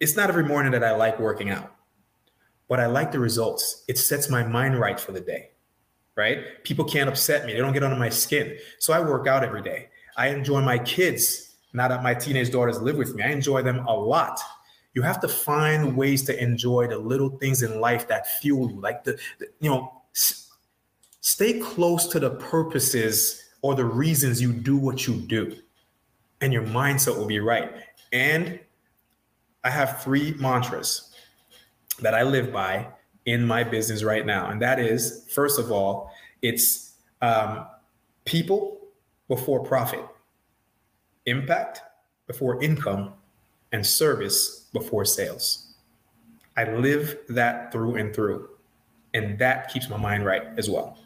it's 0.00 0.16
not 0.16 0.28
every 0.28 0.44
morning 0.44 0.72
that 0.72 0.84
I 0.84 0.94
like 0.94 1.18
working 1.18 1.50
out, 1.50 1.72
but 2.68 2.80
I 2.80 2.86
like 2.86 3.12
the 3.12 3.20
results. 3.20 3.84
It 3.88 3.98
sets 3.98 4.28
my 4.28 4.42
mind 4.42 4.78
right 4.78 4.98
for 4.98 5.12
the 5.12 5.20
day, 5.20 5.50
right? 6.16 6.62
People 6.64 6.84
can't 6.84 7.08
upset 7.08 7.46
me, 7.46 7.52
they 7.52 7.58
don't 7.58 7.72
get 7.72 7.82
under 7.82 7.96
my 7.96 8.10
skin. 8.10 8.56
So 8.78 8.92
I 8.92 9.00
work 9.00 9.26
out 9.26 9.44
every 9.44 9.62
day. 9.62 9.88
I 10.16 10.28
enjoy 10.28 10.60
my 10.60 10.78
kids 10.78 11.54
now 11.72 11.88
that 11.88 12.02
my 12.02 12.14
teenage 12.14 12.50
daughters 12.50 12.80
live 12.80 12.96
with 12.96 13.14
me. 13.14 13.22
I 13.22 13.28
enjoy 13.28 13.62
them 13.62 13.86
a 13.86 13.94
lot 13.94 14.40
you 14.94 15.02
have 15.02 15.20
to 15.20 15.28
find 15.28 15.96
ways 15.96 16.22
to 16.24 16.42
enjoy 16.42 16.88
the 16.88 16.98
little 16.98 17.30
things 17.38 17.62
in 17.62 17.80
life 17.80 18.08
that 18.08 18.26
fuel 18.26 18.70
you 18.70 18.80
like 18.80 19.04
the, 19.04 19.18
the 19.38 19.46
you 19.60 19.70
know 19.70 20.02
s- 20.14 20.50
stay 21.20 21.58
close 21.60 22.06
to 22.08 22.20
the 22.20 22.30
purposes 22.30 23.42
or 23.62 23.74
the 23.74 23.84
reasons 23.84 24.40
you 24.40 24.52
do 24.52 24.76
what 24.76 25.06
you 25.06 25.14
do 25.14 25.56
and 26.40 26.52
your 26.52 26.64
mindset 26.64 27.16
will 27.16 27.26
be 27.26 27.40
right 27.40 27.72
and 28.12 28.58
i 29.64 29.70
have 29.70 30.02
three 30.02 30.34
mantras 30.38 31.14
that 32.00 32.14
i 32.14 32.22
live 32.22 32.52
by 32.52 32.86
in 33.26 33.46
my 33.46 33.62
business 33.62 34.02
right 34.02 34.26
now 34.26 34.48
and 34.50 34.60
that 34.60 34.78
is 34.78 35.26
first 35.34 35.58
of 35.58 35.70
all 35.70 36.10
it's 36.42 36.94
um, 37.22 37.66
people 38.24 38.78
before 39.28 39.62
profit 39.62 40.04
impact 41.26 41.82
before 42.26 42.62
income 42.62 43.12
and 43.72 43.86
service 43.86 44.68
before 44.72 45.04
sales. 45.04 45.74
I 46.56 46.64
live 46.64 47.18
that 47.28 47.72
through 47.72 47.96
and 47.96 48.14
through. 48.14 48.48
And 49.14 49.38
that 49.38 49.72
keeps 49.72 49.88
my 49.88 49.96
mind 49.96 50.24
right 50.24 50.42
as 50.56 50.68
well. 50.68 50.98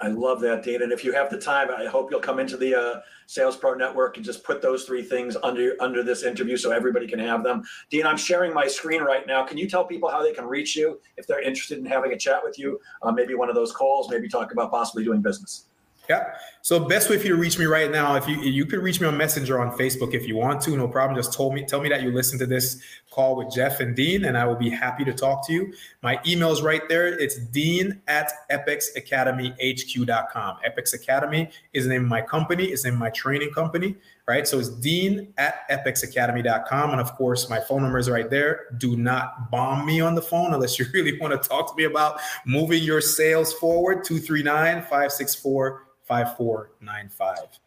I 0.00 0.08
love 0.08 0.40
that, 0.40 0.62
Dean. 0.62 0.82
And 0.82 0.92
if 0.92 1.04
you 1.04 1.12
have 1.12 1.30
the 1.30 1.40
time, 1.40 1.68
I 1.70 1.86
hope 1.86 2.10
you'll 2.10 2.20
come 2.20 2.38
into 2.38 2.56
the 2.56 2.74
uh, 2.74 3.00
Sales 3.26 3.56
Pro 3.56 3.74
Network 3.74 4.16
and 4.16 4.24
just 4.24 4.44
put 4.44 4.60
those 4.60 4.84
three 4.84 5.02
things 5.02 5.36
under 5.42 5.74
under 5.80 6.02
this 6.02 6.22
interview 6.22 6.56
so 6.56 6.70
everybody 6.70 7.06
can 7.06 7.18
have 7.18 7.42
them. 7.42 7.62
Dean, 7.88 8.06
I'm 8.06 8.18
sharing 8.18 8.52
my 8.52 8.66
screen 8.66 9.00
right 9.00 9.26
now. 9.26 9.44
Can 9.44 9.56
you 9.56 9.68
tell 9.68 9.84
people 9.84 10.10
how 10.10 10.22
they 10.22 10.34
can 10.34 10.44
reach 10.44 10.76
you 10.76 11.00
if 11.16 11.26
they're 11.26 11.40
interested 11.40 11.78
in 11.78 11.86
having 11.86 12.12
a 12.12 12.18
chat 12.18 12.40
with 12.44 12.58
you? 12.58 12.78
Uh, 13.02 13.10
maybe 13.10 13.34
one 13.34 13.48
of 13.48 13.54
those 13.54 13.72
calls, 13.72 14.10
maybe 14.10 14.28
talk 14.28 14.52
about 14.52 14.70
possibly 14.70 15.02
doing 15.02 15.22
business. 15.22 15.65
Yeah. 16.08 16.34
So 16.62 16.80
best 16.80 17.10
way 17.10 17.18
for 17.18 17.26
you 17.26 17.34
to 17.34 17.40
reach 17.40 17.58
me 17.58 17.64
right 17.64 17.90
now, 17.90 18.14
if 18.16 18.28
you 18.28 18.40
you 18.40 18.66
could 18.66 18.80
reach 18.80 19.00
me 19.00 19.06
on 19.06 19.16
Messenger 19.16 19.60
on 19.60 19.70
Facebook 19.76 20.14
if 20.14 20.26
you 20.26 20.36
want 20.36 20.60
to, 20.62 20.76
no 20.76 20.88
problem. 20.88 21.16
Just 21.16 21.32
told 21.32 21.54
me 21.54 21.64
tell 21.64 21.80
me 21.80 21.88
that 21.88 22.02
you 22.02 22.10
listened 22.10 22.40
to 22.40 22.46
this 22.46 22.82
call 23.10 23.36
with 23.36 23.52
Jeff 23.52 23.80
and 23.80 23.96
Dean, 23.96 24.24
and 24.24 24.36
I 24.36 24.44
will 24.46 24.56
be 24.56 24.68
happy 24.68 25.04
to 25.04 25.12
talk 25.12 25.46
to 25.46 25.52
you. 25.52 25.72
My 26.02 26.20
email 26.26 26.50
is 26.52 26.62
right 26.62 26.82
there. 26.88 27.06
It's 27.06 27.38
Dean 27.38 28.00
at 28.08 28.32
epexacademyhq.com. 28.50 30.56
Epex 30.66 30.94
Academy 30.94 31.48
is 31.72 31.84
the 31.84 31.90
name 31.90 32.02
of 32.02 32.08
my 32.08 32.20
company. 32.20 32.64
It's 32.66 32.82
the 32.82 32.90
name 32.90 32.98
my 32.98 33.10
training 33.10 33.52
company. 33.52 33.94
Right. 34.28 34.48
So 34.48 34.58
it's 34.58 34.70
Dean 34.70 35.32
at 35.38 35.68
epexacademy.com, 35.70 36.90
And 36.90 37.00
of 37.00 37.14
course, 37.14 37.48
my 37.48 37.60
phone 37.60 37.82
number 37.82 37.98
is 37.98 38.10
right 38.10 38.28
there. 38.28 38.66
Do 38.76 38.96
not 38.96 39.52
bomb 39.52 39.86
me 39.86 40.00
on 40.00 40.16
the 40.16 40.22
phone 40.22 40.52
unless 40.52 40.80
you 40.80 40.86
really 40.92 41.16
want 41.20 41.40
to 41.40 41.48
talk 41.48 41.70
to 41.70 41.76
me 41.76 41.84
about 41.84 42.18
moving 42.44 42.82
your 42.82 43.00
sales 43.00 43.54
forward. 43.54 44.02
239 44.02 44.82
564 44.82 45.86
5495. 46.06 47.58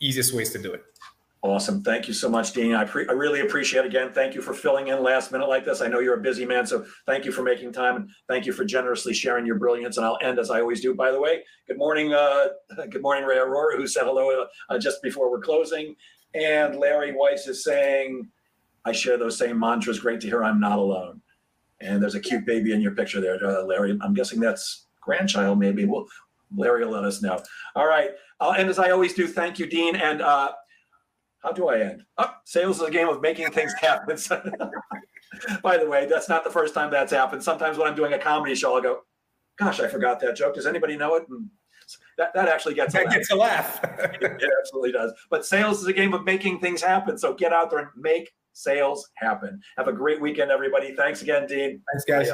Easiest 0.00 0.34
ways 0.34 0.50
to 0.50 0.58
do 0.58 0.72
it. 0.72 0.84
Awesome. 1.44 1.82
Thank 1.82 2.08
you 2.08 2.14
so 2.14 2.30
much, 2.30 2.54
Dean. 2.54 2.74
I, 2.74 2.86
pre- 2.86 3.06
I 3.06 3.12
really 3.12 3.42
appreciate 3.42 3.84
it. 3.84 3.88
Again, 3.88 4.12
thank 4.14 4.34
you 4.34 4.40
for 4.40 4.54
filling 4.54 4.88
in 4.88 5.02
last 5.02 5.30
minute 5.30 5.46
like 5.46 5.66
this. 5.66 5.82
I 5.82 5.88
know 5.88 6.00
you're 6.00 6.18
a 6.18 6.22
busy 6.22 6.46
man, 6.46 6.66
so 6.66 6.86
thank 7.04 7.26
you 7.26 7.32
for 7.32 7.42
making 7.42 7.70
time. 7.70 7.96
And 7.96 8.10
thank 8.28 8.46
you 8.46 8.52
for 8.54 8.64
generously 8.64 9.12
sharing 9.12 9.44
your 9.44 9.58
brilliance. 9.58 9.98
And 9.98 10.06
I'll 10.06 10.18
end 10.22 10.38
as 10.38 10.50
I 10.50 10.60
always 10.60 10.80
do. 10.80 10.94
By 10.94 11.10
the 11.10 11.20
way, 11.20 11.44
good 11.68 11.76
morning, 11.76 12.14
uh, 12.14 12.46
good 12.90 13.02
morning, 13.02 13.24
Ray 13.24 13.36
Aurora, 13.36 13.76
who 13.76 13.86
said 13.86 14.04
hello 14.04 14.46
uh, 14.70 14.78
just 14.78 15.02
before 15.02 15.30
we're 15.30 15.42
closing. 15.42 15.94
And 16.34 16.76
Larry 16.76 17.14
Weiss 17.14 17.46
is 17.46 17.62
saying, 17.62 18.26
I 18.86 18.92
share 18.92 19.18
those 19.18 19.36
same 19.36 19.58
mantras. 19.58 20.00
Great 20.00 20.22
to 20.22 20.26
hear 20.26 20.42
I'm 20.42 20.60
not 20.60 20.78
alone. 20.78 21.20
And 21.80 22.02
there's 22.02 22.14
a 22.14 22.20
cute 22.20 22.46
baby 22.46 22.72
in 22.72 22.80
your 22.80 22.92
picture 22.92 23.20
there, 23.20 23.38
uh, 23.44 23.64
Larry. 23.64 23.98
I'm 24.00 24.14
guessing 24.14 24.40
that's 24.40 24.86
grandchild, 25.02 25.58
maybe. 25.58 25.84
We'll 25.84 26.06
Larry 26.56 26.84
will 26.84 26.92
let 26.92 27.04
us 27.04 27.22
know. 27.22 27.42
All 27.74 27.86
right. 27.86 28.10
I'll 28.40 28.52
end 28.52 28.68
as 28.68 28.78
I 28.78 28.90
always 28.90 29.14
do. 29.14 29.26
Thank 29.26 29.58
you, 29.58 29.66
Dean. 29.66 29.96
And 29.96 30.20
uh, 30.20 30.52
how 31.42 31.52
do 31.52 31.68
I 31.68 31.80
end? 31.80 32.04
Oh, 32.18 32.30
sales 32.44 32.80
is 32.80 32.88
a 32.88 32.90
game 32.90 33.08
of 33.08 33.20
making 33.20 33.50
things 33.50 33.72
happen. 33.80 34.16
By 35.62 35.76
the 35.76 35.88
way, 35.88 36.06
that's 36.06 36.28
not 36.28 36.44
the 36.44 36.50
first 36.50 36.74
time 36.74 36.90
that's 36.90 37.12
happened. 37.12 37.42
Sometimes 37.42 37.78
when 37.78 37.86
I'm 37.86 37.94
doing 37.94 38.12
a 38.12 38.18
comedy 38.18 38.54
show, 38.54 38.74
I'll 38.74 38.82
go, 38.82 39.00
gosh, 39.58 39.80
I 39.80 39.88
forgot 39.88 40.20
that 40.20 40.36
joke. 40.36 40.54
Does 40.54 40.66
anybody 40.66 40.96
know 40.96 41.16
it? 41.16 41.24
And 41.28 41.48
that, 42.18 42.32
that 42.34 42.48
actually 42.48 42.74
gets 42.74 42.92
that 42.94 43.06
a 43.06 43.10
gets 43.10 43.30
a 43.30 43.36
laugh. 43.36 43.80
it 44.20 44.50
absolutely 44.60 44.92
does. 44.92 45.12
But 45.30 45.44
sales 45.44 45.80
is 45.80 45.86
a 45.86 45.92
game 45.92 46.14
of 46.14 46.24
making 46.24 46.60
things 46.60 46.80
happen. 46.80 47.18
So 47.18 47.34
get 47.34 47.52
out 47.52 47.70
there 47.70 47.80
and 47.80 47.88
make 47.96 48.32
sales 48.52 49.10
happen. 49.16 49.60
Have 49.76 49.88
a 49.88 49.92
great 49.92 50.20
weekend, 50.20 50.50
everybody. 50.50 50.94
Thanks 50.94 51.22
again, 51.22 51.46
Dean. 51.46 51.82
Thanks, 51.92 52.04
guys. 52.04 52.32